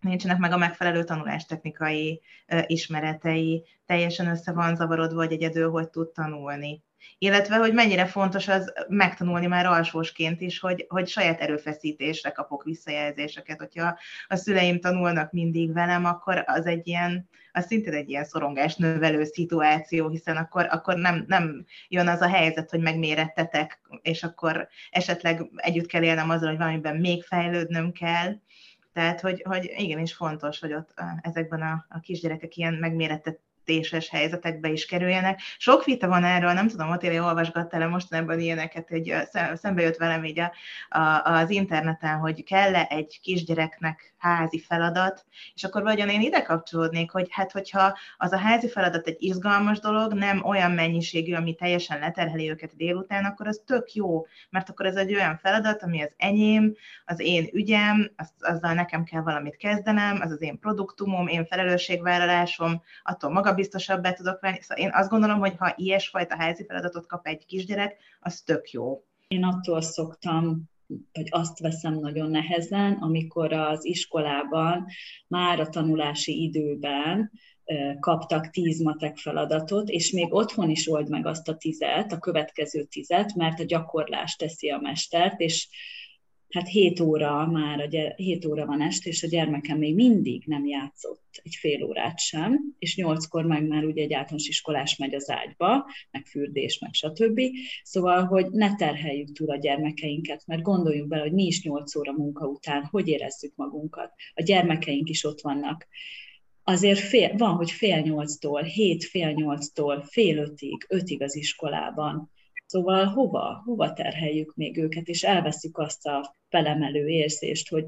nincsenek 0.00 0.38
meg 0.38 0.52
a 0.52 0.56
megfelelő 0.56 1.04
tanulástechnikai 1.04 2.20
ismeretei, 2.66 3.64
teljesen 3.86 4.26
össze 4.26 4.52
van 4.52 4.76
zavarodva, 4.76 5.14
vagy 5.14 5.32
egyedül 5.32 5.70
hogy 5.70 5.90
tud 5.90 6.08
tanulni. 6.08 6.82
Illetve, 7.18 7.56
hogy 7.56 7.72
mennyire 7.72 8.06
fontos 8.06 8.48
az 8.48 8.72
megtanulni 8.88 9.46
már 9.46 9.66
alsósként 9.66 10.40
is, 10.40 10.58
hogy, 10.58 10.86
hogy 10.88 11.08
saját 11.08 11.40
erőfeszítésre 11.40 12.30
kapok 12.30 12.64
visszajelzéseket. 12.64 13.58
Hogyha 13.58 13.98
a 14.28 14.36
szüleim 14.36 14.80
tanulnak 14.80 15.32
mindig 15.32 15.72
velem, 15.72 16.04
akkor 16.04 16.44
az 16.46 16.66
egy 16.66 16.86
ilyen, 16.86 17.28
az 17.52 17.66
szintén 17.66 17.92
egy 17.92 18.08
ilyen 18.08 18.24
szorongás 18.24 18.76
növelő 18.76 19.24
szituáció, 19.24 20.08
hiszen 20.08 20.36
akkor, 20.36 20.66
akkor 20.70 20.96
nem, 20.96 21.24
nem 21.26 21.64
jön 21.88 22.08
az 22.08 22.20
a 22.20 22.28
helyzet, 22.28 22.70
hogy 22.70 22.80
megmérettetek, 22.80 23.80
és 24.02 24.22
akkor 24.22 24.68
esetleg 24.90 25.50
együtt 25.56 25.86
kell 25.86 26.02
élnem 26.02 26.30
azzal, 26.30 26.48
hogy 26.48 26.58
valamiben 26.58 26.96
még 26.96 27.22
fejlődnöm 27.22 27.92
kell, 27.92 28.34
tehát, 28.92 29.20
hogy, 29.20 29.42
hogy 29.42 29.72
igenis 29.76 30.14
fontos, 30.14 30.60
hogy 30.60 30.72
ott 30.72 30.94
ezekben 31.20 31.62
a, 31.62 31.86
a 31.88 32.00
kisgyerekek 32.00 32.56
ilyen 32.56 32.74
megméretett 32.74 33.40
téses 33.64 34.08
helyzetekbe 34.08 34.68
is 34.68 34.86
kerüljenek. 34.86 35.40
Sok 35.58 35.84
vita 35.84 36.08
van 36.08 36.24
erről, 36.24 36.52
nem 36.52 36.68
tudom, 36.68 36.90
Otélia 36.90 37.24
olvasgatta 37.24 37.78
le 37.78 37.86
mostanában 37.86 38.40
ilyeneket, 38.40 38.88
hogy 38.88 39.14
szembe 39.54 39.82
jött 39.82 39.96
velem 39.96 40.24
így 40.24 40.40
a, 40.40 40.52
a, 40.98 41.22
az 41.24 41.50
interneten, 41.50 42.18
hogy 42.18 42.44
kell-e 42.44 42.86
egy 42.90 43.18
kisgyereknek 43.22 44.14
házi 44.20 44.60
feladat, 44.60 45.24
és 45.54 45.64
akkor 45.64 45.82
vagyon 45.82 46.08
én 46.08 46.20
ide 46.20 46.42
kapcsolódnék, 46.42 47.10
hogy 47.10 47.26
hát 47.30 47.52
hogyha 47.52 47.98
az 48.16 48.32
a 48.32 48.38
házi 48.38 48.68
feladat 48.68 49.06
egy 49.06 49.16
izgalmas 49.18 49.78
dolog, 49.78 50.12
nem 50.12 50.44
olyan 50.44 50.70
mennyiségű, 50.70 51.34
ami 51.34 51.54
teljesen 51.54 51.98
leterheli 51.98 52.50
őket 52.50 52.76
délután, 52.76 53.24
akkor 53.24 53.46
az 53.46 53.62
tök 53.66 53.92
jó, 53.92 54.26
mert 54.50 54.68
akkor 54.68 54.86
ez 54.86 54.96
egy 54.96 55.14
olyan 55.14 55.36
feladat, 55.36 55.82
ami 55.82 56.02
az 56.02 56.12
enyém, 56.16 56.74
az 57.04 57.20
én 57.20 57.48
ügyem, 57.52 58.10
az, 58.16 58.32
azzal 58.40 58.72
nekem 58.72 59.04
kell 59.04 59.22
valamit 59.22 59.56
kezdenem, 59.56 60.20
az 60.20 60.30
az 60.30 60.42
én 60.42 60.58
produktumom, 60.58 61.26
én 61.26 61.46
felelősségvállalásom, 61.46 62.82
attól 63.02 63.30
magabiztosabbá 63.50 64.12
tudok 64.12 64.40
venni. 64.40 64.58
Szóval 64.60 64.84
én 64.84 64.90
azt 64.92 65.10
gondolom, 65.10 65.38
hogy 65.38 65.54
ha 65.58 65.74
ilyesfajta 65.76 66.36
házi 66.36 66.64
feladatot 66.64 67.06
kap 67.06 67.26
egy 67.26 67.46
kisgyerek, 67.46 67.96
az 68.20 68.40
tök 68.40 68.70
jó. 68.70 69.04
Én 69.28 69.44
attól 69.44 69.80
szoktam 69.80 70.68
vagy 71.12 71.26
azt 71.30 71.58
veszem 71.58 71.94
nagyon 71.94 72.30
nehezen, 72.30 72.92
amikor 72.92 73.52
az 73.52 73.84
iskolában 73.84 74.86
már 75.26 75.60
a 75.60 75.68
tanulási 75.68 76.42
időben 76.42 77.30
kaptak 78.00 78.50
tíz 78.50 78.82
matek 78.82 79.16
feladatot, 79.16 79.88
és 79.88 80.10
még 80.10 80.34
otthon 80.34 80.70
is 80.70 80.88
old 80.88 81.08
meg 81.08 81.26
azt 81.26 81.48
a 81.48 81.56
tizet, 81.56 82.12
a 82.12 82.18
következő 82.18 82.82
tizet, 82.82 83.34
mert 83.34 83.60
a 83.60 83.64
gyakorlás 83.64 84.36
teszi 84.36 84.68
a 84.68 84.78
mestert, 84.78 85.40
és 85.40 85.68
hát 86.50 86.68
7 86.68 87.00
óra 87.00 87.46
már, 87.46 87.80
a 87.80 87.84
gyere, 87.84 88.14
7 88.16 88.44
óra 88.44 88.66
van 88.66 88.80
este, 88.80 89.08
és 89.08 89.22
a 89.22 89.28
gyermekem 89.28 89.78
még 89.78 89.94
mindig 89.94 90.42
nem 90.46 90.66
játszott 90.66 91.40
egy 91.42 91.54
fél 91.58 91.84
órát 91.84 92.18
sem, 92.18 92.74
és 92.78 92.96
nyolckor 92.96 93.44
meg 93.44 93.66
már 93.66 93.84
ugye 93.84 94.02
egy 94.02 94.12
általános 94.12 94.48
iskolás 94.48 94.96
megy 94.96 95.14
az 95.14 95.30
ágyba, 95.30 95.86
meg 96.10 96.26
fürdés, 96.26 96.78
meg 96.78 96.92
stb. 96.92 97.40
Szóval, 97.82 98.24
hogy 98.24 98.50
ne 98.50 98.74
terheljük 98.74 99.32
túl 99.32 99.50
a 99.50 99.56
gyermekeinket, 99.56 100.42
mert 100.46 100.62
gondoljunk 100.62 101.08
bele, 101.08 101.22
hogy 101.22 101.32
mi 101.32 101.46
is 101.46 101.62
8 101.62 101.96
óra 101.96 102.12
munka 102.12 102.46
után, 102.46 102.84
hogy 102.84 103.08
érezzük 103.08 103.52
magunkat. 103.56 104.12
A 104.34 104.42
gyermekeink 104.42 105.08
is 105.08 105.24
ott 105.24 105.40
vannak 105.40 105.88
azért 106.62 106.98
fél, 106.98 107.36
van, 107.36 107.54
hogy 107.54 107.70
fél 107.70 108.00
nyolctól, 108.00 108.62
hét 108.62 109.04
fél 109.04 109.30
nyolctól, 109.30 110.02
fél 110.02 110.38
ötig, 110.38 110.86
ötig 110.88 111.22
az 111.22 111.36
iskolában. 111.36 112.30
Szóval 112.70 113.06
hova, 113.06 113.62
hova 113.64 113.92
terheljük 113.92 114.54
még 114.54 114.78
őket, 114.78 115.08
és 115.08 115.22
elveszük 115.22 115.78
azt 115.78 116.06
a 116.06 116.36
felemelő 116.48 117.06
érzést, 117.06 117.68
hogy 117.68 117.84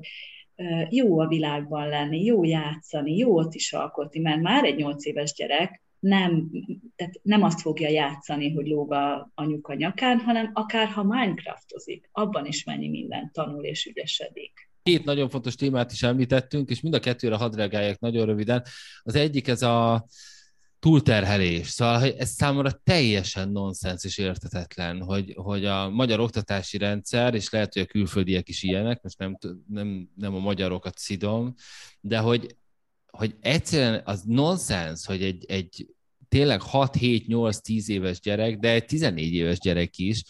jó 0.89 1.19
a 1.19 1.27
világban 1.27 1.89
lenni, 1.89 2.25
jó 2.25 2.45
játszani, 2.45 3.17
jó 3.17 3.37
ott 3.37 3.55
is 3.55 3.73
alkotni, 3.73 4.21
mert 4.21 4.41
már 4.41 4.65
egy 4.65 4.77
nyolc 4.77 5.07
éves 5.07 5.33
gyerek 5.33 5.83
nem, 5.99 6.51
tehát 6.97 7.21
nem 7.23 7.43
azt 7.43 7.61
fogja 7.61 7.89
játszani, 7.89 8.53
hogy 8.53 8.67
lóg 8.67 8.93
a 8.93 9.31
anyuka 9.35 9.75
nyakán, 9.75 10.19
hanem 10.19 10.51
akár 10.53 10.89
ha 10.89 11.03
Minecraftozik, 11.03 12.09
abban 12.13 12.47
is 12.47 12.65
mennyi 12.65 12.89
minden 12.89 13.31
tanul 13.33 13.65
és 13.65 13.87
ügyesedik. 13.87 14.71
Két 14.83 15.05
nagyon 15.05 15.29
fontos 15.29 15.55
témát 15.55 15.93
is 15.93 16.03
említettünk, 16.03 16.71
és 16.71 16.81
mind 16.81 16.95
a 16.95 17.01
kettőre 17.01 17.37
hadd 17.37 17.57
reagáljak 17.57 17.99
nagyon 17.99 18.27
röviden. 18.27 18.63
Az 19.03 19.15
egyik 19.15 19.49
ez 19.49 19.63
a 19.63 20.07
túlterhelés. 20.83 21.69
Szóval 21.69 22.01
hogy 22.01 22.15
ez 22.19 22.31
számomra 22.31 22.71
teljesen 22.71 23.49
nonsens 23.49 24.05
és 24.05 24.19
értetetlen, 24.19 25.03
hogy, 25.03 25.35
hogy 25.37 25.65
a 25.65 25.89
magyar 25.89 26.21
oktatási 26.21 26.79
rendszer, 26.79 27.35
és 27.35 27.51
lehet, 27.51 27.73
hogy 27.73 27.83
a 27.83 27.87
külföldiek 27.87 28.49
is 28.49 28.63
ilyenek, 28.63 29.03
most 29.03 29.19
nem, 29.19 29.39
nem, 29.69 30.09
nem 30.15 30.35
a 30.35 30.39
magyarokat 30.39 30.99
szidom, 30.99 31.55
de 32.01 32.19
hogy, 32.19 32.57
hogy 33.07 33.37
egyszerűen 33.41 34.03
az 34.05 34.23
nonsens, 34.23 35.07
hogy 35.07 35.23
egy, 35.23 35.45
egy 35.49 35.87
tényleg 36.33 36.61
6-7-8-10 36.73 37.87
éves 37.87 38.21
gyerek, 38.21 38.59
de 38.59 38.71
egy 38.73 38.85
14 38.85 39.33
éves 39.33 39.59
gyerek 39.59 39.99
is, 39.99 40.23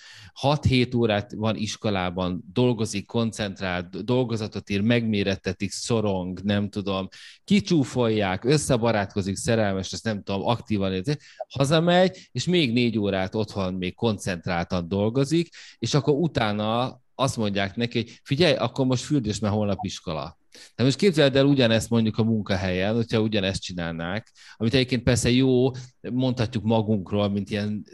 6-7 0.42 0.96
órát 0.96 1.32
van 1.32 1.56
iskolában, 1.56 2.44
dolgozik, 2.52 3.06
koncentrál, 3.06 3.88
dolgozatot 4.04 4.70
ír, 4.70 4.80
megmérettetik, 4.80 5.70
szorong, 5.70 6.40
nem 6.42 6.68
tudom, 6.68 7.08
kicsúfolják, 7.44 8.44
összebarátkozik, 8.44 9.36
szerelmes, 9.36 9.92
ezt 9.92 10.04
nem 10.04 10.22
tudom, 10.22 10.46
aktívan 10.46 10.92
érzi, 10.92 11.16
hazamegy, 11.48 12.28
és 12.32 12.44
még 12.44 12.72
négy 12.72 12.98
órát 12.98 13.34
otthon 13.34 13.74
még 13.74 13.94
koncentráltan 13.94 14.88
dolgozik, 14.88 15.48
és 15.78 15.94
akkor 15.94 16.14
utána 16.14 17.00
azt 17.14 17.36
mondják 17.36 17.76
neki, 17.76 17.98
hogy 17.98 18.20
figyelj, 18.22 18.54
akkor 18.54 18.86
most 18.86 19.04
fürdés, 19.04 19.38
mert 19.38 19.54
holnap 19.54 19.78
iskola. 19.80 20.40
De 20.74 20.84
most 20.84 20.96
képzeld 20.96 21.36
el 21.36 21.44
ugyanezt 21.44 21.90
mondjuk 21.90 22.18
a 22.18 22.24
munkahelyen, 22.24 22.94
hogyha 22.94 23.20
ugyanezt 23.20 23.62
csinálnák, 23.62 24.32
amit 24.56 24.74
egyébként 24.74 25.02
persze 25.02 25.30
jó, 25.30 25.70
mondhatjuk 26.10 26.64
magunkról, 26.64 27.28
mint 27.28 27.50
ilyen 27.50 27.84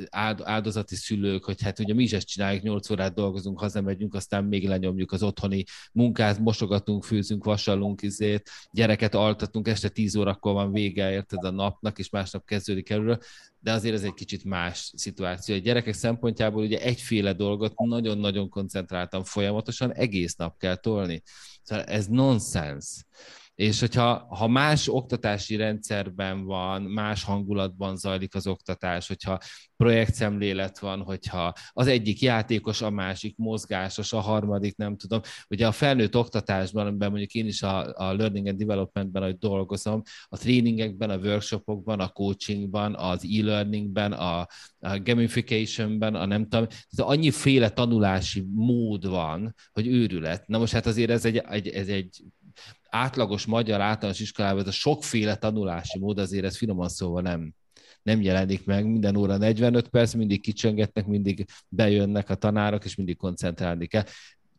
áldozati 0.45 0.95
szülők, 0.95 1.45
hogy 1.45 1.63
hát 1.63 1.79
ugye 1.79 1.95
mi 1.95 2.03
is 2.03 2.13
ezt 2.13 2.27
csináljuk, 2.27 2.63
8 2.63 2.91
órát 2.91 3.15
dolgozunk, 3.15 3.61
hazamegyünk, 3.61 4.15
aztán 4.15 4.45
még 4.45 4.69
lenyomjuk 4.69 5.13
az 5.13 5.23
otthoni 5.23 5.65
munkát, 5.93 6.39
mosogatunk, 6.39 7.05
főzünk, 7.05 7.45
vasalunk, 7.45 8.03
izét, 8.03 8.51
gyereket 8.71 9.15
altatunk, 9.15 9.69
este 9.69 9.89
10 9.89 10.17
órakor 10.17 10.53
van 10.53 10.73
vége, 10.73 11.11
érted 11.11 11.45
a 11.45 11.51
napnak, 11.51 11.99
és 11.99 12.11
másnap 12.11 12.45
kezdődik 12.45 12.91
előre, 12.91 13.19
de 13.61 13.73
azért 13.73 13.95
ez 13.95 14.03
egy 14.03 14.15
kicsit 14.15 14.45
más 14.45 14.93
szituáció. 14.97 15.55
A 15.55 15.59
gyerekek 15.59 15.95
szempontjából 15.95 16.63
ugye 16.63 16.81
egyféle 16.81 17.33
dolgot 17.33 17.73
nagyon-nagyon 17.77 18.49
koncentráltan 18.49 19.25
folyamatosan 19.25 19.93
egész 19.93 20.35
nap 20.35 20.59
kell 20.59 20.77
tolni. 20.77 21.23
Szóval 21.63 21.85
ez 21.85 22.07
nonsens. 22.07 23.05
És 23.59 23.81
hogyha 23.81 24.27
ha 24.29 24.49
más 24.49 24.89
oktatási 24.89 25.57
rendszerben 25.57 26.45
van, 26.45 26.83
más 26.83 27.25
hangulatban 27.25 27.97
zajlik 27.97 28.35
az 28.35 28.47
oktatás, 28.47 29.09
hogyha 29.09 29.39
projektszemlélet 29.77 30.79
van, 30.79 31.03
hogyha 31.03 31.53
az 31.73 31.87
egyik 31.87 32.21
játékos, 32.21 32.83
a 32.83 32.91
másik 32.91 33.37
mozgásos, 33.37 34.13
a 34.13 34.21
harmadik 34.21 34.77
nem 34.77 34.97
tudom. 34.97 35.21
Ugye 35.49 35.67
a 35.67 35.73
felnőtt 35.73 36.17
oktatásban, 36.17 36.87
amiben 36.87 37.09
mondjuk 37.09 37.33
én 37.33 37.47
is 37.47 37.63
a, 37.63 37.93
a 37.95 38.13
Learning 38.13 38.47
and 38.47 38.59
Developmentben, 38.59 39.23
hogy 39.23 39.39
dolgozom, 39.39 40.03
a 40.29 40.37
tréningekben, 40.37 41.11
a 41.11 41.17
workshopokban, 41.17 42.01
a 42.01 42.09
coachingban, 42.09 42.95
az 42.95 43.25
e-learningben, 43.25 44.13
a, 44.13 44.47
a 44.79 45.01
gamificationben, 45.03 46.15
a 46.15 46.27
nem 46.27 46.43
tudom, 46.49 46.67
tehát 46.67 47.13
annyiféle 47.13 47.71
tanulási 47.71 48.47
mód 48.55 49.09
van, 49.09 49.55
hogy 49.73 49.87
őrület. 49.87 50.47
Na 50.47 50.59
most 50.59 50.73
hát 50.73 50.87
azért 50.87 51.11
ez 51.11 51.25
egy, 51.25 51.37
egy, 51.37 51.69
ez 51.69 51.89
egy 51.89 52.23
átlagos 52.91 53.47
magyar 53.47 53.80
általános 53.80 54.20
iskolában 54.20 54.61
ez 54.61 54.66
a 54.66 54.70
sokféle 54.70 55.36
tanulási 55.36 55.99
mód 55.99 56.18
azért 56.18 56.45
ez 56.45 56.57
finoman 56.57 56.89
szóval 56.89 57.22
nem, 57.22 57.55
nem 58.03 58.22
jelenik 58.22 58.64
meg, 58.64 58.86
minden 58.86 59.16
óra 59.16 59.36
45 59.36 59.89
perc, 59.89 60.14
mindig 60.14 60.41
kicsöngetnek, 60.41 61.07
mindig 61.07 61.47
bejönnek 61.68 62.30
a 62.30 62.34
tanárok, 62.34 62.84
és 62.84 62.95
mindig 62.95 63.16
koncentrálni 63.16 63.86
kell. 63.86 64.05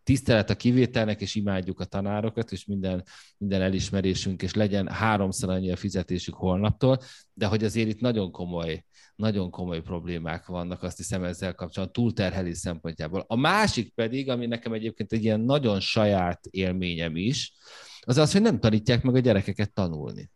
Tisztelet 0.04 0.50
a 0.50 0.56
kivételnek, 0.56 1.22
és 1.22 1.36
imádjuk 1.36 1.80
a 1.80 1.86
tanárokat, 1.86 2.52
és 2.52 2.66
minden, 2.66 3.04
minden 3.38 3.62
elismerésünk, 3.62 4.42
és 4.42 4.54
legyen 4.54 4.88
háromszor 4.88 5.50
annyi 5.50 5.72
a 5.72 5.76
fizetésük 5.76 6.34
holnaptól, 6.34 7.00
de 7.34 7.46
hogy 7.46 7.64
azért 7.64 7.90
itt 7.90 8.00
nagyon 8.00 8.32
komoly, 8.32 8.86
nagyon 9.16 9.50
komoly 9.50 9.82
problémák 9.82 10.46
vannak, 10.46 10.84
azt 10.84 10.98
hiszem 10.98 11.24
ezzel 11.24 11.56
kapcsolatban, 11.56 12.04
túlterhelés 12.04 12.58
szempontjából. 12.58 13.26
A 13.28 13.36
másik 13.36 13.94
pedig, 13.94 14.30
ami 14.30 14.46
nekem 14.46 14.74
egyébként 14.74 15.12
egy 15.12 15.24
ilyen 15.24 15.40
nagyon 15.40 15.80
saját 15.80 16.46
élményem 16.46 17.16
is, 17.16 17.54
az 18.02 18.18
az, 18.18 18.32
hogy 18.32 18.42
nem 18.42 18.60
tanítják 18.60 19.04
meg 19.04 19.16
a 19.16 19.20
gyerekeket 19.20 19.74
tanulni. 19.74 20.30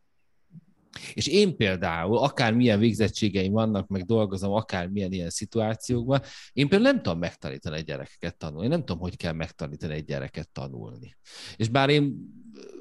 És 1.13 1.27
én 1.27 1.55
például, 1.55 2.17
akár 2.17 2.53
milyen 2.53 2.79
végzettségeim 2.79 3.51
vannak, 3.51 3.87
meg 3.87 4.05
dolgozom, 4.05 4.51
akár 4.51 4.87
milyen 4.87 5.11
ilyen 5.11 5.29
szituációkban, 5.29 6.21
én 6.53 6.67
például 6.67 6.91
nem 6.91 7.01
tudom 7.01 7.19
megtanítani 7.19 7.77
egy 7.77 7.85
gyerekeket 7.85 8.37
tanulni, 8.37 8.67
nem 8.67 8.79
tudom, 8.79 8.99
hogy 8.99 9.17
kell 9.17 9.33
megtanítani 9.33 9.93
egy 9.93 10.05
gyereket 10.05 10.49
tanulni. 10.51 11.17
És 11.55 11.67
bár 11.69 11.89
én 11.89 12.15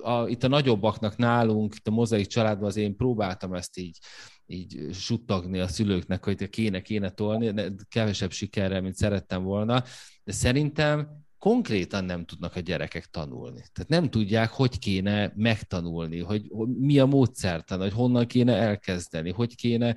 a, 0.02 0.28
itt 0.28 0.42
a 0.42 0.48
nagyobbaknak 0.48 1.16
nálunk, 1.16 1.74
itt 1.74 1.88
a 1.88 1.90
mozaik 1.90 2.26
családban 2.26 2.68
az 2.68 2.76
én 2.76 2.96
próbáltam 2.96 3.54
ezt 3.54 3.78
így, 3.78 3.98
így 4.46 4.88
suttagni 4.92 5.58
a 5.58 5.68
szülőknek, 5.68 6.24
hogy 6.24 6.48
kéne, 6.48 6.80
kéne 6.80 7.10
tolni, 7.10 7.50
de 7.50 7.72
kevesebb 7.88 8.32
sikerrel, 8.32 8.80
mint 8.80 8.94
szerettem 8.94 9.42
volna, 9.42 9.84
de 10.24 10.32
szerintem 10.32 11.21
konkrétan 11.42 12.04
nem 12.04 12.24
tudnak 12.24 12.56
a 12.56 12.60
gyerekek 12.60 13.06
tanulni. 13.06 13.64
Tehát 13.72 13.90
nem 13.90 14.10
tudják, 14.10 14.50
hogy 14.50 14.78
kéne 14.78 15.32
megtanulni, 15.34 16.20
hogy, 16.20 16.50
mi 16.78 16.98
a 16.98 17.06
módszertan, 17.06 17.80
hogy 17.80 17.92
honnan 17.92 18.26
kéne 18.26 18.56
elkezdeni, 18.56 19.30
hogy 19.30 19.54
kéne, 19.54 19.94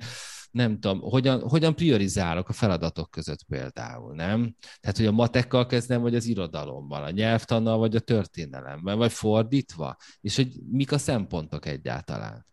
nem 0.50 0.80
tudom, 0.80 1.00
hogyan, 1.00 1.40
hogyan 1.40 1.74
priorizálok 1.74 2.48
a 2.48 2.52
feladatok 2.52 3.10
között 3.10 3.44
például, 3.44 4.14
nem? 4.14 4.54
Tehát, 4.80 4.96
hogy 4.96 5.06
a 5.06 5.12
matekkal 5.12 5.66
kezdem, 5.66 6.00
vagy 6.00 6.14
az 6.14 6.24
irodalommal, 6.24 7.02
a 7.02 7.10
nyelvtannal, 7.10 7.78
vagy 7.78 7.96
a 7.96 8.00
történelemmel, 8.00 8.96
vagy 8.96 9.12
fordítva, 9.12 9.96
és 10.20 10.36
hogy 10.36 10.60
mik 10.70 10.92
a 10.92 10.98
szempontok 10.98 11.66
egyáltalán. 11.66 12.46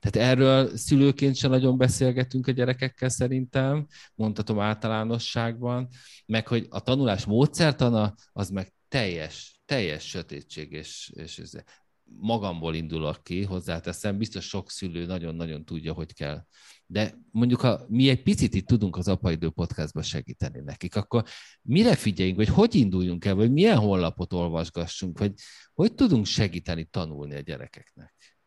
Tehát 0.00 0.28
erről 0.28 0.76
szülőként 0.76 1.36
sem 1.36 1.50
nagyon 1.50 1.78
beszélgetünk 1.78 2.46
a 2.46 2.52
gyerekekkel 2.52 3.08
szerintem, 3.08 3.86
mondhatom 4.14 4.60
általánosságban, 4.60 5.88
meg 6.26 6.46
hogy 6.46 6.66
a 6.70 6.80
tanulás 6.80 7.24
módszertana 7.24 8.14
az 8.32 8.50
meg 8.50 8.72
teljes, 8.88 9.60
teljes 9.64 10.08
sötétség, 10.08 10.72
és, 10.72 11.12
és 11.14 11.38
ez 11.38 11.52
magamból 12.04 12.74
indulok 12.74 13.22
ki, 13.22 13.42
hozzáteszem, 13.42 14.18
biztos 14.18 14.48
sok 14.48 14.70
szülő 14.70 15.06
nagyon-nagyon 15.06 15.64
tudja, 15.64 15.92
hogy 15.92 16.14
kell. 16.14 16.44
De 16.86 17.14
mondjuk, 17.30 17.60
ha 17.60 17.84
mi 17.88 18.08
egy 18.08 18.22
picit 18.22 18.54
itt 18.54 18.66
tudunk 18.66 18.96
az 18.96 19.08
Apaidő 19.08 19.50
podcastban 19.50 20.02
segíteni 20.02 20.60
nekik, 20.60 20.96
akkor 20.96 21.24
mire 21.62 21.94
figyeljünk, 21.94 22.38
vagy 22.38 22.48
hogy 22.48 22.74
induljunk 22.74 23.24
el, 23.24 23.34
vagy 23.34 23.52
milyen 23.52 23.78
honlapot 23.78 24.32
olvasgassunk, 24.32 25.18
vagy 25.18 25.32
hogy 25.74 25.94
tudunk 25.94 26.26
segíteni 26.26 26.84
tanulni 26.84 27.34
a 27.34 27.40
gyerekeknek? 27.40 28.37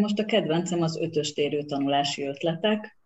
Most 0.00 0.18
a 0.18 0.24
kedvencem 0.24 0.82
az 0.82 0.98
ötös 1.00 1.32
térő 1.32 1.62
tanulási 1.62 2.22
ötletek. 2.26 2.98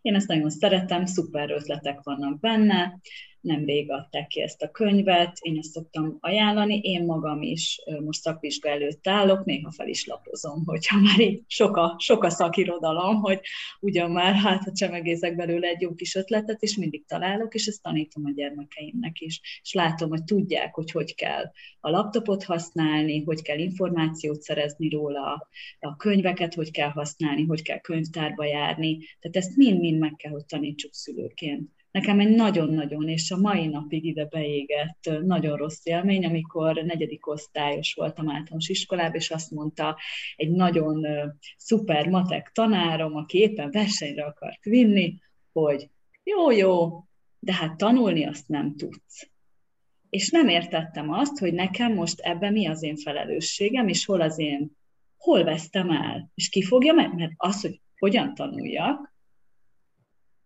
Én 0.00 0.14
ezt 0.14 0.28
nagyon 0.28 0.50
szeretem, 0.50 1.04
szuper 1.04 1.50
ötletek 1.50 2.00
vannak 2.02 2.40
benne, 2.40 2.98
nemrég 3.40 3.90
adták 3.90 4.26
ki 4.26 4.40
ezt 4.40 4.62
a 4.62 4.70
könyvet, 4.70 5.38
én 5.40 5.58
ezt 5.58 5.70
szoktam 5.70 6.16
ajánlani, 6.20 6.78
én 6.78 7.04
magam 7.04 7.42
is 7.42 7.80
most 8.04 8.20
szakvizsga 8.20 8.68
előtt 8.68 9.08
állok, 9.08 9.44
néha 9.44 9.70
fel 9.70 9.88
is 9.88 10.06
lapozom, 10.06 10.62
hogyha 10.64 11.00
már 11.00 11.20
így 11.20 11.42
sok 11.46 11.76
a, 11.76 11.94
sok 11.98 12.24
a 12.24 12.30
szakirodalom, 12.30 13.20
hogy 13.20 13.40
ugyan 13.80 14.10
már 14.10 14.34
hát 14.34 14.64
ha 14.64 14.72
csemegézek 14.72 15.36
belőle 15.36 15.68
egy 15.68 15.80
jó 15.80 15.94
kis 15.94 16.14
ötletet, 16.14 16.62
és 16.62 16.76
mindig 16.76 17.06
találok, 17.06 17.54
és 17.54 17.66
ezt 17.66 17.82
tanítom 17.82 18.24
a 18.24 18.30
gyermekeimnek 18.30 19.20
is, 19.20 19.40
és 19.62 19.72
látom, 19.72 20.08
hogy 20.08 20.24
tudják, 20.24 20.74
hogy 20.74 20.90
hogy 20.90 21.14
kell 21.14 21.44
a 21.80 21.90
laptopot 21.90 22.44
használni, 22.44 23.22
hogy 23.24 23.42
kell 23.42 23.58
információt 23.58 24.42
szerezni 24.42 24.88
róla, 24.88 25.48
a 25.80 25.96
könyveket 25.96 26.54
hogy 26.54 26.70
kell 26.70 26.90
használni, 26.90 27.44
hogy 27.44 27.62
kell 27.62 27.80
könyvtárba 27.80 28.44
járni, 28.44 28.98
tehát 29.20 29.36
ezt 29.36 29.56
mind-mind 29.56 29.98
meg 29.98 30.14
kell, 30.16 30.32
hogy 30.32 30.44
tanítsuk 30.44 30.94
szülőként 30.94 31.76
nekem 31.98 32.20
egy 32.20 32.34
nagyon-nagyon, 32.34 33.08
és 33.08 33.30
a 33.30 33.36
mai 33.36 33.66
napig 33.66 34.04
ide 34.04 34.24
beégett 34.24 35.10
nagyon 35.22 35.56
rossz 35.56 35.80
élmény, 35.82 36.24
amikor 36.24 36.74
negyedik 36.74 37.26
osztályos 37.26 37.94
voltam 37.94 38.30
általános 38.30 38.68
iskolában, 38.68 39.14
és 39.14 39.30
azt 39.30 39.50
mondta 39.50 39.98
egy 40.36 40.50
nagyon 40.50 41.06
szuper 41.56 42.08
matek 42.08 42.50
tanárom, 42.54 43.16
aki 43.16 43.38
éppen 43.38 43.70
versenyre 43.70 44.24
akart 44.24 44.64
vinni, 44.64 45.18
hogy 45.52 45.90
jó, 46.22 46.50
jó, 46.50 47.04
de 47.38 47.52
hát 47.52 47.76
tanulni 47.76 48.26
azt 48.26 48.48
nem 48.48 48.76
tudsz. 48.76 49.30
És 50.10 50.30
nem 50.30 50.48
értettem 50.48 51.10
azt, 51.10 51.38
hogy 51.38 51.52
nekem 51.52 51.92
most 51.94 52.20
ebben 52.20 52.52
mi 52.52 52.66
az 52.66 52.82
én 52.82 52.96
felelősségem, 52.96 53.88
és 53.88 54.04
hol 54.04 54.20
az 54.20 54.38
én, 54.38 54.76
hol 55.16 55.44
vesztem 55.44 55.90
el, 55.90 56.30
és 56.34 56.48
ki 56.48 56.62
fogja 56.62 56.92
meg, 56.92 57.14
mert 57.14 57.32
az, 57.36 57.60
hogy 57.60 57.80
hogyan 57.98 58.34
tanuljak, 58.34 59.16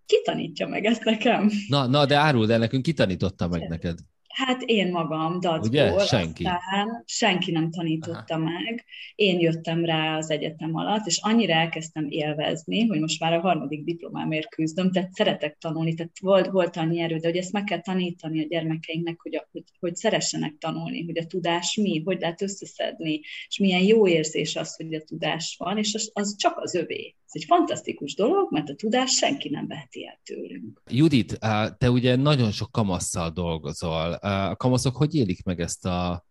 ki 0.06 0.20
tanítja 0.24 0.66
meg 0.66 0.84
ezt 0.84 1.04
nekem? 1.04 1.50
Na, 1.68 1.86
na 1.86 2.06
de 2.06 2.16
áruld 2.16 2.50
el 2.50 2.58
nekünk, 2.58 2.82
ki 2.82 2.92
tanította 2.92 3.48
meg 3.48 3.68
neked? 3.68 3.98
Hát 4.32 4.62
én 4.62 4.90
magam, 4.90 5.40
dacból, 5.40 5.68
Ugye? 5.68 6.04
Senki. 6.04 6.44
aztán 6.44 7.02
senki 7.06 7.50
nem 7.50 7.70
tanította 7.70 8.34
Aha. 8.34 8.44
meg. 8.44 8.84
Én 9.14 9.40
jöttem 9.40 9.84
rá 9.84 10.16
az 10.16 10.30
egyetem 10.30 10.74
alatt, 10.74 11.06
és 11.06 11.18
annyira 11.22 11.52
elkezdtem 11.52 12.06
élvezni, 12.08 12.86
hogy 12.86 13.00
most 13.00 13.20
már 13.20 13.32
a 13.32 13.40
harmadik 13.40 13.84
diplomámért 13.84 14.48
küzdöm, 14.48 14.90
tehát 14.92 15.12
szeretek 15.12 15.56
tanulni, 15.58 15.94
tehát 15.94 16.12
volt, 16.20 16.46
volt 16.46 16.76
annyi 16.76 17.00
erő, 17.00 17.16
de 17.16 17.28
hogy 17.28 17.36
ezt 17.36 17.52
meg 17.52 17.64
kell 17.64 17.80
tanítani 17.80 18.42
a 18.42 18.46
gyermekeinknek, 18.46 19.20
hogy, 19.20 19.36
a, 19.36 19.48
hogy, 19.52 19.64
hogy 19.80 19.94
szeressenek 19.94 20.54
tanulni, 20.58 21.04
hogy 21.04 21.18
a 21.18 21.26
tudás 21.26 21.76
mi, 21.76 22.02
hogy 22.04 22.20
lehet 22.20 22.42
összeszedni, 22.42 23.20
és 23.48 23.58
milyen 23.58 23.82
jó 23.82 24.08
érzés 24.08 24.56
az, 24.56 24.76
hogy 24.76 24.94
a 24.94 25.02
tudás 25.04 25.56
van, 25.58 25.78
és 25.78 25.94
az, 25.94 26.10
az 26.12 26.36
csak 26.36 26.58
az 26.58 26.74
övé. 26.74 27.14
Ez 27.32 27.40
egy 27.40 27.46
fantasztikus 27.46 28.14
dolog, 28.14 28.52
mert 28.52 28.68
a 28.68 28.74
tudás 28.74 29.10
senki 29.10 29.48
nem 29.48 29.66
veheti 29.66 30.06
el 30.06 30.20
tőlünk. 30.24 30.82
Judit, 30.90 31.38
te 31.78 31.90
ugye 31.90 32.16
nagyon 32.16 32.50
sok 32.50 32.72
kamasszal 32.72 33.30
dolgozol. 33.30 34.12
A 34.12 34.56
kamaszok 34.56 34.96
hogy 34.96 35.14
élik 35.14 35.44
meg 35.44 35.60
ezt 35.60 35.86
a, 35.86 36.24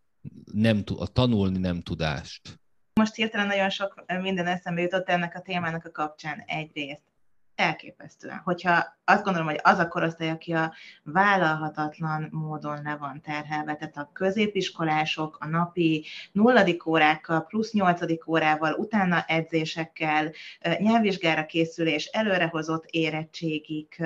nem, 0.53 0.83
a 0.97 1.07
tanulni 1.07 1.57
nem 1.57 1.81
tudást? 1.81 2.59
Most 2.93 3.15
hirtelen 3.15 3.47
nagyon 3.47 3.69
sok 3.69 4.03
minden 4.21 4.47
eszembe 4.47 4.81
jutott 4.81 5.09
ennek 5.09 5.35
a 5.35 5.41
témának 5.41 5.85
a 5.85 5.91
kapcsán 5.91 6.43
egyrészt 6.45 7.10
elképesztően. 7.55 8.41
Hogyha 8.43 8.99
azt 9.05 9.23
gondolom, 9.23 9.47
hogy 9.47 9.59
az 9.63 9.79
a 9.79 9.87
korosztály, 9.87 10.29
aki 10.29 10.53
a 10.53 10.73
vállalhatatlan 11.03 12.27
módon 12.31 12.81
le 12.83 12.95
van 12.95 13.21
terhelve, 13.21 13.75
tehát 13.75 13.97
a 13.97 14.09
középiskolások 14.13 15.37
a 15.39 15.47
napi 15.47 16.05
nulladik 16.31 16.85
órákkal, 16.85 17.45
plusz 17.45 17.73
nyolcadik 17.73 18.27
órával, 18.27 18.73
utána 18.73 19.23
edzésekkel, 19.27 20.31
nyelvvizsgára 20.77 21.45
készülés, 21.45 22.05
előrehozott 22.05 22.85
érettségik, 22.85 24.01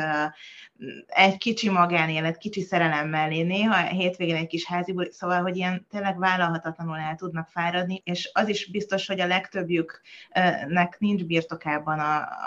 egy 1.05 1.37
kicsi 1.37 1.69
magánélet, 1.69 2.37
kicsi 2.37 2.61
szerelem 2.61 3.09
mellé, 3.09 3.41
néha 3.41 3.87
hétvégén 3.87 4.35
egy 4.35 4.47
kis 4.47 4.65
háziból, 4.65 5.11
szóval, 5.11 5.41
hogy 5.41 5.55
ilyen 5.55 5.85
tényleg 5.89 6.17
vállalhatatlanul 6.17 6.97
el 6.97 7.15
tudnak 7.15 7.47
fáradni, 7.47 8.01
és 8.03 8.29
az 8.33 8.47
is 8.47 8.71
biztos, 8.71 9.07
hogy 9.07 9.19
a 9.19 9.27
legtöbbjüknek 9.27 10.95
nincs 10.99 11.23
birtokában 11.23 11.99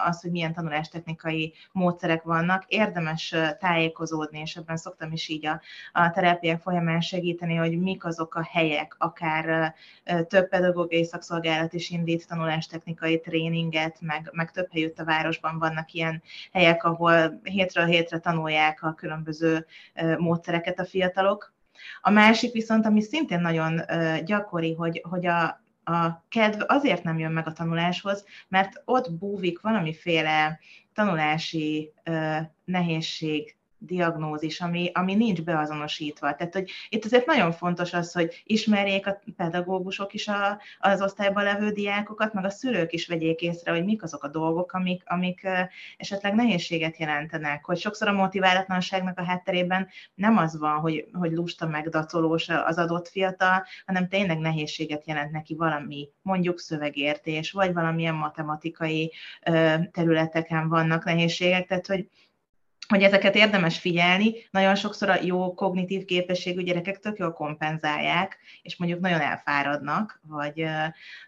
az, 0.07 0.20
hogy 0.20 0.30
milyen 0.30 0.53
tanulástechnikai 0.89 1.55
módszerek 1.72 2.22
vannak, 2.22 2.64
érdemes 2.66 3.34
tájékozódni, 3.59 4.41
és 4.41 4.57
ebben 4.57 4.76
szoktam 4.76 5.12
is 5.12 5.28
így 5.28 5.47
a, 5.47 5.61
a 5.93 6.11
terápiák 6.11 6.61
folyamán 6.61 7.01
segíteni, 7.01 7.55
hogy 7.55 7.80
mik 7.80 8.05
azok 8.05 8.34
a 8.34 8.49
helyek, 8.51 8.95
akár 8.99 9.74
több 10.28 10.49
pedagógiai 10.49 11.05
szakszolgálat 11.05 11.72
is 11.72 11.91
indít 11.91 12.28
tanulástechnikai 12.28 13.20
tréninget, 13.20 13.97
meg, 14.01 14.30
meg 14.32 14.51
több 14.51 14.68
helyütt 14.72 14.99
a 14.99 15.05
városban 15.05 15.59
vannak 15.59 15.93
ilyen 15.93 16.22
helyek, 16.53 16.84
ahol 16.84 17.41
hétről 17.43 17.86
hétre 17.86 18.18
tanulják 18.18 18.82
a 18.82 18.95
különböző 18.95 19.66
módszereket 20.18 20.78
a 20.78 20.84
fiatalok. 20.84 21.57
A 22.01 22.11
másik 22.11 22.53
viszont, 22.53 22.86
ami 22.86 23.01
szintén 23.01 23.41
nagyon 23.41 23.80
gyakori, 24.24 24.74
hogy, 24.74 25.03
hogy 25.09 25.26
a, 25.26 25.61
a 25.89 26.24
kedv 26.28 26.62
azért 26.66 27.03
nem 27.03 27.18
jön 27.18 27.32
meg 27.32 27.47
a 27.47 27.53
tanuláshoz, 27.53 28.24
mert 28.49 28.82
ott 28.84 29.12
búvik 29.12 29.61
valamiféle 29.61 30.59
tanulási 30.93 31.93
nehézség 32.64 33.58
diagnózis, 33.79 34.61
ami, 34.61 34.91
ami 34.95 35.14
nincs 35.14 35.43
beazonosítva. 35.43 36.35
Tehát, 36.35 36.55
hogy 36.55 36.70
itt 36.89 37.05
azért 37.05 37.26
nagyon 37.26 37.53
fontos 37.53 37.93
az, 37.93 38.12
hogy 38.12 38.43
ismerjék 38.45 39.07
a 39.07 39.20
pedagógusok 39.37 40.14
is 40.14 40.29
a, 40.29 40.61
az 40.79 41.03
osztályban 41.03 41.45
levő 41.45 41.70
diákokat, 41.70 42.33
meg 42.33 42.45
a 42.45 42.51
szülők 42.51 42.93
is 42.93 43.07
vegyék 43.07 43.41
észre, 43.41 43.72
hogy 43.72 43.85
mik 43.85 44.03
azok 44.03 44.24
a 44.24 44.29
dolgok, 44.29 44.72
amik, 44.72 45.03
amik 45.07 45.49
esetleg 45.97 46.35
nehézséget 46.35 46.97
jelentenek. 46.97 47.64
Hogy 47.64 47.79
sokszor 47.79 48.09
a 48.09 48.12
motiválatlanságnak 48.12 49.18
a 49.18 49.24
hátterében 49.24 49.89
nem 50.14 50.37
az 50.37 50.59
van, 50.59 50.81
hogy, 50.81 51.09
hogy 51.12 51.33
lusta 51.33 51.66
meg 51.66 51.89
dacolós 51.89 52.49
az 52.49 52.79
adott 52.79 53.09
fiatal, 53.09 53.64
hanem 53.87 54.09
tényleg 54.09 54.39
nehézséget 54.39 55.07
jelent 55.07 55.31
neki 55.31 55.55
valami, 55.55 56.09
mondjuk 56.22 56.59
szövegértés, 56.59 57.53
vagy 57.53 57.72
valamilyen 57.72 58.14
matematikai 58.14 59.12
területeken 59.93 60.68
vannak 60.68 61.05
nehézségek, 61.05 61.66
tehát 61.66 61.87
hogy 61.87 62.09
hogy 62.89 63.03
ezeket 63.03 63.34
érdemes 63.34 63.78
figyelni, 63.78 64.34
nagyon 64.51 64.74
sokszor 64.74 65.09
a 65.09 65.18
jó 65.22 65.55
kognitív 65.55 66.05
képességű 66.05 66.62
gyerekek 66.62 66.99
tök 66.99 67.18
jól 67.18 67.32
kompenzálják, 67.32 68.39
és 68.62 68.76
mondjuk 68.76 69.01
nagyon 69.01 69.20
elfáradnak, 69.20 70.20
vagy, 70.22 70.64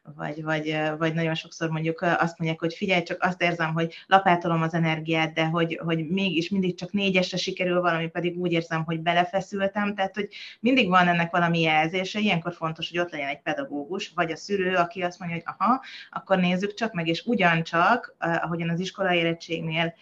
vagy, 0.03 0.43
vagy, 0.43 0.81
vagy 0.99 1.15
nagyon 1.15 1.35
sokszor 1.35 1.71
mondjuk 1.71 2.01
azt 2.01 2.39
mondják, 2.39 2.61
hogy 2.61 2.75
figyelj, 2.75 3.03
csak 3.03 3.23
azt 3.23 3.43
érzem, 3.43 3.73
hogy 3.73 3.95
lapátolom 4.07 4.63
az 4.63 4.75
energiát, 4.75 5.33
de 5.33 5.45
hogy, 5.45 5.81
hogy 5.85 6.09
mégis 6.09 6.49
mindig 6.49 6.77
csak 6.77 6.93
négyesre 6.93 7.37
sikerül 7.37 7.81
valami, 7.81 8.09
pedig 8.09 8.39
úgy 8.39 8.53
érzem, 8.53 8.85
hogy 8.85 9.01
belefeszültem, 9.01 9.95
tehát 9.95 10.15
hogy 10.15 10.29
mindig 10.61 10.89
van 10.89 11.09
ennek 11.09 11.31
valami 11.31 11.61
jelzése, 11.61 12.19
ilyenkor 12.19 12.53
fontos, 12.53 12.89
hogy 12.91 12.99
ott 12.99 13.11
legyen 13.11 13.29
egy 13.29 13.41
pedagógus, 13.43 14.13
vagy 14.15 14.31
a 14.31 14.37
szülő, 14.37 14.75
aki 14.75 15.03
azt 15.03 15.19
mondja, 15.19 15.37
hogy 15.37 15.55
aha, 15.59 15.83
akkor 16.11 16.39
nézzük 16.39 16.75
csak 16.75 16.93
meg, 16.93 17.09
és 17.09 17.23
ugyancsak, 17.27 18.17
ahogyan 18.19 18.69
az 18.69 18.81
iskola 18.81 19.15
érettségnél 19.15 19.95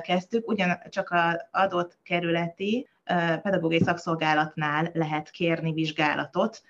kezdtük, 0.00 0.48
ugyancsak 0.48 0.99
csak 1.00 1.10
az 1.10 1.46
adott 1.50 1.98
kerületi 2.02 2.88
pedagógiai 3.42 3.82
szakszolgálatnál 3.82 4.90
lehet 4.92 5.30
kérni 5.30 5.72
vizsgálatot, 5.72 6.62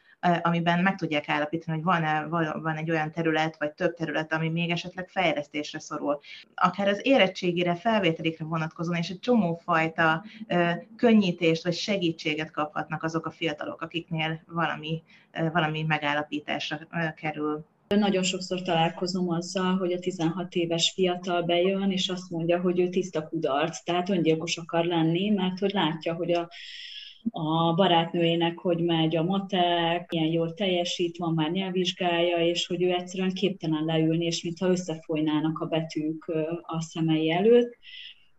amiben 0.42 0.82
meg 0.82 0.96
tudják 0.96 1.28
állapítani, 1.28 1.76
hogy 1.76 1.84
van-e 1.84 2.26
van 2.52 2.76
egy 2.76 2.90
olyan 2.90 3.10
terület, 3.10 3.58
vagy 3.58 3.72
több 3.72 3.94
terület, 3.94 4.32
ami 4.32 4.48
még 4.48 4.70
esetleg 4.70 5.08
fejlesztésre 5.08 5.78
szorul. 5.78 6.20
Akár 6.54 6.88
az 6.88 7.00
érettségére, 7.02 7.74
felvételikre 7.74 8.44
vonatkozóan, 8.44 8.98
és 8.98 9.08
egy 9.08 9.20
csomó 9.20 9.60
fajta 9.64 10.24
könnyítést 10.96 11.64
vagy 11.64 11.74
segítséget 11.74 12.50
kaphatnak 12.50 13.02
azok 13.02 13.26
a 13.26 13.30
fiatalok, 13.30 13.82
akiknél 13.82 14.40
valami, 14.46 15.02
valami 15.52 15.82
megállapításra 15.82 16.78
kerül. 17.16 17.66
Nagyon 17.96 18.22
sokszor 18.22 18.62
találkozom 18.62 19.30
azzal, 19.30 19.76
hogy 19.76 19.92
a 19.92 19.98
16 19.98 20.54
éves 20.54 20.90
fiatal 20.90 21.42
bejön, 21.42 21.90
és 21.90 22.08
azt 22.08 22.30
mondja, 22.30 22.60
hogy 22.60 22.80
ő 22.80 22.88
tiszta 22.88 23.28
kudarc, 23.28 23.82
tehát 23.82 24.08
öngyilkos 24.08 24.56
akar 24.56 24.84
lenni, 24.84 25.30
mert 25.30 25.58
hogy 25.58 25.72
látja, 25.72 26.14
hogy 26.14 26.32
a, 26.32 26.50
a 27.30 27.74
barátnőjének, 27.74 28.58
hogy 28.58 28.78
megy 28.78 29.16
a 29.16 29.22
matek, 29.22 30.10
milyen 30.10 30.32
jól 30.32 30.54
teljesít, 30.54 31.16
van 31.16 31.34
már 31.34 31.50
nyelvvizsgája, 31.50 32.36
és 32.36 32.66
hogy 32.66 32.82
ő 32.82 32.92
egyszerűen 32.92 33.32
képtelen 33.32 33.84
leülni, 33.84 34.24
és 34.24 34.42
mintha 34.42 34.68
összefolynának 34.68 35.58
a 35.58 35.66
betűk 35.66 36.32
a 36.62 36.80
szemei 36.82 37.30
előtt 37.30 37.76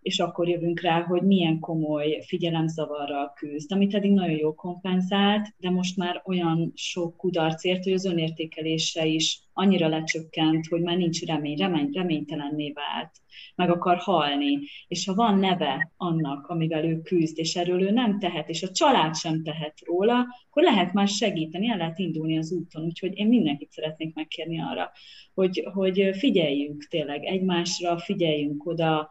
és 0.02 0.20
akkor 0.20 0.50
jövünk 0.50 0.82
rá, 0.82 1.02
hogy 1.02 1.22
milyen 1.22 1.60
komoly 1.60 2.22
figyelemzavarral 2.26 3.34
küzd, 3.36 3.72
amit 3.72 3.96
eddig 3.96 4.12
nagyon 4.12 4.38
jól 4.38 4.56
kompenzált, 4.56 5.48
de 5.58 5.70
most 5.70 5.98
már 5.98 6.22
olyan 6.26 6.72
sok 6.76 7.18
kudarc 7.18 7.64
ért, 7.64 7.84
hogy 7.84 7.94
az 7.94 8.06
önértékelése 8.06 9.06
is 9.06 9.40
annyira 9.54 9.88
lecsökkent, 9.88 10.68
hogy 10.68 10.82
már 10.82 10.98
nincs 10.98 11.26
remény, 11.26 11.58
remény 11.58 11.90
reménytelenné 11.94 12.72
vált, 12.72 13.12
meg 13.56 13.70
akar 13.70 13.98
halni. 13.98 14.60
És 14.88 15.06
ha 15.06 15.14
van 15.14 15.40
neve 15.40 15.92
annak, 15.98 16.48
amivel 16.48 16.86
ő 16.86 17.02
küzd, 17.02 17.40
és 17.40 17.56
erről 17.56 17.82
ő 17.82 17.92
nem 17.92 18.20
tehet, 18.20 18.50
és 18.50 18.64
a 18.64 18.72
család 18.72 19.16
sem 19.16 19.44
tehet 19.44 19.80
róla, 19.86 20.26
akkor 20.50 20.64
lehet 20.64 20.94
már 20.94 21.08
segíteni, 21.08 21.70
el 21.70 21.78
lehet 21.78 22.00
indulni 22.00 22.38
az 22.38 22.52
úton. 22.52 22.84
Úgyhogy 22.84 23.18
én 23.18 23.28
mindenkit 23.28 23.72
szeretnék 23.72 24.16
megkérni 24.16 24.62
arra, 24.62 24.92
hogy, 25.34 25.70
hogy 25.74 26.10
figyeljünk 26.14 26.88
tényleg 26.90 27.26
egymásra, 27.26 27.98
figyeljünk 27.98 28.66
oda, 28.66 29.10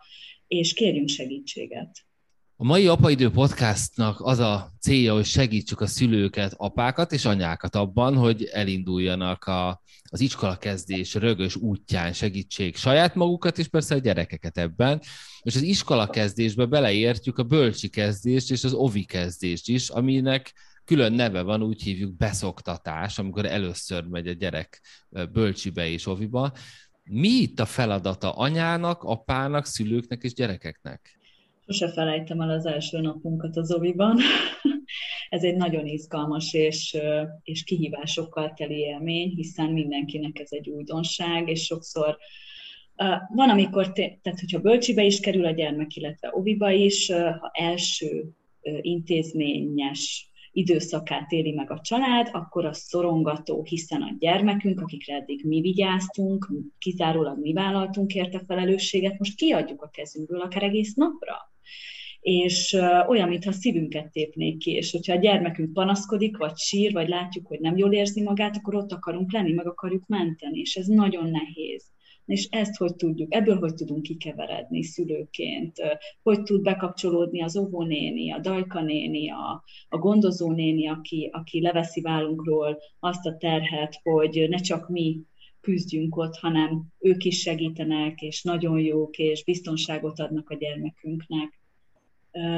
és 0.51 0.73
kérjünk 0.73 1.09
segítséget. 1.09 2.05
A 2.57 2.65
mai 2.65 2.87
Apaidő 2.87 3.31
podcastnak 3.31 4.21
az 4.21 4.39
a 4.39 4.73
célja, 4.81 5.15
hogy 5.15 5.25
segítsük 5.25 5.81
a 5.81 5.87
szülőket, 5.87 6.55
apákat 6.57 7.13
és 7.13 7.25
anyákat 7.25 7.75
abban, 7.75 8.17
hogy 8.17 8.45
elinduljanak 8.45 9.45
a, 9.45 9.83
az 10.11 10.21
iskola 10.21 10.57
kezdés 10.57 11.15
rögös 11.15 11.57
útján 11.57 12.13
segítség 12.13 12.77
saját 12.77 13.15
magukat, 13.15 13.59
és 13.59 13.69
persze 13.69 13.95
a 13.95 13.99
gyerekeket 13.99 14.59
ebben. 14.59 15.01
És 15.43 15.57
az 15.57 15.63
iskola 15.63 16.11
kezdésbe 16.11 16.65
beleértjük 16.65 17.39
a 17.39 17.43
bölcsi 17.43 17.89
kezdést 17.89 18.51
és 18.51 18.65
az 18.65 18.73
ovi 18.73 19.05
kezdést 19.05 19.69
is, 19.69 19.89
aminek 19.89 20.55
külön 20.85 21.13
neve 21.13 21.43
van, 21.43 21.63
úgy 21.63 21.83
hívjuk 21.83 22.17
beszoktatás, 22.17 23.19
amikor 23.19 23.47
először 23.47 24.05
megy 24.05 24.29
a 24.29 24.33
gyerek 24.33 24.83
bölcsibe 25.33 25.89
és 25.89 26.07
oviba. 26.07 26.53
Mi 27.13 27.29
itt 27.29 27.59
a 27.59 27.67
feladata 27.67 28.33
anyának, 28.33 29.03
apának, 29.03 29.65
szülőknek 29.65 30.23
és 30.23 30.35
gyerekeknek? 30.35 31.19
Sose 31.67 31.93
felejtem 31.93 32.41
el 32.41 32.51
az 32.51 32.67
első 32.67 33.01
napunkat 33.01 33.57
az 33.57 33.73
oviban. 33.73 34.19
Ez 35.29 35.43
egy 35.43 35.57
nagyon 35.57 35.87
izgalmas 35.87 36.53
és, 36.53 36.97
és 37.43 37.65
kihívásokkal 37.65 38.53
teli 38.57 38.79
élmény, 38.79 39.29
hiszen 39.29 39.71
mindenkinek 39.73 40.39
ez 40.39 40.49
egy 40.51 40.69
újdonság, 40.69 41.49
és 41.49 41.65
sokszor 41.65 42.19
van, 43.35 43.51
amikor, 43.51 43.93
te, 43.93 44.19
tehát 44.23 44.41
hogyha 44.41 44.61
bölcsibe 44.61 45.03
is 45.03 45.21
kerül 45.21 45.45
a 45.45 45.51
gyermek, 45.51 45.97
illetve 45.97 46.31
oviba 46.33 46.71
is, 46.71 47.11
ha 47.11 47.51
első 47.53 48.31
intézményes 48.81 50.30
időszakát 50.53 51.31
éli 51.33 51.53
meg 51.53 51.71
a 51.71 51.81
család, 51.81 52.29
akkor 52.33 52.65
az 52.65 52.79
szorongató, 52.79 53.65
hiszen 53.65 54.03
a 54.03 54.17
gyermekünk, 54.19 54.81
akikre 54.81 55.15
eddig 55.15 55.45
mi 55.45 55.61
vigyáztunk, 55.61 56.49
kizárólag 56.79 57.41
mi 57.41 57.53
vállaltunk 57.53 58.15
érte 58.15 58.43
felelősséget, 58.47 59.19
most 59.19 59.37
kiadjuk 59.37 59.83
a 59.83 59.91
kezünkből 59.91 60.41
akár 60.41 60.63
egész 60.63 60.95
napra. 60.95 61.37
És 62.21 62.73
olyan, 63.09 63.29
mintha 63.29 63.53
szívünket 63.53 64.13
tépnék 64.13 64.59
ki, 64.59 64.71
és 64.71 64.91
hogyha 64.91 65.13
a 65.13 65.19
gyermekünk 65.19 65.73
panaszkodik, 65.73 66.37
vagy 66.37 66.57
sír, 66.57 66.93
vagy 66.93 67.09
látjuk, 67.09 67.47
hogy 67.47 67.61
nem 67.61 67.77
jól 67.77 67.93
érzi 67.93 68.23
magát, 68.23 68.57
akkor 68.57 68.75
ott 68.75 68.93
akarunk 68.93 69.33
lenni, 69.33 69.53
meg 69.53 69.67
akarjuk 69.67 70.07
menteni, 70.07 70.59
és 70.59 70.77
ez 70.77 70.87
nagyon 70.87 71.31
nehéz 71.31 71.85
és 72.31 72.49
ezt 72.51 72.77
hogy 72.77 72.97
tudjuk, 72.97 73.35
ebből 73.35 73.59
hogy 73.59 73.75
tudunk 73.75 74.03
kikeveredni 74.03 74.83
szülőként, 74.83 75.77
hogy 76.23 76.43
tud 76.43 76.63
bekapcsolódni 76.63 77.43
az 77.43 77.57
óvónéni, 77.57 78.33
a 78.33 78.39
dajkanéni, 78.39 79.31
a, 79.31 79.65
a 79.89 79.99
gondozónéni, 79.99 80.89
aki, 80.89 81.31
aki 81.33 81.61
leveszi 81.61 82.01
vállunkról 82.01 82.79
azt 82.99 83.27
a 83.27 83.37
terhet, 83.37 84.01
hogy 84.03 84.47
ne 84.49 84.57
csak 84.57 84.89
mi 84.89 85.21
küzdjünk 85.61 86.17
ott, 86.17 86.37
hanem 86.37 86.83
ők 86.99 87.25
is 87.25 87.41
segítenek, 87.41 88.21
és 88.21 88.43
nagyon 88.43 88.79
jók, 88.79 89.19
és 89.19 89.45
biztonságot 89.45 90.21
adnak 90.21 90.51
a 90.51 90.57
gyermekünknek. 90.57 91.61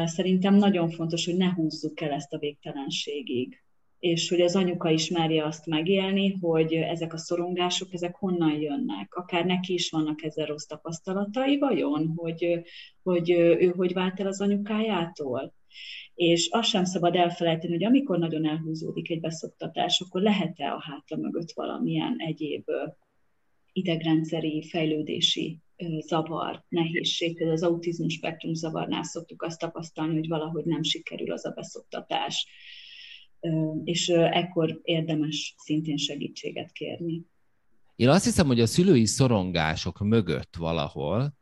Szerintem 0.04 0.54
nagyon 0.54 0.90
fontos, 0.90 1.24
hogy 1.24 1.36
ne 1.36 1.52
húzzuk 1.52 2.00
el 2.00 2.10
ezt 2.10 2.32
a 2.32 2.38
végtelenségig 2.38 3.61
és 4.02 4.28
hogy 4.28 4.40
az 4.40 4.56
anyuka 4.56 4.90
is 4.90 5.10
azt 5.42 5.66
megélni, 5.66 6.32
hogy 6.40 6.72
ezek 6.72 7.12
a 7.12 7.16
szorongások, 7.16 7.92
ezek 7.92 8.14
honnan 8.16 8.60
jönnek. 8.60 9.14
Akár 9.14 9.44
neki 9.44 9.72
is 9.72 9.90
vannak 9.90 10.22
ezzel 10.22 10.46
rossz 10.46 10.64
tapasztalatai, 10.64 11.58
vajon, 11.58 12.12
hogy, 12.16 12.62
hogy 13.02 13.30
ő 13.30 13.72
hogy 13.76 13.92
vált 13.92 14.20
el 14.20 14.26
az 14.26 14.40
anyukájától. 14.40 15.54
És 16.14 16.48
azt 16.50 16.68
sem 16.68 16.84
szabad 16.84 17.16
elfelejteni, 17.16 17.72
hogy 17.72 17.84
amikor 17.84 18.18
nagyon 18.18 18.46
elhúzódik 18.46 19.10
egy 19.10 19.20
beszoktatás, 19.20 20.00
akkor 20.00 20.22
lehet-e 20.22 20.72
a 20.72 20.82
hátra 20.82 21.16
mögött 21.16 21.52
valamilyen 21.52 22.14
egyéb 22.18 22.64
idegrendszeri 23.72 24.62
fejlődési 24.62 25.58
zavar, 26.06 26.64
nehézség. 26.68 27.36
Például 27.36 27.56
az 27.56 27.62
autizmus 27.62 28.12
spektrum 28.12 28.54
zavarnál 28.54 29.02
szoktuk 29.02 29.42
azt 29.42 29.58
tapasztalni, 29.58 30.14
hogy 30.14 30.28
valahogy 30.28 30.64
nem 30.64 30.82
sikerül 30.82 31.32
az 31.32 31.46
a 31.46 31.50
beszoktatás 31.50 32.46
és 33.84 34.08
ekkor 34.08 34.80
érdemes 34.82 35.54
szintén 35.58 35.96
segítséget 35.96 36.72
kérni. 36.72 37.22
Én 37.96 38.08
azt 38.08 38.24
hiszem, 38.24 38.46
hogy 38.46 38.60
a 38.60 38.66
szülői 38.66 39.06
szorongások 39.06 39.98
mögött 39.98 40.56
valahol 40.56 41.34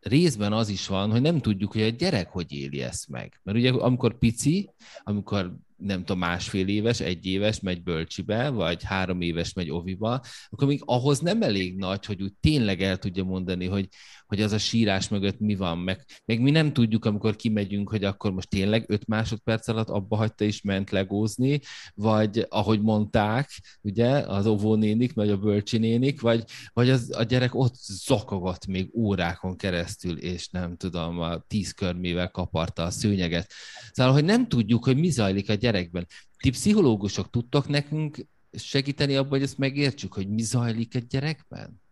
részben 0.00 0.52
az 0.52 0.68
is 0.68 0.86
van, 0.86 1.10
hogy 1.10 1.20
nem 1.20 1.40
tudjuk, 1.40 1.72
hogy 1.72 1.82
a 1.82 1.88
gyerek 1.88 2.28
hogy 2.28 2.52
éli 2.52 2.82
ezt 2.82 3.08
meg. 3.08 3.40
Mert 3.42 3.58
ugye 3.58 3.70
amikor 3.70 4.18
pici, 4.18 4.70
amikor 5.02 5.56
nem 5.76 5.98
tudom, 5.98 6.18
másfél 6.18 6.68
éves, 6.68 7.00
egy 7.00 7.26
éves 7.26 7.60
megy 7.60 7.82
bölcsibe, 7.82 8.48
vagy 8.48 8.82
három 8.82 9.20
éves 9.20 9.52
megy 9.52 9.70
oviba, 9.70 10.20
akkor 10.50 10.68
még 10.68 10.82
ahhoz 10.84 11.20
nem 11.20 11.42
elég 11.42 11.76
nagy, 11.76 12.04
hogy 12.04 12.22
úgy 12.22 12.32
tényleg 12.40 12.82
el 12.82 12.96
tudja 12.96 13.24
mondani, 13.24 13.66
hogy, 13.66 13.88
hogy 14.26 14.42
az 14.42 14.52
a 14.52 14.58
sírás 14.58 15.08
mögött 15.08 15.38
mi 15.38 15.54
van, 15.54 15.78
meg, 15.78 16.04
meg 16.24 16.40
mi 16.40 16.50
nem 16.50 16.72
tudjuk, 16.72 17.04
amikor 17.04 17.36
kimegyünk, 17.36 17.88
hogy 17.88 18.04
akkor 18.04 18.32
most 18.32 18.48
tényleg 18.48 18.84
öt 18.88 19.06
másodperc 19.06 19.68
alatt 19.68 19.88
abba 19.88 20.16
hagyta 20.16 20.44
és 20.44 20.62
ment 20.62 20.90
legózni, 20.90 21.60
vagy 21.94 22.46
ahogy 22.48 22.80
mondták, 22.80 23.50
ugye, 23.82 24.08
az 24.08 24.46
óvónénik, 24.46 25.12
vagy 25.12 25.30
a 25.30 25.36
bölcsinénik, 25.36 26.20
vagy, 26.20 26.44
vagy 26.72 26.90
az, 26.90 27.14
a 27.16 27.22
gyerek 27.22 27.54
ott 27.54 27.74
zakogott 27.74 28.66
még 28.66 28.90
órákon 28.94 29.56
keresztül, 29.56 30.18
és 30.18 30.48
nem 30.48 30.76
tudom, 30.76 31.20
a 31.20 31.38
tíz 31.38 31.72
körmével 31.72 32.30
kaparta 32.30 32.82
a 32.82 32.90
szőnyeget. 32.90 33.52
Szóval, 33.92 34.12
hogy 34.12 34.24
nem 34.24 34.48
tudjuk, 34.48 34.84
hogy 34.84 34.96
mi 34.96 35.08
zajlik 35.08 35.50
a 35.50 35.54
gyerekben. 35.54 36.06
Ti 36.36 36.50
pszichológusok 36.50 37.30
tudtok 37.30 37.68
nekünk 37.68 38.26
segíteni 38.52 39.16
abban, 39.16 39.30
hogy 39.30 39.42
ezt 39.42 39.58
megértsük, 39.58 40.14
hogy 40.14 40.28
mi 40.28 40.42
zajlik 40.42 40.94
egy 40.94 41.06
gyerekben? 41.06 41.84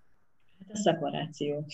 A 0.75 0.77
szeparáció. 0.77 1.65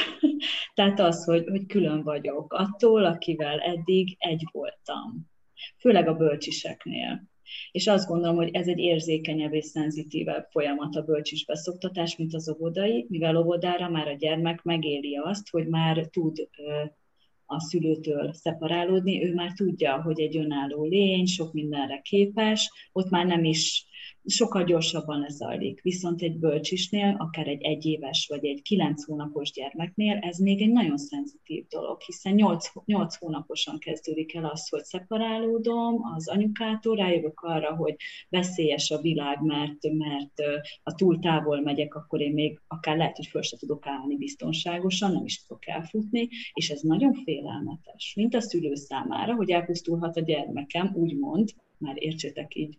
Tehát 0.74 1.00
az, 1.00 1.24
hogy, 1.24 1.44
hogy 1.48 1.66
külön 1.66 2.02
vagyok 2.02 2.52
attól, 2.52 3.04
akivel 3.04 3.58
eddig 3.58 4.16
egy 4.18 4.42
voltam. 4.52 5.30
Főleg 5.78 6.08
a 6.08 6.14
bölcsiseknél. 6.14 7.22
És 7.70 7.86
azt 7.86 8.08
gondolom, 8.08 8.36
hogy 8.36 8.50
ez 8.52 8.66
egy 8.66 8.78
érzékenyebb 8.78 9.54
és 9.54 9.64
szenzitívebb 9.64 10.46
folyamat 10.50 10.96
a 10.96 11.02
bölcsis 11.02 11.44
beszoktatás, 11.44 12.16
mint 12.16 12.34
az 12.34 12.48
óvodai, 12.50 13.06
mivel 13.08 13.36
óvodára 13.36 13.88
már 13.88 14.08
a 14.08 14.16
gyermek 14.16 14.62
megéli 14.62 15.16
azt, 15.16 15.50
hogy 15.50 15.66
már 15.66 16.06
tud 16.06 16.48
a 17.46 17.60
szülőtől 17.60 18.32
szeparálódni, 18.32 19.24
ő 19.24 19.34
már 19.34 19.52
tudja, 19.52 20.02
hogy 20.02 20.20
egy 20.20 20.36
önálló 20.36 20.84
lény, 20.84 21.26
sok 21.26 21.52
mindenre 21.52 22.00
képes, 22.00 22.70
ott 22.92 23.10
már 23.10 23.26
nem 23.26 23.44
is 23.44 23.86
sokkal 24.30 24.64
gyorsabban 24.64 25.20
lezajlik. 25.20 25.82
Viszont 25.82 26.22
egy 26.22 26.38
bölcsisnél, 26.38 27.16
akár 27.18 27.46
egy 27.46 27.62
egyéves 27.62 28.26
vagy 28.28 28.44
egy 28.44 28.62
kilenc 28.62 29.04
hónapos 29.04 29.50
gyermeknél 29.50 30.18
ez 30.20 30.38
még 30.38 30.62
egy 30.62 30.72
nagyon 30.72 30.96
szenzitív 30.96 31.66
dolog, 31.66 32.00
hiszen 32.00 32.34
nyolc, 32.34 32.70
nyolc 32.84 33.16
hónaposan 33.16 33.78
kezdődik 33.78 34.34
el 34.34 34.44
az, 34.44 34.68
hogy 34.68 34.84
szeparálódom 34.84 36.00
az 36.16 36.28
anyukától, 36.28 36.96
rájövök 36.96 37.40
arra, 37.40 37.76
hogy 37.76 37.96
veszélyes 38.28 38.90
a 38.90 39.00
világ, 39.00 39.42
mert, 39.42 39.92
mert 39.92 40.62
ha 40.82 40.94
túl 40.94 41.18
távol 41.18 41.60
megyek, 41.60 41.94
akkor 41.94 42.20
én 42.20 42.32
még 42.32 42.60
akár 42.66 42.96
lehet, 42.96 43.16
hogy 43.16 43.26
föl 43.26 43.42
se 43.42 43.56
tudok 43.56 43.86
állni 43.86 44.16
biztonságosan, 44.16 45.12
nem 45.12 45.24
is 45.24 45.42
tudok 45.42 45.68
elfutni, 45.68 46.28
és 46.52 46.70
ez 46.70 46.80
nagyon 46.80 47.12
félelmetes, 47.12 48.12
mint 48.16 48.34
a 48.34 48.40
szülő 48.40 48.74
számára, 48.74 49.34
hogy 49.34 49.50
elpusztulhat 49.50 50.16
a 50.16 50.20
gyermekem, 50.20 50.92
úgymond, 50.94 51.48
már 51.78 51.94
értsétek 51.98 52.54
így, 52.54 52.78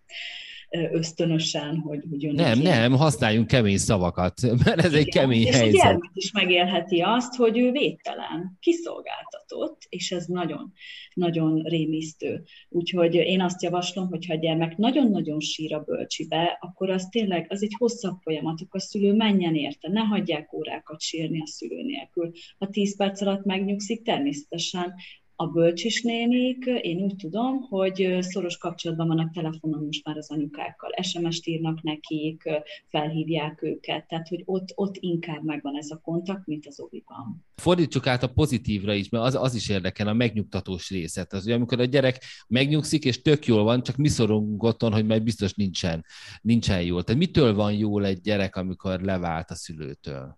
ösztönösen, 0.69 1.77
hogy, 1.77 2.03
hogy 2.09 2.21
jön 2.21 2.35
Nem, 2.35 2.59
nem, 2.59 2.91
használjunk 2.91 3.47
kemény 3.47 3.77
szavakat, 3.77 4.41
mert 4.65 4.79
ez 4.79 4.91
Igen. 4.91 4.99
egy 4.99 5.09
kemény 5.09 5.41
és 5.41 5.55
helyzet. 5.55 5.73
És 5.73 5.79
a 5.79 5.83
gyermek 5.83 6.11
is 6.13 6.31
megélheti 6.31 6.99
azt, 6.99 7.35
hogy 7.35 7.57
ő 7.57 7.71
védtelen, 7.71 8.57
kiszolgáltatott, 8.59 9.85
és 9.89 10.11
ez 10.11 10.25
nagyon, 10.25 10.73
nagyon 11.13 11.61
rémisztő. 11.61 12.43
Úgyhogy 12.69 13.15
én 13.15 13.41
azt 13.41 13.63
javaslom, 13.63 14.07
hogy 14.07 14.25
ha 14.25 14.33
a 14.33 14.37
gyermek 14.37 14.77
nagyon-nagyon 14.77 15.39
sír 15.39 15.73
a 15.73 15.83
bölcsibe, 15.83 16.57
akkor 16.61 16.89
az 16.89 17.07
tényleg, 17.11 17.45
az 17.49 17.63
egy 17.63 17.75
hosszabb 17.77 18.17
folyamat, 18.21 18.61
akkor 18.61 18.79
a 18.79 18.83
szülő 18.83 19.13
menjen 19.13 19.55
érte, 19.55 19.89
ne 19.89 20.01
hagyják 20.01 20.53
órákat 20.53 21.01
sírni 21.01 21.41
a 21.41 21.47
szülő 21.47 21.81
nélkül. 21.81 22.31
Ha 22.57 22.67
10 22.67 22.97
perc 22.97 23.21
alatt 23.21 23.45
megnyugszik, 23.45 24.03
természetesen 24.03 24.93
a 25.41 25.47
bölcsisnénik, 25.47 26.65
én 26.65 27.01
úgy 27.01 27.15
tudom, 27.15 27.61
hogy 27.61 28.17
szoros 28.19 28.57
kapcsolatban 28.57 29.07
vannak 29.07 29.33
telefonon 29.33 29.83
most 29.85 30.05
már 30.05 30.17
az 30.17 30.31
anyukákkal, 30.31 30.89
SMS-t 31.01 31.45
írnak 31.47 31.81
nekik, 31.81 32.49
felhívják 32.87 33.61
őket, 33.61 34.07
tehát 34.07 34.27
hogy 34.27 34.41
ott, 34.45 34.71
ott 34.75 34.95
inkább 34.99 35.43
megvan 35.43 35.77
ez 35.77 35.89
a 35.89 35.97
kontakt, 35.97 36.45
mint 36.45 36.67
az 36.67 36.79
oviban. 36.79 37.45
Fordítsuk 37.55 38.07
át 38.07 38.23
a 38.23 38.33
pozitívra 38.33 38.93
is, 38.93 39.09
mert 39.09 39.23
az, 39.23 39.35
az 39.35 39.55
is 39.55 39.69
érdekel, 39.69 40.07
a 40.07 40.13
megnyugtatós 40.13 40.89
részet. 40.89 41.33
Az, 41.33 41.43
hogy 41.43 41.51
amikor 41.51 41.79
a 41.79 41.85
gyerek 41.85 42.23
megnyugszik, 42.47 43.05
és 43.05 43.21
tök 43.21 43.45
jól 43.45 43.63
van, 43.63 43.83
csak 43.83 43.95
mi 43.95 44.07
szorongunk 44.07 44.63
otthon, 44.63 44.93
hogy 44.93 45.05
majd 45.05 45.23
biztos 45.23 45.53
nincsen, 45.53 46.05
nincsen 46.41 46.81
jól. 46.81 47.03
Tehát 47.03 47.21
mitől 47.21 47.53
van 47.53 47.73
jól 47.73 48.05
egy 48.05 48.21
gyerek, 48.21 48.55
amikor 48.55 49.01
levált 49.01 49.49
a 49.49 49.55
szülőtől? 49.55 50.37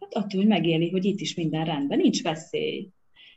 Hát 0.00 0.14
attól, 0.14 0.40
hogy 0.40 0.46
megéli, 0.46 0.90
hogy 0.90 1.04
itt 1.04 1.20
is 1.20 1.34
minden 1.34 1.64
rendben, 1.64 1.98
nincs 1.98 2.22
veszély 2.22 2.90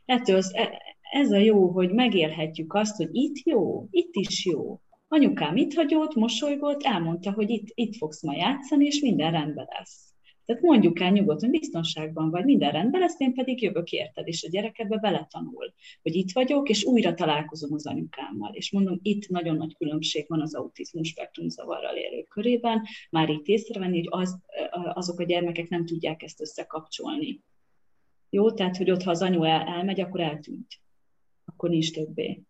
ettől 0.04 0.36
az, 0.36 0.54
e, 0.54 0.82
ez 1.12 1.30
a 1.30 1.36
jó, 1.36 1.70
hogy 1.70 1.92
megélhetjük 1.92 2.74
azt, 2.74 2.96
hogy 2.96 3.08
itt 3.12 3.38
jó, 3.44 3.86
itt 3.90 4.14
is 4.14 4.44
jó. 4.44 4.80
Anyukám 5.08 5.56
itt 5.56 5.74
hagyott, 5.74 6.14
mosolygott, 6.14 6.82
elmondta, 6.82 7.32
hogy 7.32 7.50
itt, 7.50 7.66
itt 7.74 7.96
fogsz 7.96 8.22
ma 8.22 8.34
játszani, 8.34 8.86
és 8.86 9.00
minden 9.00 9.30
rendben 9.30 9.68
lesz. 9.78 10.14
Tehát 10.44 10.62
mondjuk 10.62 11.00
el 11.00 11.10
nyugodtan, 11.10 11.50
biztonságban 11.50 12.30
vagy, 12.30 12.44
minden 12.44 12.72
rendben 12.72 13.00
lesz, 13.00 13.20
én 13.20 13.34
pedig 13.34 13.62
jövök 13.62 13.90
érted, 13.90 14.26
és 14.26 14.44
a 14.44 14.48
gyerek 14.50 14.78
ebbe 14.78 14.96
beletanul, 14.96 15.74
hogy 16.02 16.14
itt 16.14 16.32
vagyok, 16.32 16.68
és 16.68 16.84
újra 16.84 17.14
találkozom 17.14 17.72
az 17.72 17.86
anyukámmal. 17.86 18.52
És 18.54 18.72
mondom, 18.72 18.98
itt 19.02 19.28
nagyon 19.28 19.56
nagy 19.56 19.76
különbség 19.76 20.24
van 20.28 20.40
az 20.40 20.54
autizmus 20.54 21.08
spektrum 21.08 21.48
zavarral 21.48 21.96
élők 21.96 22.28
körében, 22.28 22.82
már 23.10 23.28
itt 23.28 23.46
észrevenni, 23.46 23.96
hogy 23.96 24.22
az, 24.22 24.38
azok 24.94 25.18
a 25.18 25.24
gyermekek 25.24 25.68
nem 25.68 25.86
tudják 25.86 26.22
ezt 26.22 26.40
összekapcsolni. 26.40 27.40
Jó, 28.34 28.50
tehát, 28.50 28.76
hogy 28.76 28.90
ott, 28.90 29.02
ha 29.02 29.10
az 29.10 29.22
anyu 29.22 29.44
el, 29.44 29.60
elmegy, 29.60 30.00
akkor 30.00 30.20
eltűnt. 30.20 30.80
Akkor 31.44 31.70
nincs 31.70 31.92
többé. 31.92 32.42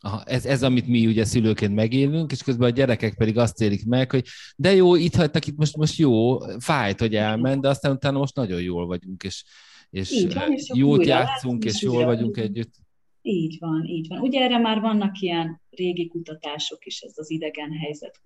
Aha, 0.00 0.22
ez, 0.24 0.46
ez, 0.46 0.62
amit 0.62 0.86
mi 0.86 1.06
ugye 1.06 1.24
szülőként 1.24 1.74
megélünk, 1.74 2.32
és 2.32 2.42
közben 2.42 2.68
a 2.68 2.72
gyerekek 2.72 3.14
pedig 3.16 3.38
azt 3.38 3.60
élik 3.60 3.86
meg, 3.86 4.10
hogy 4.10 4.26
de 4.56 4.74
jó, 4.74 4.94
itt 4.94 5.14
hagytak, 5.14 5.46
itt 5.46 5.56
most, 5.56 5.76
most 5.76 5.98
jó, 5.98 6.38
fájt, 6.58 7.00
hogy 7.00 7.14
elment, 7.14 7.60
de 7.60 7.68
aztán 7.68 7.92
utána 7.92 8.18
most 8.18 8.34
nagyon 8.34 8.62
jól 8.62 8.86
vagyunk, 8.86 9.22
és, 9.22 9.44
és, 9.90 10.26
van, 10.34 10.52
és 10.52 10.70
jót 10.74 11.06
játszunk, 11.06 11.64
és 11.64 11.82
jól 11.82 12.04
vagyunk 12.04 12.36
együtt. 12.36 12.74
Így 13.22 13.56
van, 13.58 13.84
így 13.84 14.08
van. 14.08 14.20
Ugye 14.20 14.40
erre 14.40 14.58
már 14.58 14.80
vannak 14.80 15.20
ilyen 15.20 15.60
régi 15.70 16.06
kutatások 16.06 16.86
is, 16.86 17.00
ez 17.00 17.12
az 17.16 17.30
idegen 17.30 17.72
helyzet 17.72 18.18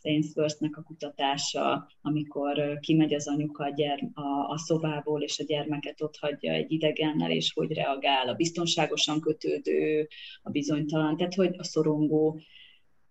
kutatás, 0.00 0.12
Ainsworth-nek 0.12 0.76
a 0.76 0.82
kutatása, 0.82 1.88
amikor 2.02 2.78
kimegy 2.80 3.14
az 3.14 3.28
anyuka 3.28 3.64
a, 3.64 3.72
gyerm- 3.74 4.16
a, 4.16 4.48
a 4.48 4.58
szobából, 4.58 5.22
és 5.22 5.38
a 5.38 5.44
gyermeket 5.44 6.02
ott 6.02 6.16
hagyja 6.16 6.52
egy 6.52 6.72
idegennel, 6.72 7.30
és 7.30 7.52
hogy 7.52 7.72
reagál 7.72 8.28
a 8.28 8.34
biztonságosan 8.34 9.20
kötődő, 9.20 10.08
a 10.42 10.50
bizonytalan, 10.50 11.16
tehát 11.16 11.34
hogy 11.34 11.54
a 11.58 11.64
szorongó, 11.64 12.40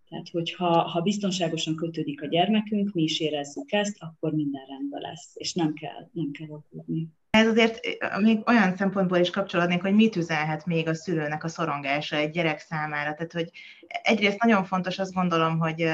tehát, 0.09 0.29
hogyha 0.29 0.81
ha 0.81 1.01
biztonságosan 1.01 1.75
kötődik 1.75 2.21
a 2.21 2.27
gyermekünk, 2.27 2.93
mi 2.93 3.01
is 3.01 3.19
érezzük 3.19 3.71
ezt, 3.71 3.97
akkor 3.99 4.31
minden 4.31 4.65
rendben 4.67 5.01
lesz, 5.01 5.31
és 5.33 5.53
nem 5.53 5.73
kell, 5.73 6.09
nem 6.11 6.31
kell 6.31 6.47
aggódni. 6.47 7.07
Ez 7.29 7.47
azért 7.47 7.79
még 8.21 8.39
olyan 8.47 8.75
szempontból 8.75 9.17
is 9.17 9.29
kapcsolódnék, 9.29 9.81
hogy 9.81 9.93
mit 9.93 10.15
üzenhet 10.15 10.65
még 10.65 10.87
a 10.87 10.93
szülőnek 10.93 11.43
a 11.43 11.47
szorongása 11.47 12.15
egy 12.15 12.31
gyerek 12.31 12.59
számára. 12.59 13.13
Tehát, 13.13 13.33
hogy 13.33 13.49
egyrészt 13.87 14.43
nagyon 14.43 14.63
fontos 14.63 14.99
azt 14.99 15.13
gondolom, 15.13 15.59
hogy 15.59 15.85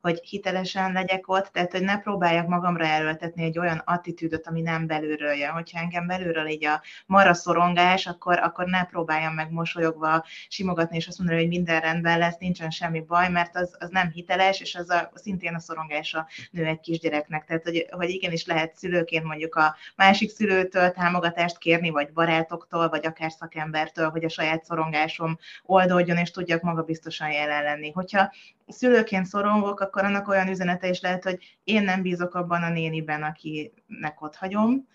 hogy 0.00 0.20
hitelesen 0.22 0.92
legyek 0.92 1.28
ott, 1.28 1.46
tehát 1.46 1.72
hogy 1.72 1.82
ne 1.82 1.98
próbáljak 1.98 2.46
magamra 2.46 2.86
erőltetni 2.86 3.44
egy 3.44 3.58
olyan 3.58 3.82
attitűdöt, 3.84 4.46
ami 4.46 4.60
nem 4.60 4.86
belülről 4.86 5.32
jön. 5.32 5.50
Hogyha 5.50 5.78
engem 5.78 6.06
belülről 6.06 6.46
így 6.46 6.64
a 6.64 6.82
mara 7.06 7.34
szorongás, 7.34 8.06
akkor, 8.06 8.38
akkor 8.38 8.66
ne 8.66 8.84
próbáljam 8.84 9.34
meg 9.34 9.50
mosolyogva 9.50 10.24
simogatni, 10.48 10.96
és 10.96 11.06
azt 11.06 11.18
mondani, 11.18 11.40
hogy 11.40 11.48
minden 11.48 11.80
rendben 11.80 12.18
lesz, 12.18 12.36
nincsen 12.36 12.70
semmi 12.70 13.00
baj, 13.00 13.28
mert 13.28 13.56
az, 13.56 13.76
az 13.78 13.88
nem 13.90 14.10
hiteles, 14.10 14.60
és 14.60 14.74
az 14.74 14.90
a, 14.90 15.10
szintén 15.14 15.54
a 15.54 15.58
szorongása 15.58 16.26
nő 16.50 16.64
egy 16.64 16.80
kisgyereknek. 16.80 17.44
Tehát, 17.44 17.62
hogy, 17.62 17.86
hogy 17.90 18.08
igenis 18.08 18.46
lehet 18.46 18.76
szülőként 18.76 19.24
mondjuk 19.24 19.54
a 19.54 19.76
másik 19.96 20.30
szülőtől 20.30 20.90
támogatást 20.90 21.58
kérni, 21.58 21.90
vagy 21.90 22.12
barátoktól, 22.12 22.88
vagy 22.88 23.06
akár 23.06 23.30
szakembertől, 23.30 24.10
hogy 24.10 24.24
a 24.24 24.28
saját 24.28 24.64
szorongásom 24.64 25.38
oldódjon, 25.64 26.16
és 26.16 26.30
tudjak 26.30 26.62
magabiztosan 26.62 27.30
jelen 27.30 27.62
lenni. 27.62 27.90
Hogyha 27.90 28.32
szülőként 28.68 29.26
szorongok, 29.26 29.80
akkor 29.80 30.04
annak 30.04 30.28
olyan 30.28 30.48
üzenete 30.48 30.88
is 30.88 31.00
lehet, 31.00 31.24
hogy 31.24 31.58
én 31.64 31.82
nem 31.82 32.02
bízok 32.02 32.34
abban 32.34 32.62
a 32.62 32.70
néniben, 32.70 33.22
akinek 33.22 34.22
ott 34.22 34.36
hagyom 34.36 34.88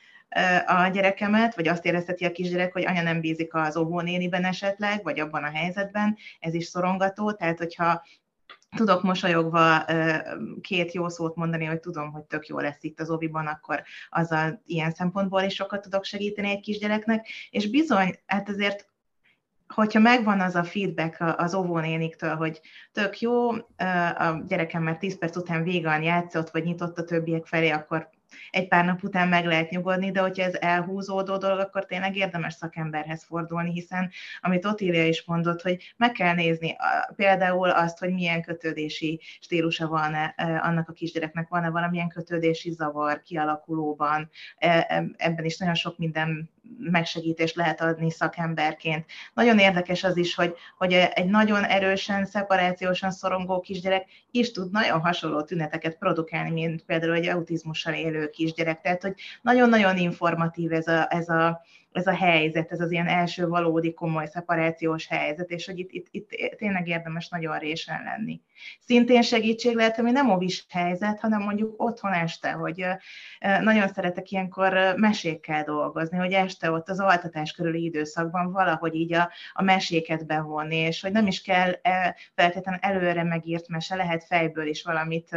a 0.65 0.87
gyerekemet, 0.87 1.55
vagy 1.55 1.67
azt 1.67 1.85
érezteti 1.85 2.25
a 2.25 2.31
kisgyerek, 2.31 2.73
hogy 2.73 2.85
anya 2.85 3.01
nem 3.01 3.19
bízik 3.19 3.53
az 3.53 3.77
óvónéniben 3.77 4.43
esetleg, 4.45 5.03
vagy 5.03 5.19
abban 5.19 5.43
a 5.43 5.51
helyzetben, 5.51 6.17
ez 6.39 6.53
is 6.53 6.65
szorongató, 6.65 7.31
tehát 7.31 7.57
hogyha 7.57 8.03
tudok 8.75 9.03
mosolyogva 9.03 9.85
két 10.61 10.91
jó 10.91 11.09
szót 11.09 11.35
mondani, 11.35 11.65
hogy 11.65 11.79
tudom, 11.79 12.11
hogy 12.11 12.23
tök 12.23 12.47
jó 12.47 12.59
lesz 12.59 12.83
itt 12.83 12.99
az 12.99 13.09
oviban, 13.09 13.47
akkor 13.47 13.83
azzal 14.09 14.61
ilyen 14.65 14.91
szempontból 14.91 15.41
is 15.41 15.53
sokat 15.53 15.81
tudok 15.81 16.03
segíteni 16.03 16.49
egy 16.49 16.59
kisgyereknek, 16.59 17.27
és 17.49 17.69
bizony, 17.69 18.15
hát 18.25 18.49
azért 18.49 18.87
hogyha 19.73 19.99
megvan 19.99 20.39
az 20.39 20.55
a 20.55 20.63
feedback 20.63 21.17
az 21.37 21.53
óvónéniktől, 21.53 22.35
hogy 22.35 22.61
tök 22.91 23.19
jó, 23.19 23.51
a 24.17 24.43
gyerekem 24.47 24.83
már 24.83 24.97
10 24.97 25.17
perc 25.17 25.35
után 25.35 25.63
végan 25.63 26.01
játszott, 26.01 26.49
vagy 26.49 26.63
nyitott 26.63 26.97
a 26.97 27.03
többiek 27.03 27.45
felé, 27.45 27.69
akkor 27.69 28.09
egy 28.51 28.67
pár 28.67 28.85
nap 28.85 29.03
után 29.03 29.27
meg 29.27 29.45
lehet 29.45 29.69
nyugodni, 29.69 30.11
de 30.11 30.21
hogyha 30.21 30.43
ez 30.43 30.53
elhúzódó 30.53 31.37
dolog, 31.37 31.59
akkor 31.59 31.85
tényleg 31.85 32.15
érdemes 32.15 32.53
szakemberhez 32.53 33.23
fordulni, 33.23 33.71
hiszen 33.71 34.11
amit 34.41 34.65
Otília 34.65 35.07
is 35.07 35.23
mondott, 35.25 35.61
hogy 35.61 35.93
meg 35.97 36.11
kell 36.11 36.33
nézni 36.33 36.75
például 37.15 37.69
azt, 37.69 37.97
hogy 37.97 38.13
milyen 38.13 38.41
kötődési 38.41 39.21
stílusa 39.39 39.87
van 39.87 40.13
-e, 40.13 40.33
annak 40.63 40.89
a 40.89 40.93
kisgyereknek, 40.93 41.47
van-e 41.47 41.69
valamilyen 41.69 42.09
kötődési 42.09 42.71
zavar 42.71 43.21
kialakulóban, 43.21 44.29
e, 44.57 45.03
ebben 45.17 45.45
is 45.45 45.57
nagyon 45.57 45.75
sok 45.75 45.97
minden 45.97 46.49
megsegítést 46.77 47.55
lehet 47.55 47.81
adni 47.81 48.11
szakemberként. 48.11 49.05
Nagyon 49.33 49.59
érdekes 49.59 50.03
az 50.03 50.17
is, 50.17 50.35
hogy, 50.35 50.55
hogy 50.77 50.93
egy 50.93 51.29
nagyon 51.29 51.63
erősen, 51.63 52.25
szeparációsan 52.25 53.11
szorongó 53.11 53.59
kisgyerek 53.59 54.05
is 54.31 54.51
tud 54.51 54.71
nagyon 54.71 55.01
hasonló 55.01 55.41
tüneteket 55.41 55.97
produkálni, 55.97 56.51
mint 56.51 56.83
például 56.83 57.13
egy 57.13 57.27
autizmussal 57.27 57.93
élő 57.93 58.29
kisgyerek. 58.29 58.81
Tehát, 58.81 59.01
hogy 59.01 59.13
nagyon-nagyon 59.41 59.97
informatív 59.97 60.71
ez 60.71 60.87
a, 60.87 61.07
ez 61.09 61.29
a 61.29 61.61
ez 61.93 62.07
a 62.07 62.15
helyzet, 62.15 62.71
ez 62.71 62.79
az 62.79 62.91
ilyen 62.91 63.07
első 63.07 63.47
valódi 63.47 63.93
komoly 63.93 64.25
szeparációs 64.25 65.07
helyzet, 65.07 65.49
és 65.49 65.65
hogy 65.65 65.79
itt, 65.79 65.91
itt, 65.91 66.07
itt 66.09 66.29
tényleg 66.57 66.87
érdemes 66.87 67.29
nagyon 67.29 67.57
résen 67.57 68.03
lenni. 68.03 68.41
Szintén 68.79 69.21
segítség 69.21 69.75
lehet, 69.75 69.99
ami 69.99 70.11
nem 70.11 70.31
ovis 70.31 70.65
helyzet, 70.69 71.19
hanem 71.19 71.41
mondjuk 71.41 71.81
otthon 71.83 72.13
este, 72.13 72.51
hogy 72.51 72.85
nagyon 73.61 73.87
szeretek 73.87 74.31
ilyenkor 74.31 74.93
mesékkel 74.95 75.63
dolgozni, 75.63 76.17
hogy 76.17 76.33
este 76.33 76.71
ott 76.71 76.89
az 76.89 76.99
altatás 76.99 77.51
körüli 77.51 77.83
időszakban 77.83 78.51
valahogy 78.51 78.95
így 78.95 79.13
a, 79.13 79.31
a 79.53 79.63
meséket 79.63 80.25
bevonni, 80.25 80.75
és 80.75 81.01
hogy 81.01 81.11
nem 81.11 81.27
is 81.27 81.41
kell 81.41 81.71
feltétlenül 82.35 82.79
előre 82.81 83.23
megírt 83.23 83.67
mese, 83.67 83.95
lehet 83.95 84.23
fejből 84.23 84.67
is 84.67 84.83
valamit 84.83 85.29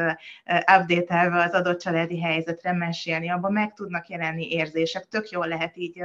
update 0.76 1.30
az 1.44 1.52
adott 1.52 1.80
családi 1.80 2.20
helyzetre 2.20 2.72
mesélni, 2.72 3.30
abban 3.30 3.52
meg 3.52 3.72
tudnak 3.72 4.08
jelenni 4.08 4.50
érzések, 4.50 5.04
tök 5.04 5.30
jól 5.30 5.46
lehet 5.46 5.76
így 5.76 6.02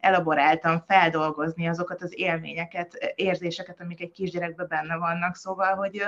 elaboráltan 0.00 0.84
feldolgozni 0.86 1.68
azokat 1.68 2.02
az 2.02 2.12
élményeket, 2.18 3.12
érzéseket, 3.14 3.80
amik 3.80 4.00
egy 4.00 4.10
kisgyerekben 4.10 4.66
benne 4.68 4.96
vannak. 4.96 5.36
Szóval, 5.36 5.74
hogy 5.74 6.02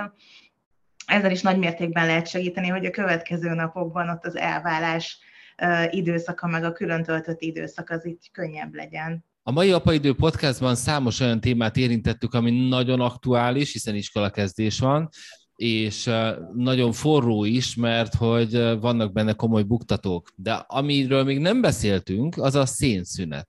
ezzel 1.07 1.31
is 1.31 1.43
nagy 1.43 1.59
mértékben 1.59 2.07
lehet 2.07 2.29
segíteni, 2.29 2.69
hogy 2.69 2.87
a 2.87 2.91
következő 2.91 3.55
napokban 3.55 4.09
ott 4.09 4.25
az 4.27 4.37
elválás 4.37 5.19
időszaka, 5.91 6.47
meg 6.47 6.65
a 6.65 6.73
külön 6.73 7.03
töltött 7.03 7.41
időszak 7.41 7.91
az 7.91 8.05
itt 8.05 8.23
könnyebb 8.33 8.75
legyen. 8.75 9.25
A 9.43 9.51
mai 9.53 9.73
Apaidő 9.73 10.15
podcastban 10.15 10.75
számos 10.75 11.21
olyan 11.21 11.41
témát 11.41 11.77
érintettük, 11.77 12.35
ami 12.35 12.69
nagyon 12.69 13.01
aktuális, 13.01 13.73
hiszen 13.73 13.95
iskolakezdés 13.95 14.79
van, 14.79 15.09
és 15.57 16.11
nagyon 16.55 16.93
forró 16.93 17.45
is, 17.45 17.75
mert 17.75 18.15
hogy 18.15 18.53
vannak 18.81 19.13
benne 19.13 19.33
komoly 19.33 19.63
buktatók. 19.63 20.29
De 20.35 20.53
amiről 20.53 21.25
még 21.25 21.39
nem 21.39 21.61
beszéltünk, 21.61 22.37
az 22.37 22.55
a 22.55 22.67
szénszünet. 22.67 23.49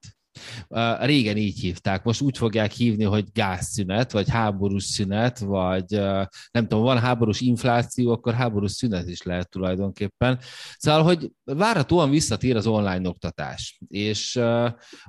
Régen 1.00 1.38
így 1.38 1.60
hívták, 1.60 2.04
most 2.04 2.22
úgy 2.22 2.38
fogják 2.38 2.72
hívni, 2.72 3.04
hogy 3.04 3.26
gázszünet, 3.34 4.12
vagy 4.12 4.30
háborús 4.30 4.84
szünet, 4.84 5.40
vagy 5.40 5.86
nem 6.52 6.68
tudom, 6.68 6.84
van 6.84 7.00
háborús 7.00 7.42
infláció, 7.42 8.12
akkor 8.12 8.34
háborús 8.34 8.72
szünet 8.72 9.08
is 9.08 9.22
lehet 9.22 9.50
tulajdonképpen. 9.50 10.40
Szóval, 10.78 11.04
hogy 11.04 11.32
várhatóan 11.44 12.10
visszatér 12.10 12.56
az 12.56 12.68
online 12.68 13.10
oktatás, 13.10 13.80
és 13.88 14.40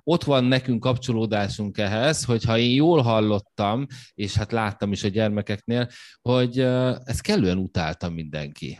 ott 0.04 0.24
van 0.24 0.44
nekünk 0.44 0.80
kapcsolódásunk 0.80 1.78
ehhez, 1.78 2.24
hogyha 2.24 2.58
én 2.58 2.74
jól 2.74 3.02
hallottam, 3.02 3.86
és 4.14 4.34
hát 4.34 4.52
láttam 4.52 4.92
is 4.92 5.04
a 5.04 5.08
gyermekeknél, 5.08 5.88
hogy 6.20 6.58
ezt 7.04 7.20
kellően 7.20 7.58
utálta 7.58 8.10
mindenki. 8.10 8.78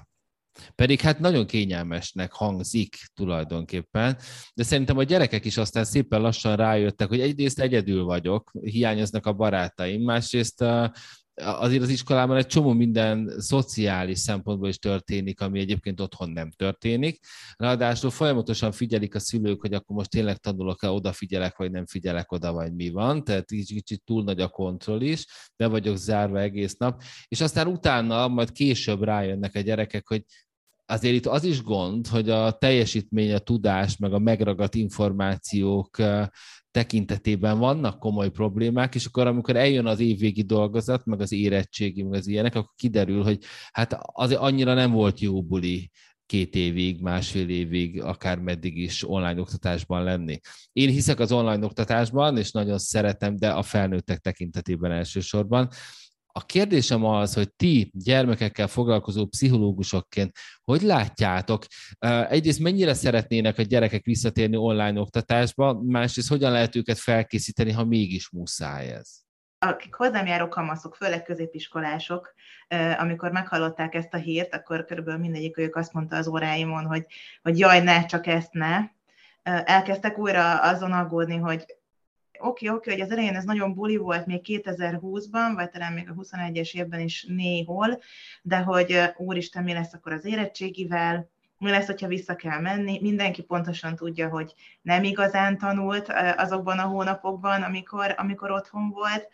Pedig 0.75 1.01
hát 1.01 1.19
nagyon 1.19 1.47
kényelmesnek 1.47 2.33
hangzik 2.33 2.97
tulajdonképpen, 3.15 4.17
de 4.55 4.63
szerintem 4.63 4.99
a 4.99 5.03
gyerekek 5.03 5.45
is 5.45 5.57
aztán 5.57 5.85
szépen 5.85 6.21
lassan 6.21 6.57
rájöttek, 6.57 7.09
hogy 7.09 7.21
egyrészt 7.21 7.61
egyedül 7.61 8.05
vagyok, 8.05 8.51
hiányoznak 8.61 9.27
a 9.27 9.33
barátaim, 9.33 10.03
másrészt 10.03 10.65
azért 11.41 11.83
az 11.83 11.89
iskolában 11.89 12.37
egy 12.37 12.47
csomó 12.47 12.73
minden 12.73 13.35
szociális 13.39 14.19
szempontból 14.19 14.69
is 14.69 14.79
történik, 14.79 15.41
ami 15.41 15.61
egyébként 15.61 16.01
otthon 16.01 16.31
nem 16.31 16.51
történik. 16.51 17.19
Ráadásul 17.57 18.11
folyamatosan 18.11 18.73
figyelik 18.73 19.15
a 19.15 19.19
szülők, 19.19 19.61
hogy 19.61 19.75
akkor 19.75 19.97
most 19.97 20.11
tényleg 20.11 20.37
tanulok-e, 20.37 20.91
odafigyelek, 20.91 21.57
vagy 21.57 21.71
nem 21.71 21.87
figyelek 21.87 22.33
oda, 22.33 22.53
vagy 22.53 22.75
mi 22.75 22.91
van. 22.91 23.25
Tehát 23.25 23.47
kicsit 23.47 24.03
túl 24.05 24.25
nagy 24.25 24.41
a 24.41 24.49
kontroll 24.49 25.01
is, 25.01 25.27
de 25.57 25.67
vagyok 25.67 25.97
zárva 25.97 26.41
egész 26.41 26.77
nap. 26.77 27.03
És 27.29 27.41
aztán 27.41 27.67
utána, 27.67 28.29
majd 28.29 28.53
később 28.53 29.03
rájönnek 29.03 29.55
a 29.55 29.61
gyerekek, 29.61 30.09
hogy 30.09 30.25
azért 30.89 31.15
itt 31.15 31.27
az 31.27 31.45
is 31.45 31.63
gond, 31.63 32.07
hogy 32.07 32.31
a 32.31 32.53
teljesítmény, 32.53 33.33
a 33.33 33.39
tudás, 33.39 33.97
meg 33.97 34.13
a 34.13 34.19
megragadt 34.19 34.75
információk 34.75 35.97
tekintetében 36.71 37.59
vannak 37.59 37.99
komoly 37.99 38.31
problémák, 38.31 38.95
és 38.95 39.05
akkor 39.05 39.27
amikor 39.27 39.57
eljön 39.57 39.87
az 39.87 40.01
évvégi 40.01 40.43
dolgozat, 40.43 41.05
meg 41.05 41.21
az 41.21 41.33
érettségi, 41.33 42.03
meg 42.03 42.19
az 42.19 42.27
ilyenek, 42.27 42.55
akkor 42.55 42.73
kiderül, 42.77 43.23
hogy 43.23 43.39
hát 43.73 43.99
az 44.01 44.33
annyira 44.33 44.75
nem 44.75 44.91
volt 44.91 45.21
jó 45.21 45.43
buli 45.43 45.91
két 46.27 46.55
évig, 46.55 47.01
másfél 47.01 47.49
évig, 47.49 48.03
akár 48.03 48.39
meddig 48.39 48.77
is 48.77 49.09
online 49.09 49.41
oktatásban 49.41 50.03
lenni. 50.03 50.41
Én 50.73 50.91
hiszek 50.91 51.21
az 51.21 51.33
online 51.33 51.65
oktatásban, 51.65 52.37
és 52.37 52.51
nagyon 52.51 52.79
szeretem, 52.79 53.37
de 53.37 53.51
a 53.51 53.63
felnőttek 53.63 54.19
tekintetében 54.19 54.93
elsősorban. 54.93 55.69
A 56.33 56.45
kérdésem 56.47 57.05
az, 57.05 57.35
hogy 57.35 57.53
ti 57.53 57.91
gyermekekkel 57.95 58.67
foglalkozó 58.67 59.27
pszichológusokként 59.27 60.33
hogy 60.65 60.83
látjátok? 60.83 61.65
Egyrészt 62.29 62.61
mennyire 62.61 62.95
szeretnének 62.95 63.59
a 63.59 63.63
gyerekek 63.63 64.05
visszatérni 64.05 64.57
online 64.57 65.01
oktatásba, 65.01 65.83
másrészt 65.83 66.29
hogyan 66.29 66.53
lehet 66.53 66.77
őket 66.77 66.99
felkészíteni, 66.99 67.73
ha 67.73 67.85
mégis 67.85 68.31
muszáj 68.31 68.93
ez? 68.93 69.27
akik 69.59 69.95
hozzám 69.95 70.27
járó 70.27 70.49
kamaszok, 70.49 70.95
főleg 70.95 71.23
középiskolások, 71.23 72.35
amikor 72.99 73.31
meghallották 73.31 73.95
ezt 73.95 74.15
a 74.15 74.17
hírt, 74.17 74.55
akkor 74.55 74.85
körülbelül 74.85 75.21
mindegyik 75.21 75.59
ők 75.59 75.77
azt 75.77 75.93
mondta 75.93 76.17
az 76.17 76.29
óráimon, 76.29 76.85
hogy, 76.85 77.07
hogy 77.43 77.59
jaj, 77.59 77.81
ne, 77.81 78.07
csak 78.07 78.27
ezt 78.27 78.53
ne. 78.53 78.79
Elkezdtek 79.43 80.19
újra 80.19 80.61
azon 80.61 80.93
aggódni, 80.93 81.37
hogy 81.37 81.78
oké, 82.39 82.69
oké, 82.69 82.91
hogy 82.91 83.01
az 83.01 83.11
elején 83.11 83.35
ez 83.35 83.45
nagyon 83.45 83.75
buli 83.75 83.97
volt 83.97 84.27
még 84.27 84.41
2020-ban, 84.45 85.53
vagy 85.55 85.71
talán 85.71 85.93
még 85.93 86.09
a 86.09 86.15
21-es 86.15 86.75
évben 86.75 87.01
is 87.01 87.25
néhol, 87.29 88.01
de 88.43 88.59
hogy 88.59 89.01
úristen, 89.17 89.63
mi 89.65 89.73
lesz 89.73 89.95
akkor 89.95 90.13
az 90.13 90.25
érettségivel, 90.25 91.31
mi 91.59 91.71
lesz, 91.71 91.87
hogyha 91.87 92.07
vissza 92.07 92.35
kell 92.35 92.61
menni. 92.61 92.99
Mindenki 93.01 93.43
pontosan 93.43 93.97
tudja, 93.97 94.29
hogy 94.29 94.55
nem 94.83 95.05
igazán 95.05 95.59
tanult 95.59 96.09
azokban 96.37 96.79
a 96.79 96.87
hónapokban, 96.87 97.63
amikor, 97.63 98.15
amikor 98.17 98.51
otthon 98.51 98.91
volt, 98.91 99.29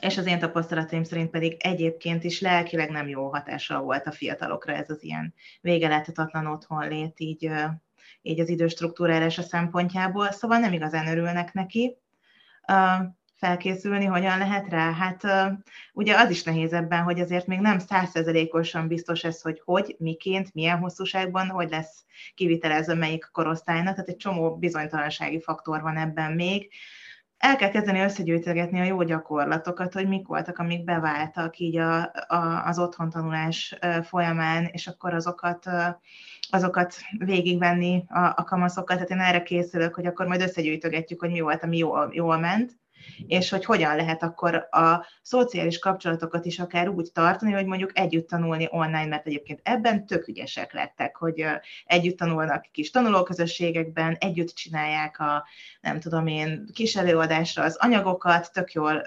és 0.00 0.18
az 0.18 0.26
én 0.26 0.38
tapasztalataim 0.38 1.04
szerint 1.04 1.30
pedig 1.30 1.56
egyébként 1.58 2.24
is 2.24 2.40
lelkileg 2.40 2.90
nem 2.90 3.08
jó 3.08 3.28
hatással 3.28 3.82
volt 3.82 4.06
a 4.06 4.12
fiatalokra 4.12 4.72
ez 4.72 4.90
az 4.90 5.02
ilyen 5.02 5.34
végeláthatatlan 5.60 6.46
otthonlét, 6.46 7.20
így 7.20 7.50
így 8.22 8.40
az 8.40 8.48
időstruktúrálása 8.48 9.42
szempontjából, 9.42 10.30
szóval 10.30 10.58
nem 10.58 10.72
igazán 10.72 11.06
örülnek 11.06 11.52
neki. 11.52 11.96
Felkészülni 13.34 14.04
hogyan 14.04 14.38
lehet 14.38 14.68
rá? 14.68 14.92
Hát 14.92 15.22
ugye 15.92 16.16
az 16.16 16.30
is 16.30 16.42
nehéz 16.42 16.72
ebben, 16.72 17.02
hogy 17.02 17.20
azért 17.20 17.46
még 17.46 17.60
nem 17.60 17.78
százszerzelékosan 17.78 18.88
biztos 18.88 19.24
ez, 19.24 19.40
hogy 19.40 19.62
hogy, 19.64 19.96
miként, 19.98 20.54
milyen 20.54 20.78
hosszúságban, 20.78 21.48
hogy 21.48 21.70
lesz 21.70 22.04
kivitelezve 22.34 22.94
melyik 22.94 23.28
korosztálynak, 23.32 23.94
tehát 23.94 24.08
egy 24.08 24.16
csomó 24.16 24.56
bizonytalansági 24.56 25.40
faktor 25.40 25.80
van 25.80 25.96
ebben 25.96 26.32
még 26.32 26.70
el 27.42 27.56
kell 27.56 27.70
kezdeni 27.70 28.00
összegyűjtögetni 28.00 28.80
a 28.80 28.84
jó 28.84 29.02
gyakorlatokat, 29.02 29.92
hogy 29.92 30.08
mik 30.08 30.26
voltak, 30.26 30.58
amik 30.58 30.84
beváltak 30.84 31.58
így 31.58 31.76
a, 31.76 32.02
a, 32.26 32.62
az 32.64 32.78
otthontanulás 32.78 33.76
folyamán, 34.02 34.64
és 34.64 34.86
akkor 34.86 35.14
azokat 35.14 35.70
azokat 36.52 36.94
végigvenni 37.18 38.04
a, 38.08 38.20
a 38.24 38.44
kamaszokkal, 38.44 38.96
tehát 38.96 39.10
én 39.10 39.18
erre 39.18 39.42
készülök, 39.42 39.94
hogy 39.94 40.06
akkor 40.06 40.26
majd 40.26 40.40
összegyűjtögetjük, 40.40 41.20
hogy 41.20 41.30
mi 41.30 41.40
volt, 41.40 41.62
ami 41.62 41.76
jól, 41.76 42.10
jól 42.12 42.38
ment, 42.38 42.80
és 43.26 43.50
hogy 43.50 43.64
hogyan 43.64 43.96
lehet 43.96 44.22
akkor 44.22 44.54
a 44.70 45.06
szociális 45.22 45.78
kapcsolatokat 45.78 46.44
is 46.44 46.58
akár 46.58 46.88
úgy 46.88 47.12
tartani, 47.12 47.52
hogy 47.52 47.66
mondjuk 47.66 47.98
együtt 47.98 48.28
tanulni 48.28 48.68
online, 48.70 49.06
mert 49.06 49.26
egyébként 49.26 49.60
ebben 49.62 50.06
tök 50.06 50.28
ügyesek 50.28 50.72
lettek, 50.72 51.16
hogy 51.16 51.44
együtt 51.84 52.16
tanulnak 52.18 52.66
kis 52.72 52.90
tanulóközösségekben, 52.90 54.16
együtt 54.20 54.54
csinálják 54.54 55.20
a, 55.20 55.46
nem 55.80 56.00
tudom 56.00 56.26
én, 56.26 56.68
kis 56.72 56.96
előadásra 56.96 57.62
az 57.62 57.76
anyagokat, 57.76 58.52
tök 58.52 58.72
jól 58.72 59.02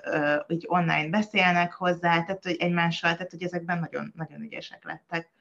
így 0.48 0.66
online 0.68 1.10
beszélnek 1.10 1.74
hozzá, 1.74 2.24
tehát 2.24 2.44
hogy 2.44 2.56
egymással, 2.60 3.14
tehát 3.14 3.32
hogy 3.32 3.44
ezekben 3.44 3.80
nagyon, 3.80 4.14
nagyon 4.16 4.42
ügyesek 4.42 4.84
lettek. 4.84 5.34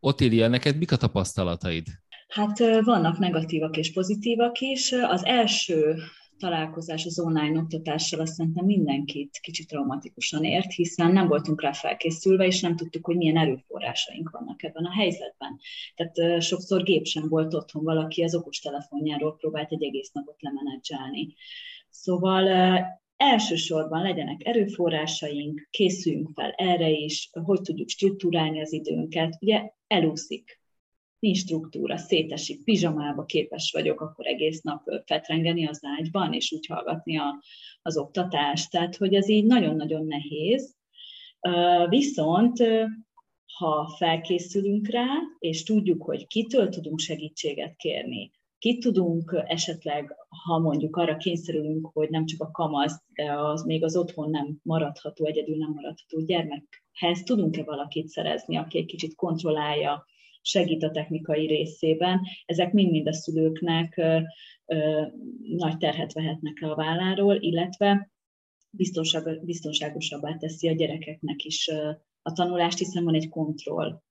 Otília, 0.00 0.48
neked 0.48 0.76
mik 0.76 0.92
a 0.92 0.96
tapasztalataid? 0.96 1.86
Hát 2.28 2.58
vannak 2.84 3.18
negatívak 3.18 3.76
és 3.76 3.92
pozitívak 3.92 4.60
is. 4.60 4.92
Az 4.92 5.24
első 5.24 5.94
találkozás 6.38 7.04
az 7.04 7.20
online 7.20 7.58
oktatással 7.58 8.20
azt 8.20 8.34
szerintem 8.34 8.64
mindenkit 8.64 9.38
kicsit 9.42 9.68
traumatikusan 9.68 10.44
ért, 10.44 10.72
hiszen 10.72 11.12
nem 11.12 11.28
voltunk 11.28 11.62
rá 11.62 11.72
felkészülve, 11.72 12.46
és 12.46 12.60
nem 12.60 12.76
tudtuk, 12.76 13.06
hogy 13.06 13.16
milyen 13.16 13.36
erőforrásaink 13.36 14.30
vannak 14.30 14.62
ebben 14.62 14.84
a 14.84 14.92
helyzetben. 14.92 15.58
Tehát 15.94 16.42
sokszor 16.42 16.82
gép 16.82 17.04
sem 17.04 17.28
volt 17.28 17.54
otthon, 17.54 17.84
valaki 17.84 18.22
az 18.22 18.34
okostelefonjáról 18.34 19.36
próbált 19.36 19.72
egy 19.72 19.84
egész 19.84 20.10
napot 20.12 20.42
lemenedzselni. 20.42 21.34
Szóval 21.90 22.48
elsősorban 23.16 24.02
legyenek 24.02 24.46
erőforrásaink, 24.46 25.68
készüljünk 25.70 26.30
fel 26.34 26.50
erre 26.50 26.90
is, 26.90 27.30
hogy 27.32 27.60
tudjuk 27.60 27.88
struktúrálni 27.88 28.60
az 28.60 28.72
időnket. 28.72 29.36
Ugye 29.40 29.76
elúszik, 29.88 30.60
nincs 31.18 31.38
struktúra, 31.38 31.96
szétesik, 31.96 32.64
pizsamába 32.64 33.24
képes 33.24 33.70
vagyok 33.72 34.00
akkor 34.00 34.26
egész 34.26 34.60
nap 34.60 34.82
fetrengeni 35.06 35.66
az 35.66 35.80
ágyban, 35.82 36.32
és 36.32 36.52
úgy 36.52 36.66
hallgatni 36.66 37.18
a, 37.18 37.42
az 37.82 37.96
oktatást. 37.96 38.70
Tehát, 38.70 38.96
hogy 38.96 39.14
ez 39.14 39.28
így 39.28 39.44
nagyon-nagyon 39.44 40.06
nehéz. 40.06 40.76
Viszont 41.88 42.62
ha 43.58 43.94
felkészülünk 43.96 44.88
rá, 44.88 45.06
és 45.38 45.62
tudjuk, 45.62 46.02
hogy 46.02 46.26
kitől 46.26 46.68
tudunk 46.68 46.98
segítséget 46.98 47.76
kérni, 47.76 48.30
Kit 48.58 48.80
tudunk 48.80 49.44
esetleg, 49.46 50.14
ha 50.44 50.58
mondjuk 50.58 50.96
arra 50.96 51.16
kényszerülünk, 51.16 51.90
hogy 51.92 52.10
nem 52.10 52.26
csak 52.26 52.40
a 52.40 52.50
kamasz, 52.50 53.02
de 53.14 53.32
az 53.32 53.62
még 53.62 53.84
az 53.84 53.96
otthon 53.96 54.30
nem 54.30 54.58
maradható, 54.62 55.26
egyedül 55.26 55.56
nem 55.56 55.72
maradható 55.72 56.20
gyermekhez, 56.24 57.22
tudunk-e 57.24 57.64
valakit 57.64 58.08
szerezni, 58.08 58.56
aki 58.56 58.78
egy 58.78 58.86
kicsit 58.86 59.14
kontrollálja, 59.14 60.06
segít 60.40 60.82
a 60.82 60.90
technikai 60.90 61.46
részében. 61.46 62.20
Ezek 62.46 62.72
mind-mind 62.72 63.06
a 63.08 63.12
szülőknek 63.12 63.96
ö, 63.96 64.18
ö, 64.66 65.06
nagy 65.56 65.76
terhet 65.76 66.12
vehetnek 66.12 66.60
le 66.60 66.70
a 66.70 66.74
válláról, 66.74 67.36
illetve 67.36 68.10
biztonság, 68.70 69.44
biztonságosabbá 69.44 70.36
teszi 70.36 70.68
a 70.68 70.72
gyerekeknek 70.72 71.44
is 71.44 71.68
a 72.22 72.32
tanulást, 72.32 72.78
hiszen 72.78 73.04
van 73.04 73.14
egy 73.14 73.28
kontroll 73.28 74.02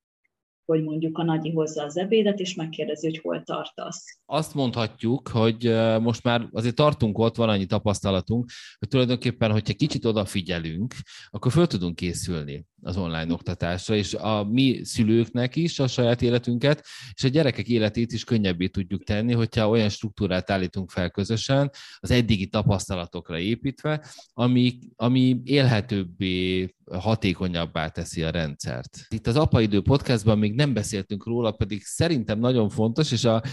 hogy 0.68 0.84
mondjuk 0.84 1.18
a 1.18 1.24
nagyi 1.24 1.52
hozza 1.52 1.84
az 1.84 1.98
ebédet, 1.98 2.40
és 2.40 2.56
megkérdezi, 2.56 3.06
hogy 3.08 3.20
hol 3.24 3.44
tartasz. 3.44 4.20
Azt 4.26 4.54
mondhatjuk, 4.54 5.28
hogy 5.28 5.64
most 6.02 6.24
már 6.24 6.48
azért 6.52 6.76
tartunk 6.76 7.18
ott, 7.18 7.36
van 7.36 7.50
annyi 7.50 7.66
tapasztalatunk, 7.66 8.50
hogy 8.80 8.88
tulajdonképpen, 8.88 9.52
hogyha 9.52 9.74
kicsit 9.74 10.06
odafigyelünk, 10.06 10.94
akkor 11.30 11.52
föl 11.52 11.68
tudunk 11.68 11.96
készülni 11.96 12.66
az 12.82 12.98
online 12.98 13.34
oktatásra, 13.34 13.96
és 13.96 14.14
a 14.14 14.44
mi 14.44 14.80
szülőknek 14.84 15.56
is 15.56 15.80
a 15.80 15.88
saját 15.88 16.22
életünket, 16.22 16.86
és 17.14 17.24
a 17.24 17.28
gyerekek 17.28 17.68
életét 17.68 18.12
is 18.12 18.24
könnyebbé 18.24 18.68
tudjuk 18.68 19.04
tenni, 19.04 19.34
hogyha 19.34 19.70
olyan 19.70 19.90
struktúrát 19.90 20.50
állítunk 20.50 20.90
fel 20.90 21.10
közösen, 21.10 21.72
az 22.00 22.12
eddigi 22.12 22.48
tapasztalatokra 22.48 23.40
építve, 23.40 24.06
ami, 24.34 24.80
ami 24.96 25.42
élhetőbbé, 25.44 26.68
hatékonyabbá 26.92 27.88
teszi 27.88 28.24
a 28.24 28.30
rendszert. 28.30 29.06
Itt 29.10 29.28
az 29.28 29.36
Apaidő 29.36 29.82
podcastban 29.82 30.38
még 30.38 30.54
nem 30.54 30.74
beszéltünk 30.74 31.26
róla, 31.26 31.52
pedig 31.52 31.84
szerintem 31.84 32.40
nagyon 32.40 32.70
fontos, 32.70 33.12
és 33.12 33.24
a, 33.24 33.44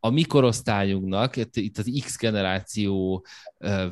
a 0.00 0.10
mi 0.10 0.22
korosztályunknak, 0.22 1.36
itt 1.52 1.78
az 1.78 2.00
X 2.04 2.18
generáció 2.18 3.24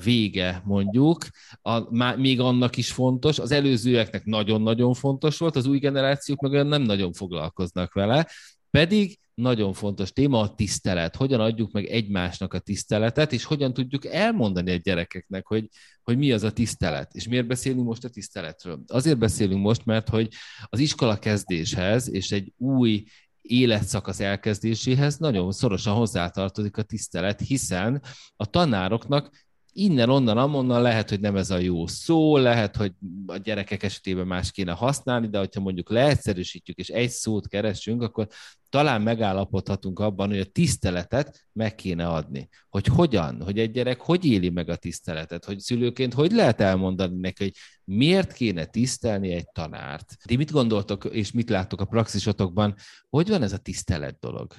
vége 0.05 0.63
mondjuk, 0.65 1.27
a, 1.63 1.95
még 2.17 2.41
annak 2.41 2.77
is 2.77 2.93
fontos, 2.93 3.39
az 3.39 3.51
előzőeknek 3.51 4.25
nagyon-nagyon 4.25 4.82
fontos 4.91 5.39
volt, 5.39 5.57
az 5.57 5.67
új 5.67 5.79
generációk 5.79 6.41
meg 6.41 6.53
olyan 6.53 6.67
nem 6.67 6.83
nagyon 6.83 7.13
foglalkoznak 7.13 7.93
vele, 7.93 8.29
pedig 8.71 9.19
nagyon 9.35 9.73
fontos 9.73 10.13
téma 10.13 10.41
a 10.41 10.55
tisztelet. 10.55 11.17
Hogyan 11.17 11.41
adjuk 11.41 11.73
meg 11.73 11.85
egymásnak 11.85 12.55
a 12.55 12.59
tiszteletet, 12.59 13.33
és 13.33 13.45
hogyan 13.45 13.73
tudjuk 13.73 14.07
elmondani 14.07 14.71
a 14.71 14.77
gyerekeknek, 14.77 15.47
hogy, 15.47 15.69
hogy 16.03 16.19
mi 16.19 16.33
az 16.33 16.43
a 16.43 16.53
tisztelet. 16.53 17.15
És 17.15 17.29
miért 17.29 17.47
beszélünk 17.47 17.85
most 17.85 18.05
a 18.05 18.09
tiszteletről? 18.09 18.83
Azért 18.87 19.19
beszélünk 19.19 19.63
most, 19.63 19.85
mert 19.85 20.09
hogy 20.09 20.29
az 20.65 20.79
iskola 20.79 21.19
kezdéshez 21.19 22.11
és 22.11 22.31
egy 22.31 22.53
új 22.57 23.05
életszakasz 23.41 24.21
elkezdéséhez 24.21 25.17
nagyon 25.17 25.53
szorosan 25.53 25.95
hozzátartozik 25.95 26.77
a 26.77 26.83
tisztelet, 26.83 27.41
hiszen 27.41 28.03
a 28.37 28.47
tanároknak 28.47 29.31
innen, 29.73 30.11
onnan, 30.11 30.39
amonnan 30.39 30.83
lehet, 30.83 31.09
hogy 31.09 31.21
nem 31.21 31.37
ez 31.37 31.51
a 31.51 31.59
jó 31.59 31.87
szó, 31.87 32.37
lehet, 32.37 32.77
hogy 32.77 32.93
a 33.27 33.37
gyerekek 33.37 33.83
esetében 33.83 34.27
más 34.27 34.51
kéne 34.51 34.73
használni, 34.73 35.29
de 35.29 35.39
hogyha 35.39 35.61
mondjuk 35.61 35.91
leegyszerűsítjük 35.91 36.79
és 36.79 36.89
egy 36.89 37.11
szót 37.11 37.49
keresünk, 37.49 38.03
akkor 38.03 38.27
talán 38.69 39.03
megállapodhatunk 39.03 39.99
abban, 39.99 40.29
hogy 40.29 40.39
a 40.39 40.45
tiszteletet 40.45 41.47
meg 41.53 41.75
kéne 41.75 42.07
adni. 42.07 42.49
Hogy 42.69 42.87
hogyan, 42.87 43.43
hogy 43.43 43.59
egy 43.59 43.71
gyerek 43.71 44.01
hogy 44.01 44.25
éli 44.25 44.49
meg 44.49 44.69
a 44.69 44.77
tiszteletet, 44.77 45.45
hogy 45.45 45.59
szülőként 45.59 46.15
hogy 46.15 46.33
lehet 46.33 46.61
elmondani 46.61 47.21
neki, 47.21 47.43
hogy 47.43 47.53
miért 47.85 48.33
kéne 48.33 48.65
tisztelni 48.65 49.33
egy 49.33 49.51
tanárt. 49.53 50.17
Ti 50.25 50.37
mit 50.37 50.51
gondoltok, 50.51 51.05
és 51.05 51.33
mit 51.33 51.51
láttok 51.51 51.81
a 51.81 51.85
praxisotokban, 51.85 52.75
hogy 53.09 53.29
van 53.29 53.43
ez 53.43 53.53
a 53.53 53.59
tisztelet 53.59 54.19
dolog? 54.21 54.55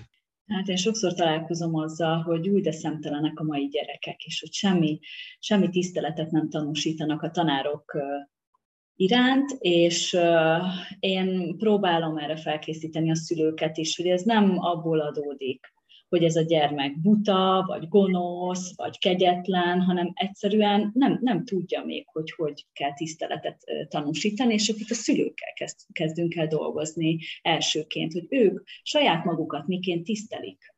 Hát 0.47 0.67
én 0.67 0.75
sokszor 0.75 1.13
találkozom 1.13 1.75
azzal, 1.75 2.21
hogy 2.21 2.49
úgy 2.49 2.61
de 2.61 2.71
szemtelenek 2.71 3.39
a 3.39 3.43
mai 3.43 3.67
gyerekek, 3.67 4.23
és 4.23 4.39
hogy 4.39 4.53
semmi, 4.53 4.99
semmi 5.39 5.69
tiszteletet 5.69 6.31
nem 6.31 6.49
tanúsítanak 6.49 7.21
a 7.21 7.31
tanárok 7.31 7.97
iránt, 8.95 9.51
és 9.59 10.17
én 10.99 11.57
próbálom 11.57 12.17
erre 12.17 12.37
felkészíteni 12.37 13.11
a 13.11 13.15
szülőket 13.15 13.77
is, 13.77 13.95
hogy 13.95 14.07
ez 14.07 14.21
nem 14.21 14.57
abból 14.57 14.99
adódik, 14.99 15.72
hogy 16.13 16.23
ez 16.23 16.35
a 16.35 16.41
gyermek 16.41 17.01
buta, 17.01 17.63
vagy 17.67 17.87
gonosz, 17.87 18.75
vagy 18.75 18.99
kegyetlen, 18.99 19.81
hanem 19.81 20.11
egyszerűen 20.13 20.91
nem, 20.93 21.19
nem 21.21 21.45
tudja 21.45 21.83
még, 21.85 22.07
hogy 22.07 22.31
hogy 22.31 22.65
kell 22.73 22.93
tiszteletet 22.93 23.63
tanúsítani, 23.89 24.53
és 24.53 24.67
itt 24.67 24.89
a 24.89 24.93
szülőkkel 24.93 25.53
kezd, 25.53 25.79
kezdünk 25.91 26.35
el 26.35 26.47
dolgozni 26.47 27.19
elsőként, 27.41 28.13
hogy 28.13 28.25
ők 28.29 28.67
saját 28.83 29.25
magukat 29.25 29.67
miként 29.67 30.03
tisztelik. 30.03 30.75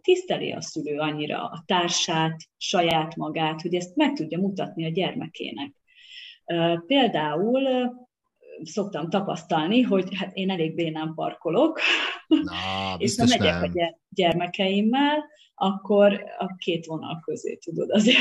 Tiszteli 0.00 0.52
a 0.52 0.60
szülő 0.60 0.98
annyira 0.98 1.44
a 1.44 1.62
társát, 1.66 2.42
saját 2.56 3.16
magát, 3.16 3.60
hogy 3.60 3.74
ezt 3.74 3.96
meg 3.96 4.12
tudja 4.12 4.38
mutatni 4.38 4.84
a 4.84 4.90
gyermekének. 4.90 5.72
Például 6.86 7.68
szoktam 8.62 9.10
tapasztalni, 9.10 9.80
hogy 9.80 10.16
hát 10.16 10.36
én 10.36 10.50
elég 10.50 10.74
bénán 10.74 11.14
parkolok, 11.14 11.80
Na, 12.26 12.52
és 12.98 13.16
ha 13.16 13.26
megyek 13.28 13.60
nem. 13.60 13.86
a 13.86 13.98
gyermekeimmel, 14.08 15.24
akkor 15.54 16.24
a 16.38 16.54
két 16.56 16.86
vonal 16.86 17.20
közé 17.24 17.56
tudod 17.56 17.90
azért 17.90 18.18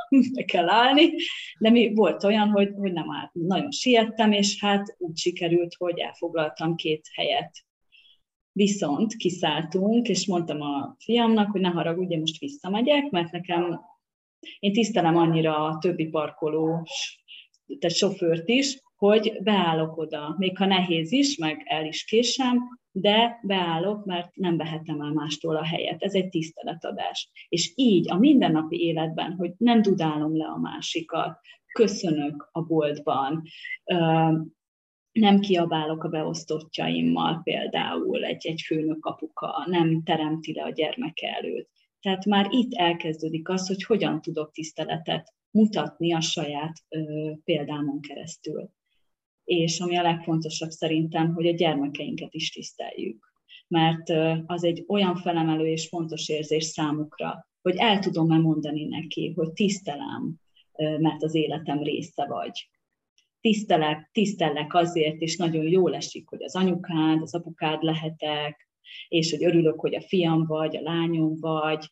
be 0.34 0.44
kell 0.44 0.68
állni, 0.68 1.12
de 1.58 1.70
mi 1.70 1.94
volt 1.94 2.24
olyan, 2.24 2.48
hogy, 2.48 2.72
hogy 2.76 2.92
nem 2.92 3.10
állt, 3.10 3.30
nagyon 3.32 3.70
siettem, 3.70 4.32
és 4.32 4.60
hát 4.60 4.96
úgy 4.98 5.16
sikerült, 5.16 5.74
hogy 5.78 5.98
elfoglaltam 5.98 6.74
két 6.74 7.08
helyet. 7.14 7.56
Viszont 8.52 9.16
kiszálltunk, 9.16 10.08
és 10.08 10.26
mondtam 10.26 10.60
a 10.60 10.96
fiamnak, 10.98 11.50
hogy 11.50 11.60
ne 11.60 11.68
haragudj, 11.68 12.16
most 12.16 12.38
visszamegyek, 12.38 13.10
mert 13.10 13.32
nekem 13.32 13.80
én 14.58 14.72
tisztelem 14.72 15.16
annyira 15.16 15.64
a 15.64 15.78
többi 15.78 16.06
parkolós, 16.06 17.20
tehát 17.78 17.96
sofőrt 17.96 18.48
is, 18.48 18.78
hogy 18.98 19.38
beállok 19.42 19.96
oda, 19.96 20.34
még 20.38 20.56
ha 20.56 20.66
nehéz 20.66 21.12
is, 21.12 21.36
meg 21.36 21.62
el 21.66 21.86
is 21.86 22.04
késem, 22.04 22.58
de 22.90 23.40
beállok, 23.42 24.04
mert 24.04 24.36
nem 24.36 24.56
vehetem 24.56 25.00
el 25.00 25.12
mástól 25.12 25.56
a 25.56 25.64
helyet. 25.64 26.02
Ez 26.02 26.14
egy 26.14 26.28
tiszteletadás. 26.28 27.30
És 27.48 27.72
így 27.74 28.10
a 28.10 28.18
mindennapi 28.18 28.80
életben, 28.80 29.32
hogy 29.32 29.52
nem 29.56 29.82
dudálom 29.82 30.36
le 30.36 30.46
a 30.46 30.58
másikat, 30.58 31.38
köszönök 31.72 32.48
a 32.52 32.62
boltban, 32.62 33.42
nem 35.12 35.40
kiabálok 35.40 36.04
a 36.04 36.08
beosztottjaimmal 36.08 37.40
például 37.42 38.24
egy, 38.24 38.46
egy 38.46 38.62
főnök 38.66 39.04
apuka, 39.04 39.64
nem 39.66 40.02
teremti 40.02 40.52
le 40.54 40.62
a 40.62 40.70
gyermeke 40.70 41.36
előtt. 41.36 41.70
Tehát 42.00 42.24
már 42.24 42.46
itt 42.50 42.74
elkezdődik 42.74 43.48
az, 43.48 43.66
hogy 43.66 43.84
hogyan 43.84 44.20
tudok 44.20 44.52
tiszteletet 44.52 45.34
mutatni 45.50 46.14
a 46.14 46.20
saját 46.20 46.72
ö, 46.88 47.30
példámon 47.44 48.00
keresztül 48.00 48.70
és 49.48 49.80
ami 49.80 49.96
a 49.96 50.02
legfontosabb 50.02 50.70
szerintem, 50.70 51.34
hogy 51.34 51.46
a 51.46 51.54
gyermekeinket 51.54 52.34
is 52.34 52.50
tiszteljük. 52.50 53.32
Mert 53.68 54.10
az 54.46 54.64
egy 54.64 54.84
olyan 54.86 55.16
felemelő 55.16 55.66
és 55.66 55.88
fontos 55.88 56.28
érzés 56.28 56.64
számukra, 56.64 57.48
hogy 57.62 57.76
el 57.76 57.98
tudom-e 57.98 58.38
mondani 58.38 58.84
neki, 58.84 59.32
hogy 59.36 59.52
tisztelem, 59.52 60.34
mert 60.98 61.22
az 61.22 61.34
életem 61.34 61.82
része 61.82 62.26
vagy. 62.26 62.68
Tisztelek, 63.40 64.10
tisztellek 64.12 64.74
azért, 64.74 65.20
és 65.20 65.36
nagyon 65.36 65.68
jól 65.68 65.94
esik, 65.94 66.28
hogy 66.28 66.42
az 66.42 66.56
anyukád, 66.56 67.22
az 67.22 67.34
apukád 67.34 67.82
lehetek, 67.82 68.68
és 69.08 69.30
hogy 69.30 69.44
örülök, 69.44 69.80
hogy 69.80 69.94
a 69.94 70.00
fiam 70.00 70.46
vagy, 70.46 70.76
a 70.76 70.80
lányom 70.80 71.36
vagy, 71.40 71.86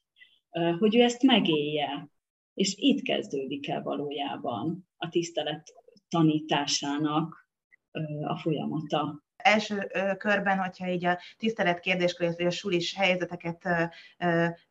hogy 0.78 0.96
ő 0.96 1.00
ezt 1.00 1.22
megélje. 1.22 2.10
És 2.54 2.74
itt 2.76 3.02
kezdődik 3.02 3.68
el 3.68 3.82
valójában 3.82 4.88
a 4.96 5.08
tisztelet 5.08 5.74
tanításának 6.08 7.45
a 8.28 8.36
folyamata. 8.36 9.25
Első 9.46 9.90
körben, 10.18 10.58
hogyha 10.58 10.88
így 10.88 11.04
a 11.04 11.18
tisztelet 11.38 11.80
kérdéskör, 11.80 12.34
vagy 12.36 12.46
a 12.46 12.50
sulis 12.50 12.94
helyzeteket 12.94 13.68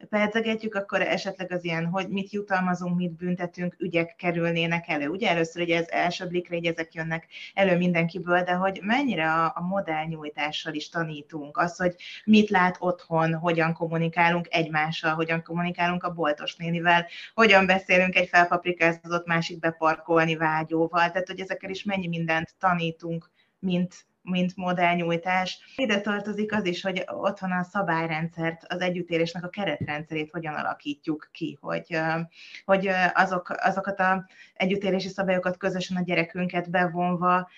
pedzegetjük, 0.10 0.76
akkor 0.76 1.02
esetleg 1.02 1.52
az 1.52 1.64
ilyen, 1.64 1.86
hogy 1.86 2.08
mit 2.10 2.32
jutalmazunk, 2.32 2.96
mit 2.96 3.12
büntetünk, 3.12 3.76
ügyek 3.78 4.16
kerülnének 4.16 4.88
elő. 4.88 5.08
Ugye 5.08 5.30
először 5.30 5.62
ugye 5.62 5.78
ez 5.78 5.88
első 5.90 6.28
blikre 6.28 6.56
így 6.56 6.66
ezek 6.66 6.94
jönnek 6.94 7.28
elő 7.54 7.78
mindenkiből, 7.78 8.44
de 8.44 8.54
hogy 8.54 8.80
mennyire 8.84 9.32
a, 9.32 9.46
a 9.56 9.62
modellnyújtással 9.62 10.74
is 10.74 10.90
tanítunk, 10.90 11.58
az, 11.58 11.78
hogy 11.78 11.96
mit 12.26 12.50
lát 12.50 12.76
otthon, 12.80 13.34
hogyan 13.34 13.74
kommunikálunk 13.74 14.48
egymással, 14.50 15.14
hogyan 15.14 15.44
kommunikálunk 15.44 16.04
a 16.04 16.14
boltos 16.14 16.56
nénivel, 16.56 17.08
hogyan 17.34 17.66
beszélünk 17.66 18.16
egy 18.16 18.28
felpaprikázott 18.28 19.26
másik 19.26 19.60
beparkolni 19.60 20.36
vágyóval, 20.36 21.12
tehát 21.12 21.28
hogy 21.28 21.40
ezekkel 21.40 21.70
is 21.70 21.84
mennyi 21.84 22.08
mindent 22.08 22.56
tanítunk, 22.60 23.32
mint 23.60 24.06
mint 24.26 24.56
modellnyújtás. 24.56 25.60
Ide 25.76 26.02
tartozik 26.02 26.54
az 26.54 26.66
is, 26.66 26.82
hogy 26.82 27.04
otthon 27.08 27.52
a 27.52 27.64
szabályrendszert, 27.64 28.66
az 28.68 28.82
együttélésnek 28.82 29.44
a 29.44 29.50
keretrendszerét 29.50 30.32
hogyan 30.32 30.54
alakítjuk 30.54 31.30
ki, 31.32 31.58
hogy, 31.62 32.00
hogy 32.66 32.90
azok, 33.14 33.50
azokat 33.50 34.00
a 34.00 34.28
együttélési 34.54 35.08
szabályokat 35.08 35.58
közösen 35.58 35.98
a 35.98 36.04
gyerekünket 36.04 36.70
bevonva 36.70 37.50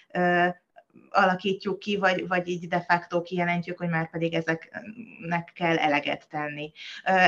alakítjuk 1.10 1.80
ki, 1.80 1.98
vagy, 1.98 2.28
vagy 2.28 2.48
így 2.48 2.68
de 2.68 2.82
facto 2.82 3.22
kijelentjük, 3.22 3.78
hogy 3.78 3.90
már 3.90 4.10
pedig 4.10 4.34
ezeknek 4.34 5.52
kell 5.54 5.78
eleget 5.78 6.28
tenni. 6.30 6.72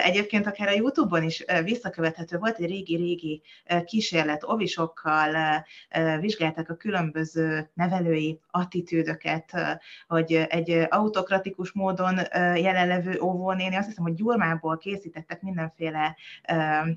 Egyébként 0.03 0.47
akár 0.47 0.67
a 0.67 0.71
YouTube-on 0.71 1.23
is 1.23 1.45
visszakövethető 1.63 2.37
volt 2.37 2.57
egy 2.57 2.69
régi-régi 2.69 3.41
kísérlet, 3.85 4.43
ovisokkal 4.43 5.65
vizsgálták 6.19 6.69
a 6.69 6.75
különböző 6.75 7.69
nevelői 7.73 8.39
attitűdöket, 8.51 9.51
hogy 10.07 10.33
egy 10.49 10.85
autokratikus 10.89 11.71
módon 11.71 12.19
jelenlevő 12.55 13.19
óvónéni, 13.19 13.75
azt 13.75 13.87
hiszem, 13.87 14.03
hogy 14.03 14.13
gyurmából 14.13 14.77
készítettek 14.77 15.41
mindenféle, 15.41 16.15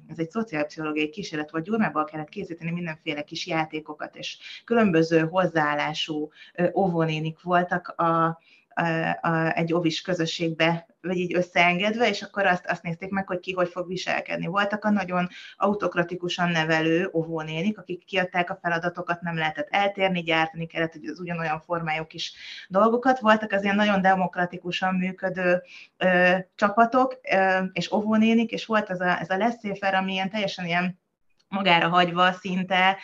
ez 0.08 0.18
egy 0.18 0.30
szociálpszichológiai 0.30 1.08
kísérlet 1.08 1.50
volt, 1.50 1.64
gyurmából 1.64 2.04
kellett 2.04 2.28
készíteni 2.28 2.70
mindenféle 2.70 3.22
kis 3.22 3.46
játékokat, 3.46 4.16
és 4.16 4.36
különböző 4.64 5.20
hozzáállású 5.20 6.30
óvónénik 6.74 7.42
voltak 7.42 7.88
a, 7.88 8.38
a, 8.74 8.84
a, 9.20 9.56
egy 9.56 9.72
ovis 9.72 10.00
közösségbe, 10.00 10.86
vagy 11.00 11.16
így 11.16 11.34
összeengedve, 11.34 12.08
és 12.08 12.22
akkor 12.22 12.46
azt, 12.46 12.66
azt 12.66 12.82
nézték 12.82 13.10
meg, 13.10 13.26
hogy 13.26 13.40
ki 13.40 13.52
hogy 13.52 13.68
fog 13.68 13.88
viselkedni. 13.88 14.46
Voltak 14.46 14.84
a 14.84 14.90
nagyon 14.90 15.28
autokratikusan 15.56 16.50
nevelő 16.50 17.10
óvónénik, 17.12 17.78
akik 17.78 18.04
kiadták 18.04 18.50
a 18.50 18.58
feladatokat, 18.62 19.20
nem 19.20 19.36
lehetett 19.36 19.68
eltérni, 19.70 20.22
gyártani 20.22 20.66
kellett, 20.66 20.92
hogy 20.92 21.06
az 21.06 21.20
ugyanolyan 21.20 21.60
formájuk 21.60 22.12
is 22.12 22.32
dolgokat. 22.68 23.20
Voltak 23.20 23.52
az 23.52 23.62
ilyen 23.62 23.76
nagyon 23.76 24.00
demokratikusan 24.00 24.94
működő 24.94 25.62
ö, 25.96 26.36
csapatok 26.54 27.20
ö, 27.32 27.64
és 27.72 27.92
óvónénik, 27.92 28.50
és 28.50 28.66
volt 28.66 28.90
az 28.90 29.00
a, 29.00 29.20
ez 29.20 29.30
a 29.30 29.36
leszéfer, 29.36 29.94
ami 29.94 30.12
ilyen 30.12 30.30
teljesen 30.30 30.66
ilyen 30.66 31.00
magára 31.52 31.88
hagyva 31.88 32.32
szinte 32.32 32.98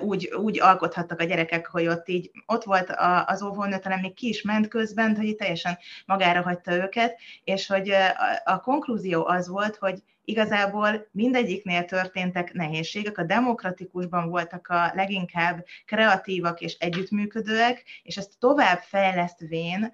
úgy, 0.00 0.26
úgy 0.26 0.60
alkothattak 0.60 1.20
a 1.20 1.24
gyerekek, 1.24 1.66
hogy 1.66 1.86
ott 1.86 2.08
így 2.08 2.30
ott 2.46 2.64
volt 2.64 2.94
az 3.26 3.42
óvónő, 3.42 3.78
talán 3.78 4.00
még 4.00 4.14
ki 4.14 4.28
is 4.28 4.42
ment 4.42 4.68
közben, 4.68 5.16
hogy 5.16 5.36
teljesen 5.36 5.78
magára 6.06 6.42
hagyta 6.42 6.72
őket, 6.72 7.18
és 7.44 7.66
hogy 7.66 7.92
a 8.44 8.60
konklúzió 8.60 9.26
az 9.26 9.48
volt, 9.48 9.76
hogy 9.76 10.02
igazából 10.28 11.08
mindegyiknél 11.10 11.84
történtek 11.84 12.52
nehézségek, 12.52 13.18
a 13.18 13.22
demokratikusban 13.22 14.28
voltak 14.28 14.68
a 14.68 14.90
leginkább 14.94 15.64
kreatívak 15.84 16.60
és 16.60 16.76
együttműködőek, 16.78 17.84
és 18.02 18.16
ezt 18.16 18.38
tovább 18.38 18.78
fejlesztvén 18.78 19.92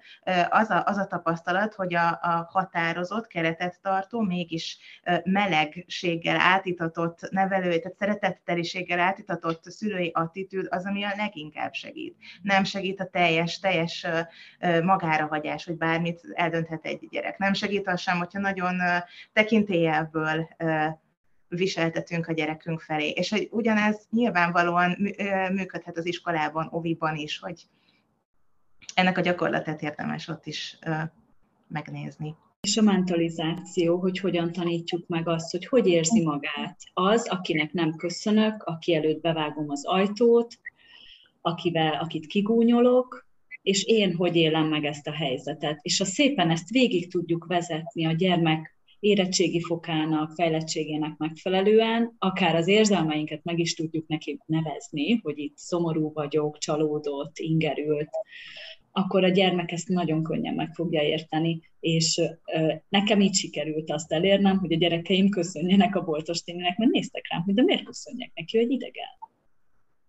az 0.49 0.69
a, 0.69 0.83
az 0.85 0.97
a 0.97 1.07
tapasztalat, 1.07 1.73
hogy 1.73 1.93
a, 1.93 2.07
a 2.07 2.49
határozott, 2.51 3.27
keretet 3.27 3.79
tartó, 3.81 4.21
mégis 4.21 4.77
melegséggel 5.23 6.39
átítatott 6.39 7.29
nevelői, 7.31 7.79
tehát 7.79 7.97
szeretetteliséggel 7.97 8.99
átítatott 8.99 9.63
szülői 9.63 10.11
attitűd 10.13 10.67
az, 10.69 10.85
ami 10.85 11.03
a 11.03 11.13
leginkább 11.17 11.73
segít. 11.73 12.17
Nem 12.41 12.63
segít 12.63 12.99
a 12.99 13.09
teljes, 13.09 13.59
teljes 13.59 14.07
magára 14.83 15.25
hagyás, 15.25 15.65
hogy 15.65 15.77
bármit 15.77 16.21
eldönthet 16.33 16.85
egy 16.85 17.07
gyerek. 17.09 17.37
Nem 17.37 17.53
segít 17.53 17.87
az 17.87 18.01
sem, 18.01 18.17
hogyha 18.17 18.39
nagyon 18.39 18.81
tekintélyelből 19.33 20.24
erőből 20.27 20.99
viseltetünk 21.47 22.27
a 22.27 22.33
gyerekünk 22.33 22.79
felé. 22.79 23.09
És 23.09 23.29
hogy 23.29 23.47
ugyanez 23.51 24.07
nyilvánvalóan 24.09 24.97
működhet 25.53 25.97
az 25.97 26.05
iskolában, 26.05 26.67
oviban 26.71 27.15
is, 27.15 27.39
hogy 27.39 27.67
ennek 28.93 29.17
a 29.17 29.21
gyakorlatát 29.21 29.81
érdemes 29.81 30.27
ott 30.27 30.45
is 30.45 30.79
megnézni. 31.67 32.35
És 32.61 32.77
a 32.77 32.81
mentalizáció, 32.81 33.97
hogy 33.97 34.19
hogyan 34.19 34.51
tanítjuk 34.51 35.07
meg 35.07 35.27
azt, 35.27 35.51
hogy 35.51 35.65
hogy 35.65 35.87
érzi 35.87 36.23
magát 36.23 36.77
az, 36.93 37.27
akinek 37.27 37.71
nem 37.71 37.95
köszönök, 37.95 38.63
aki 38.63 38.95
előtt 38.95 39.21
bevágom 39.21 39.69
az 39.69 39.85
ajtót, 39.85 40.59
akivel, 41.41 41.93
akit 41.93 42.25
kigúnyolok, 42.25 43.27
és 43.61 43.83
én 43.83 44.15
hogy 44.15 44.35
élem 44.35 44.67
meg 44.67 44.85
ezt 44.85 45.07
a 45.07 45.11
helyzetet. 45.11 45.79
És 45.81 45.97
ha 45.97 46.05
szépen 46.05 46.49
ezt 46.49 46.69
végig 46.69 47.11
tudjuk 47.11 47.45
vezetni 47.45 48.05
a 48.05 48.11
gyermek 48.11 48.74
érettségi 49.05 49.61
fokának, 49.61 50.31
fejlettségének 50.31 51.17
megfelelően, 51.17 52.15
akár 52.17 52.55
az 52.55 52.67
érzelmeinket 52.67 53.43
meg 53.43 53.59
is 53.59 53.73
tudjuk 53.73 54.07
neki 54.07 54.39
nevezni, 54.45 55.19
hogy 55.23 55.37
itt 55.37 55.57
szomorú 55.57 56.13
vagyok, 56.13 56.57
csalódott, 56.57 57.37
ingerült, 57.37 58.09
akkor 58.91 59.23
a 59.23 59.29
gyermek 59.29 59.71
ezt 59.71 59.87
nagyon 59.87 60.23
könnyen 60.23 60.53
meg 60.53 60.73
fogja 60.73 61.01
érteni, 61.01 61.61
és 61.79 62.21
nekem 62.89 63.21
így 63.21 63.35
sikerült 63.35 63.91
azt 63.91 64.11
elérnem, 64.11 64.57
hogy 64.57 64.73
a 64.73 64.77
gyerekeim 64.77 65.29
köszönjenek 65.29 65.95
a 65.95 66.03
boltos 66.03 66.41
tényleg, 66.41 66.77
mert 66.77 66.91
néztek 66.91 67.27
rám, 67.29 67.41
hogy 67.41 67.53
de 67.53 67.63
miért 67.63 67.83
köszönjek 67.83 68.31
neki, 68.35 68.57
hogy 68.57 68.71
idegen. 68.71 69.09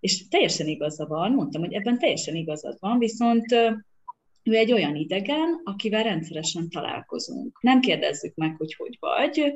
És 0.00 0.28
teljesen 0.28 0.66
igaza 0.66 1.06
van, 1.06 1.32
mondtam, 1.32 1.62
hogy 1.62 1.72
ebben 1.72 1.98
teljesen 1.98 2.34
igazad 2.34 2.76
van, 2.80 2.98
viszont 2.98 3.46
ő 4.46 4.54
egy 4.54 4.72
olyan 4.72 4.96
idegen, 4.96 5.60
akivel 5.64 6.02
rendszeresen 6.02 6.68
találkozunk. 6.68 7.58
Nem 7.62 7.80
kérdezzük 7.80 8.34
meg, 8.34 8.56
hogy 8.56 8.74
hogy 8.74 8.96
vagy, 9.00 9.52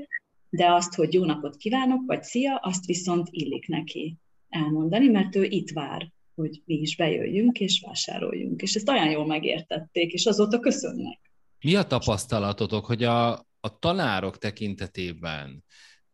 de 0.49 0.73
azt, 0.73 0.95
hogy 0.95 1.15
jó 1.15 1.25
napot 1.25 1.57
kívánok, 1.57 2.07
vagy 2.07 2.23
szia, 2.23 2.57
azt 2.57 2.87
viszont 2.87 3.29
illik 3.31 3.67
neki 3.67 4.17
elmondani, 4.49 5.09
mert 5.09 5.37
ő 5.37 5.45
itt 5.45 5.71
vár, 5.71 6.13
hogy 6.35 6.63
mi 6.65 6.75
is 6.75 6.97
bejöjjünk 6.97 7.61
és 7.61 7.83
vásároljunk. 7.87 8.63
És 8.63 8.75
ezt 8.75 8.89
olyan 8.89 9.11
jól 9.11 9.27
megértették, 9.27 10.13
és 10.13 10.27
azóta 10.27 10.61
köszönnek. 10.61 11.19
Mi 11.61 11.75
a 11.75 11.83
tapasztalatotok, 11.83 12.85
hogy 12.87 13.03
a, 13.05 13.33
a 13.61 13.79
tanárok 13.79 14.39
tekintetében 14.39 15.65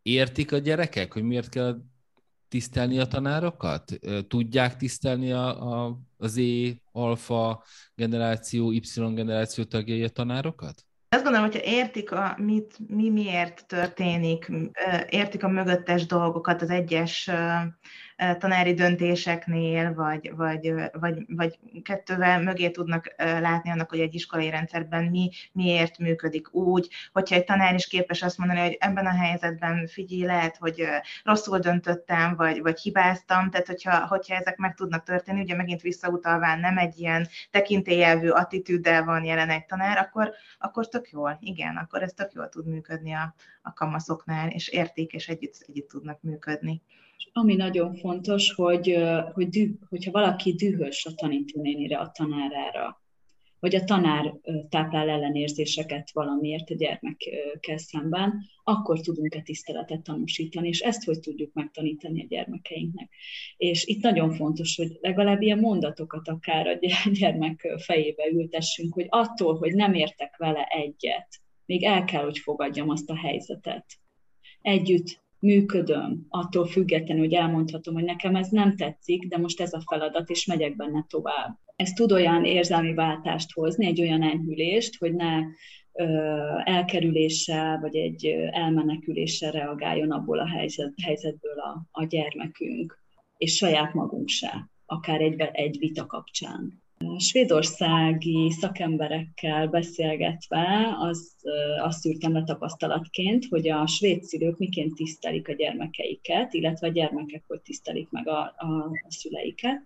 értik 0.02 0.52
a 0.52 0.58
gyerekek, 0.58 1.12
hogy 1.12 1.22
miért 1.22 1.48
kell 1.48 1.78
tisztelni 2.48 2.98
a 2.98 3.06
tanárokat? 3.06 3.92
Tudják 4.28 4.76
tisztelni 4.76 5.32
a, 5.32 5.72
a, 5.72 5.98
az 6.16 6.38
E, 6.38 6.72
alfa 6.92 7.62
generáció, 7.94 8.72
Y 8.72 8.80
generáció 9.14 9.64
tagjai 9.64 10.02
a 10.02 10.08
tanárokat? 10.08 10.84
Azt 11.08 11.22
gondolom, 11.22 11.46
hogyha 11.50 11.64
értik, 11.64 12.12
a, 12.12 12.34
mit, 12.38 12.76
mi 12.88 13.10
miért 13.10 13.66
történik, 13.66 14.52
értik 15.08 15.44
a 15.44 15.48
mögöttes 15.48 16.06
dolgokat, 16.06 16.62
az 16.62 16.70
egyes 16.70 17.30
tanári 18.38 18.74
döntéseknél, 18.74 19.94
vagy, 19.94 20.32
vagy, 20.36 20.74
vagy, 20.92 21.24
vagy 21.28 21.58
kettővel 21.82 22.42
mögé 22.42 22.70
tudnak 22.70 23.14
látni 23.16 23.70
annak, 23.70 23.88
hogy 23.88 24.00
egy 24.00 24.14
iskolai 24.14 24.50
rendszerben 24.50 25.04
mi 25.04 25.30
miért 25.52 25.98
működik 25.98 26.54
úgy, 26.54 26.88
hogyha 27.12 27.34
egy 27.34 27.44
tanár 27.44 27.74
is 27.74 27.86
képes 27.86 28.22
azt 28.22 28.38
mondani, 28.38 28.60
hogy 28.60 28.76
ebben 28.80 29.06
a 29.06 29.16
helyzetben 29.16 29.86
figyelj, 29.86 30.22
lehet, 30.22 30.56
hogy 30.56 30.84
rosszul 31.24 31.58
döntöttem, 31.58 32.36
vagy, 32.36 32.60
vagy 32.62 32.80
hibáztam, 32.80 33.50
tehát 33.50 33.66
hogyha, 33.66 34.06
hogyha 34.06 34.34
ezek 34.34 34.56
meg 34.56 34.74
tudnak 34.74 35.04
történni, 35.04 35.40
ugye 35.40 35.54
megint 35.54 35.80
visszautalván 35.80 36.60
nem 36.60 36.78
egy 36.78 36.98
ilyen 36.98 37.28
tekintélyelvű 37.50 38.28
attitűddel 38.28 39.04
van 39.04 39.24
jelen 39.24 39.50
egy 39.50 39.66
tanár, 39.66 39.98
akkor, 39.98 40.32
akkor 40.58 40.88
tök 40.88 41.10
jól, 41.10 41.38
igen, 41.40 41.76
akkor 41.76 42.02
ez 42.02 42.12
tök 42.12 42.32
jól 42.32 42.48
tud 42.48 42.66
működni 42.66 43.12
a, 43.12 43.34
a 43.62 43.72
kamaszoknál, 43.72 44.48
és 44.48 44.68
érték, 44.68 45.12
és 45.12 45.28
együtt, 45.28 45.64
együtt 45.66 45.88
tudnak 45.88 46.22
működni. 46.22 46.82
Ami 47.32 47.54
nagyon 47.54 47.94
fontos, 47.94 48.52
hogy, 48.52 48.98
hogy 49.32 49.48
düh, 49.48 49.70
hogyha 49.88 50.10
valaki 50.10 50.52
dühös 50.52 51.04
a 51.04 51.14
tanítónénire, 51.14 51.98
a 51.98 52.10
tanárára, 52.10 53.00
vagy 53.60 53.74
a 53.74 53.84
tanár 53.84 54.34
táplál 54.68 55.08
ellenérzéseket 55.08 56.10
valamiért 56.12 56.70
a 56.70 56.74
gyermekkel 56.74 57.78
szemben, 57.78 58.44
akkor 58.64 59.00
tudunk-e 59.00 59.40
tiszteletet 59.40 60.02
tanúsítani, 60.02 60.68
és 60.68 60.80
ezt 60.80 61.04
hogy 61.04 61.20
tudjuk 61.20 61.52
megtanítani 61.52 62.22
a 62.22 62.26
gyermekeinknek. 62.28 63.08
És 63.56 63.84
itt 63.84 64.02
nagyon 64.02 64.30
fontos, 64.30 64.76
hogy 64.76 64.98
legalább 65.00 65.42
ilyen 65.42 65.58
mondatokat 65.58 66.28
akár 66.28 66.66
a 66.66 66.78
gyermek 67.12 67.74
fejébe 67.78 68.28
ültessünk, 68.32 68.94
hogy 68.94 69.06
attól, 69.08 69.58
hogy 69.58 69.74
nem 69.74 69.94
értek 69.94 70.36
vele 70.36 70.64
egyet, 70.64 71.28
még 71.66 71.84
el 71.84 72.04
kell, 72.04 72.24
hogy 72.24 72.38
fogadjam 72.38 72.88
azt 72.88 73.10
a 73.10 73.16
helyzetet. 73.16 73.86
Együtt 74.62 75.24
működöm, 75.38 76.26
attól 76.28 76.66
függetlenül, 76.66 77.22
hogy 77.22 77.34
elmondhatom, 77.34 77.94
hogy 77.94 78.04
nekem 78.04 78.36
ez 78.36 78.48
nem 78.48 78.76
tetszik, 78.76 79.28
de 79.28 79.38
most 79.38 79.60
ez 79.60 79.72
a 79.72 79.82
feladat, 79.86 80.30
és 80.30 80.46
megyek 80.46 80.76
benne 80.76 81.04
tovább. 81.08 81.58
Ez 81.76 81.90
tud 81.90 82.12
olyan 82.12 82.44
érzelmi 82.44 82.94
váltást 82.94 83.52
hozni, 83.52 83.86
egy 83.86 84.00
olyan 84.00 84.22
enyhülést, 84.22 84.98
hogy 84.98 85.14
ne 85.14 85.42
elkerüléssel, 86.64 87.78
vagy 87.80 87.96
egy 87.96 88.26
elmeneküléssel 88.50 89.50
reagáljon 89.50 90.10
abból 90.10 90.38
a 90.38 90.48
helyzet, 90.48 90.92
helyzetből 91.02 91.58
a, 91.58 91.86
a 91.90 92.04
gyermekünk, 92.04 92.98
és 93.36 93.56
saját 93.56 93.94
magunk 93.94 94.28
se, 94.28 94.70
akár 94.86 95.20
egy, 95.20 95.40
egy 95.52 95.78
vita 95.78 96.06
kapcsán. 96.06 96.82
Svédországi 97.18 98.50
szakemberekkel 98.50 99.66
beszélgetve 99.68 100.96
az, 100.98 101.34
azt 101.82 102.00
szűrtem 102.00 102.32
le 102.32 102.42
tapasztalatként, 102.42 103.46
hogy 103.50 103.68
a 103.68 103.86
svéd 103.86 104.22
szülők 104.22 104.58
miként 104.58 104.94
tisztelik 104.94 105.48
a 105.48 105.52
gyermekeiket, 105.52 106.54
illetve 106.54 106.86
a 106.86 106.90
gyermekek 106.90 107.44
hogy 107.46 107.60
tisztelik 107.60 108.10
meg 108.10 108.28
a, 108.28 108.54
a, 108.56 108.66
a 109.06 109.08
szüleiket. 109.08 109.82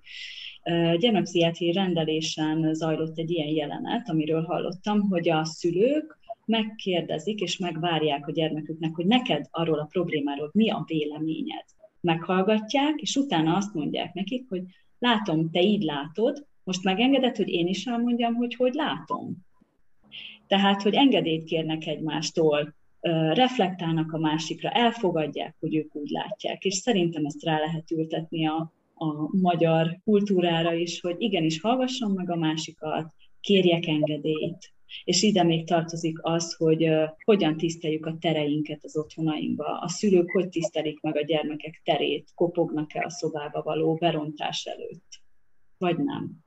Gyermekpszichiátriai 0.99 1.73
rendelésen 1.73 2.75
zajlott 2.75 3.19
egy 3.19 3.31
ilyen 3.31 3.49
jelenet, 3.49 4.09
amiről 4.09 4.43
hallottam, 4.43 5.01
hogy 5.01 5.29
a 5.29 5.45
szülők 5.45 6.19
megkérdezik 6.45 7.41
és 7.41 7.59
megvárják 7.59 8.27
a 8.27 8.33
gyermeküknek, 8.33 8.95
hogy 8.95 9.07
neked 9.07 9.47
arról 9.51 9.79
a 9.79 9.89
problémáról 9.91 10.51
mi 10.53 10.71
a 10.71 10.85
véleményed. 10.87 11.65
Meghallgatják, 12.01 13.01
és 13.01 13.17
utána 13.17 13.57
azt 13.57 13.75
mondják 13.75 14.15
nekik, 14.15 14.49
hogy 14.49 14.63
látom, 14.99 15.51
te 15.51 15.61
így 15.61 15.83
látod, 15.83 16.49
most 16.65 16.85
megengedett, 16.85 17.37
hogy 17.37 17.49
én 17.49 17.67
is 17.67 17.87
elmondjam, 17.87 18.35
hogy 18.35 18.55
hogy 18.55 18.75
látom. 18.75 19.37
Tehát, 20.47 20.83
hogy 20.83 20.95
engedélyt 20.95 21.45
kérnek 21.45 21.87
egymástól, 21.87 22.75
reflektálnak 23.33 24.13
a 24.13 24.19
másikra, 24.19 24.71
elfogadják, 24.71 25.57
hogy 25.61 25.75
ők 25.77 25.95
úgy 25.95 26.11
látják, 26.11 26.65
és 26.65 26.75
szerintem 26.75 27.25
ezt 27.25 27.45
rá 27.45 27.59
lehet 27.59 27.91
ültetni 27.91 28.47
a, 28.47 28.73
a 28.95 29.37
magyar 29.41 29.99
kultúrára 30.05 30.75
is, 30.75 31.01
hogy 31.01 31.15
igenis 31.19 31.61
hallgassam 31.61 32.13
meg 32.13 32.31
a 32.31 32.37
másikat, 32.37 33.15
kérjek 33.41 33.87
engedélyt. 33.87 34.73
És 35.05 35.23
ide 35.23 35.43
még 35.43 35.67
tartozik 35.67 36.19
az, 36.23 36.55
hogy 36.55 36.89
uh, 36.89 37.09
hogyan 37.25 37.57
tiszteljük 37.57 38.07
a 38.07 38.17
tereinket 38.21 38.85
az 38.85 38.97
otthonainkba. 38.97 39.79
A 39.79 39.89
szülők 39.89 40.31
hogy 40.31 40.49
tisztelik 40.49 41.01
meg 41.01 41.17
a 41.17 41.25
gyermekek 41.25 41.81
terét, 41.85 42.31
kopognak-e 42.35 43.05
a 43.05 43.11
szobába 43.11 43.63
való 43.63 43.95
berontás 43.95 44.65
előtt, 44.65 45.23
vagy 45.79 45.99
nem 45.99 46.45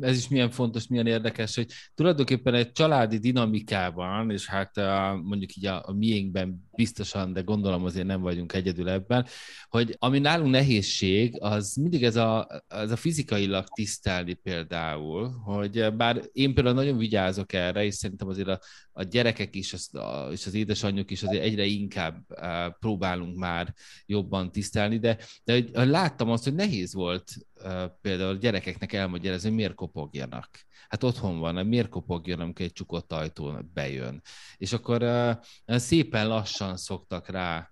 ez 0.00 0.16
is 0.16 0.28
milyen 0.28 0.50
fontos, 0.50 0.86
milyen 0.86 1.06
érdekes, 1.06 1.54
hogy 1.54 1.66
tulajdonképpen 1.94 2.54
egy 2.54 2.72
családi 2.72 3.18
dinamikában, 3.18 4.30
és 4.30 4.46
hát 4.46 4.76
a, 4.76 5.20
mondjuk 5.24 5.56
így 5.56 5.66
a, 5.66 5.82
a 5.86 5.92
miénkben 5.92 6.68
biztosan, 6.76 7.32
de 7.32 7.40
gondolom 7.40 7.84
azért 7.84 8.06
nem 8.06 8.20
vagyunk 8.20 8.52
egyedül 8.52 8.88
ebben, 8.88 9.26
hogy 9.68 9.96
ami 9.98 10.18
nálunk 10.18 10.50
nehézség, 10.50 11.36
az 11.40 11.74
mindig 11.74 12.04
ez 12.04 12.16
a, 12.16 12.62
ez 12.68 12.90
a 12.90 12.96
fizikailag 12.96 13.66
tisztelni 13.74 14.34
például, 14.34 15.30
hogy 15.44 15.94
bár 15.96 16.22
én 16.32 16.54
például 16.54 16.74
nagyon 16.74 16.98
vigyázok 16.98 17.52
erre, 17.52 17.84
és 17.84 17.94
szerintem 17.94 18.28
azért 18.28 18.48
a, 18.48 18.60
a 18.92 19.02
gyerekek 19.02 19.54
is, 19.54 19.72
az, 19.72 19.94
a, 19.94 20.28
és 20.32 20.46
az 20.46 20.54
édesanyjuk 20.54 21.10
is 21.10 21.22
azért 21.22 21.44
egyre 21.44 21.64
inkább 21.64 22.24
uh, 22.28 22.78
próbálunk 22.80 23.36
már 23.36 23.74
jobban 24.06 24.52
tisztelni, 24.52 24.98
de, 24.98 25.18
de 25.44 25.52
hogy, 25.52 25.70
láttam 25.88 26.30
azt, 26.30 26.44
hogy 26.44 26.54
nehéz 26.54 26.94
volt 26.94 27.32
például 28.00 28.36
gyerekeknek 28.36 28.92
elmagyarázni, 28.92 29.50
miért 29.50 29.74
kopogjanak. 29.74 30.48
Hát 30.88 31.02
otthon 31.02 31.38
van, 31.38 31.66
miért 31.66 31.88
kopogjon, 31.88 32.40
amikor 32.40 32.64
egy 32.64 32.72
csukott 32.72 33.12
ajtón 33.12 33.70
bejön. 33.74 34.22
És 34.56 34.72
akkor 34.72 35.04
szépen 35.66 36.28
lassan 36.28 36.76
szoktak 36.76 37.28
rá 37.28 37.70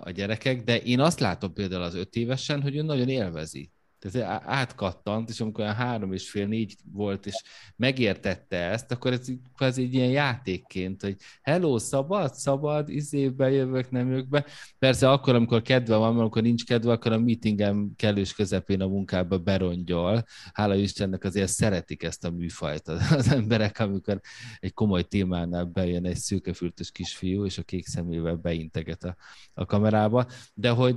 a 0.00 0.10
gyerekek, 0.10 0.62
de 0.62 0.82
én 0.82 1.00
azt 1.00 1.20
látom 1.20 1.52
például 1.52 1.82
az 1.82 1.94
öt 1.94 2.14
évesen, 2.16 2.62
hogy 2.62 2.76
ő 2.76 2.82
nagyon 2.82 3.08
élvezi 3.08 3.72
tehát 4.00 4.42
átkattant, 4.46 5.28
és 5.28 5.40
amikor 5.40 5.64
olyan 5.64 5.76
három 5.76 6.12
és 6.12 6.30
fél, 6.30 6.46
négy 6.46 6.76
volt, 6.92 7.26
és 7.26 7.42
megértette 7.76 8.56
ezt, 8.56 8.92
akkor 8.92 9.12
ez 9.12 9.26
kvázi 9.56 9.82
egy 9.82 9.94
ilyen 9.94 10.10
játékként, 10.10 11.02
hogy 11.02 11.16
hello, 11.42 11.78
szabad, 11.78 12.34
szabad, 12.34 12.88
izébe 12.88 13.50
jövök, 13.50 13.90
nem 13.90 14.08
jövök 14.08 14.28
be. 14.28 14.44
Persze 14.78 15.10
akkor, 15.10 15.34
amikor 15.34 15.62
kedve 15.62 15.96
van, 15.96 16.18
amikor 16.18 16.42
nincs 16.42 16.64
kedve, 16.64 16.92
akkor 16.92 17.12
a 17.12 17.18
meetingem 17.18 17.92
kellős 17.96 18.34
közepén 18.34 18.80
a 18.80 18.86
munkába 18.86 19.38
berongyol. 19.38 20.24
Hála 20.52 20.74
Istennek 20.74 21.24
azért 21.24 21.50
szeretik 21.50 22.02
ezt 22.02 22.24
a 22.24 22.30
műfajt 22.30 22.88
az 22.88 23.28
emberek, 23.28 23.78
amikor 23.78 24.20
egy 24.58 24.72
komoly 24.72 25.02
témánál 25.02 25.64
bejön 25.64 26.06
egy 26.06 26.16
szőkefürtös 26.16 26.90
kisfiú, 26.90 27.44
és 27.44 27.58
a 27.58 27.62
kék 27.62 27.86
szemével 27.86 28.34
beinteget 28.34 29.04
a, 29.04 29.16
a 29.54 29.64
kamerába. 29.64 30.26
De 30.54 30.70
hogy, 30.70 30.96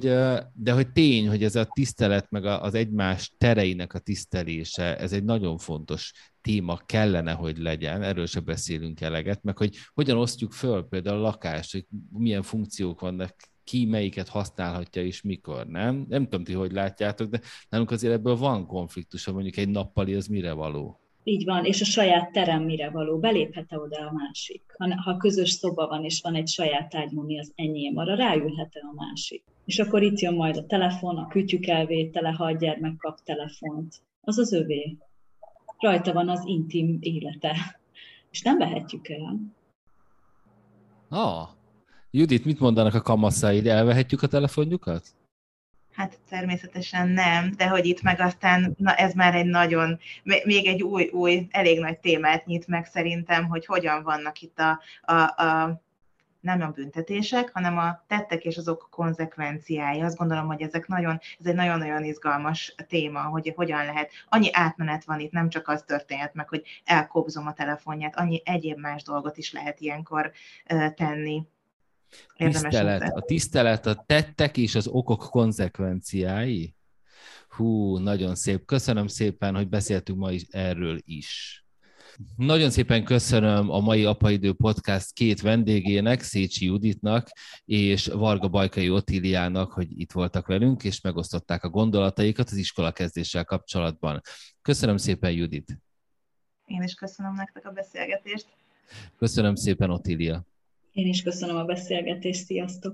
de 0.53 0.71
hogy 0.71 0.91
tény, 0.91 1.27
hogy 1.27 1.43
ez 1.43 1.55
a 1.55 1.65
tisztelet, 1.65 2.31
meg 2.31 2.45
az 2.45 2.73
egy 2.73 2.91
egymás 2.93 3.33
tereinek 3.37 3.93
a 3.93 3.99
tisztelése, 3.99 4.97
ez 4.97 5.13
egy 5.13 5.23
nagyon 5.23 5.57
fontos 5.57 6.11
téma 6.41 6.77
kellene, 6.85 7.31
hogy 7.31 7.57
legyen, 7.57 8.01
erről 8.01 8.25
se 8.25 8.39
beszélünk 8.39 9.01
eleget, 9.01 9.43
meg 9.43 9.57
hogy 9.57 9.77
hogyan 9.93 10.17
osztjuk 10.17 10.51
föl 10.51 10.87
például 10.87 11.17
a 11.17 11.21
lakást, 11.21 11.71
hogy 11.71 11.85
milyen 12.09 12.41
funkciók 12.41 12.99
vannak, 12.99 13.35
ki 13.63 13.85
melyiket 13.85 14.27
használhatja 14.27 15.03
és 15.03 15.21
mikor, 15.21 15.67
nem? 15.67 16.05
Nem 16.09 16.23
tudom 16.23 16.43
ti, 16.43 16.53
hogy 16.53 16.71
látjátok, 16.71 17.29
de 17.29 17.41
nálunk 17.69 17.91
azért 17.91 18.13
ebből 18.13 18.35
van 18.35 18.65
konfliktus, 18.65 19.27
mondjuk 19.27 19.57
egy 19.57 19.69
nappali 19.69 20.13
az 20.13 20.27
mire 20.27 20.51
való. 20.51 21.02
Így 21.23 21.45
van, 21.45 21.65
és 21.65 21.81
a 21.81 21.85
saját 21.85 22.31
terem 22.31 22.63
mire 22.63 22.89
való, 22.89 23.19
beléphet-e 23.19 23.77
oda 23.77 24.07
a 24.07 24.11
másik? 24.11 24.63
Ha, 24.77 25.01
ha 25.01 25.17
közös 25.17 25.49
szoba 25.49 25.87
van, 25.87 26.03
és 26.03 26.21
van 26.21 26.35
egy 26.35 26.47
saját 26.47 26.95
ágy, 26.95 27.17
ami 27.17 27.39
az 27.39 27.51
enyém, 27.55 27.97
arra 27.97 28.15
ráülhet-e 28.15 28.79
a 28.91 28.93
másik? 28.95 29.43
És 29.65 29.79
akkor 29.79 30.03
itt 30.03 30.19
jön 30.19 30.33
majd 30.33 30.57
a 30.57 30.65
telefon, 30.65 31.17
a 31.17 31.27
kütyük 31.27 31.67
elvétele, 31.67 32.29
ha 32.29 32.43
a 32.43 32.51
gyermek 32.51 32.97
kap 32.97 33.19
telefont. 33.23 34.01
Az 34.21 34.37
az 34.37 34.53
övé. 34.53 34.97
Rajta 35.77 36.13
van 36.13 36.29
az 36.29 36.43
intim 36.45 36.97
élete. 36.99 37.55
És 38.31 38.41
nem 38.41 38.57
vehetjük 38.57 39.09
el. 39.09 39.39
Ah, 41.09 41.47
Judit, 42.11 42.45
mit 42.45 42.59
mondanak 42.59 42.93
a 42.93 43.01
kamaszaid? 43.01 43.67
Elvehetjük 43.67 44.21
a 44.21 44.27
telefonjukat? 44.27 45.07
Hát 45.95 46.19
természetesen 46.29 47.07
nem, 47.07 47.51
de 47.57 47.67
hogy 47.67 47.85
itt 47.85 48.01
meg 48.01 48.19
aztán, 48.19 48.75
na 48.77 48.93
ez 48.93 49.13
már 49.13 49.35
egy 49.35 49.45
nagyon, 49.45 49.99
még 50.23 50.67
egy 50.67 50.81
új, 50.81 51.09
új, 51.11 51.47
elég 51.51 51.79
nagy 51.79 51.99
témát 51.99 52.45
nyit 52.45 52.67
meg 52.67 52.85
szerintem, 52.85 53.47
hogy 53.47 53.65
hogyan 53.65 54.03
vannak 54.03 54.41
itt 54.41 54.59
a, 54.59 54.81
a, 55.01 55.43
a 55.43 55.81
nem 56.43 56.61
a 56.61 56.67
büntetések, 56.67 57.49
hanem 57.53 57.77
a 57.77 58.03
tettek 58.07 58.43
és 58.43 58.57
azok 58.57 58.87
konzekvenciái. 58.91 60.01
Azt 60.01 60.17
gondolom, 60.17 60.47
hogy 60.47 60.61
ezek 60.61 60.87
nagyon, 60.87 61.19
ez 61.39 61.45
egy 61.45 61.55
nagyon-nagyon 61.55 62.03
izgalmas 62.03 62.75
téma, 62.87 63.21
hogy 63.21 63.53
hogyan 63.55 63.85
lehet. 63.85 64.11
Annyi 64.29 64.49
átmenet 64.53 65.03
van 65.03 65.19
itt, 65.19 65.31
nem 65.31 65.49
csak 65.49 65.67
az 65.67 65.83
történhet 65.83 66.33
meg, 66.33 66.49
hogy 66.49 66.63
elkobzom 66.83 67.47
a 67.47 67.53
telefonját, 67.53 68.15
annyi 68.15 68.41
egyéb 68.45 68.77
más 68.77 69.03
dolgot 69.03 69.37
is 69.37 69.53
lehet 69.53 69.79
ilyenkor 69.79 70.31
tenni. 70.95 71.43
Tisztelet, 72.35 73.01
a 73.01 73.21
tisztelet, 73.21 73.85
a 73.85 74.03
tettek 74.05 74.57
és 74.57 74.75
az 74.75 74.87
okok 74.87 75.19
konzekvenciái. 75.19 76.75
Hú, 77.47 77.97
nagyon 77.97 78.35
szép. 78.35 78.65
Köszönöm 78.65 79.07
szépen, 79.07 79.55
hogy 79.55 79.69
beszéltünk 79.69 80.19
ma 80.19 80.31
is 80.31 80.43
erről 80.49 80.99
is. 81.05 81.57
Nagyon 82.35 82.69
szépen 82.69 83.03
köszönöm 83.03 83.69
a 83.69 83.79
mai 83.79 84.05
Apaidő 84.05 84.53
Podcast 84.53 85.13
két 85.13 85.41
vendégének, 85.41 86.21
Szécsi 86.21 86.65
Juditnak 86.65 87.29
és 87.65 88.07
Varga 88.07 88.47
Bajkai 88.47 88.89
Otíliának, 88.89 89.71
hogy 89.71 89.99
itt 89.99 90.11
voltak 90.11 90.47
velünk, 90.47 90.83
és 90.83 91.01
megosztották 91.01 91.63
a 91.63 91.69
gondolataikat 91.69 92.49
az 92.49 92.57
iskola 92.57 92.91
kezdéssel 92.91 93.45
kapcsolatban. 93.45 94.21
Köszönöm 94.61 94.97
szépen, 94.97 95.31
Judit! 95.31 95.77
Én 96.65 96.81
is 96.81 96.93
köszönöm 96.93 97.33
nektek 97.33 97.65
a 97.65 97.71
beszélgetést. 97.71 98.45
Köszönöm 99.17 99.55
szépen, 99.55 99.89
Otília! 99.89 100.45
Én 100.93 101.07
is 101.07 101.21
köszönöm 101.21 101.55
a 101.55 101.63
beszélgetést, 101.63 102.45
sziasztok! 102.45 102.93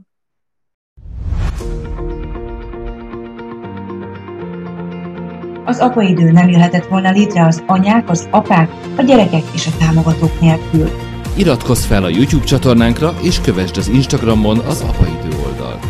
Az 5.66 5.80
apaidő 5.80 6.32
nem 6.32 6.50
jöhetett 6.50 6.86
volna 6.86 7.12
létre 7.12 7.46
az 7.46 7.64
anyák, 7.68 8.10
az 8.10 8.28
apák, 8.32 8.70
a 8.98 9.02
gyerekek 9.02 9.44
és 9.54 9.68
a 9.68 9.78
támogatók 9.80 10.40
nélkül. 10.42 10.90
Iratkozz 11.38 11.86
fel 11.86 12.04
a 12.04 12.10
YouTube 12.10 12.46
csatornánkra, 12.46 13.14
és 13.24 13.42
kövessd 13.42 13.78
az 13.78 13.88
Instagramon 13.88 14.60
az 14.60 14.82
apaidő 14.82 15.38
oldalt. 15.46 15.89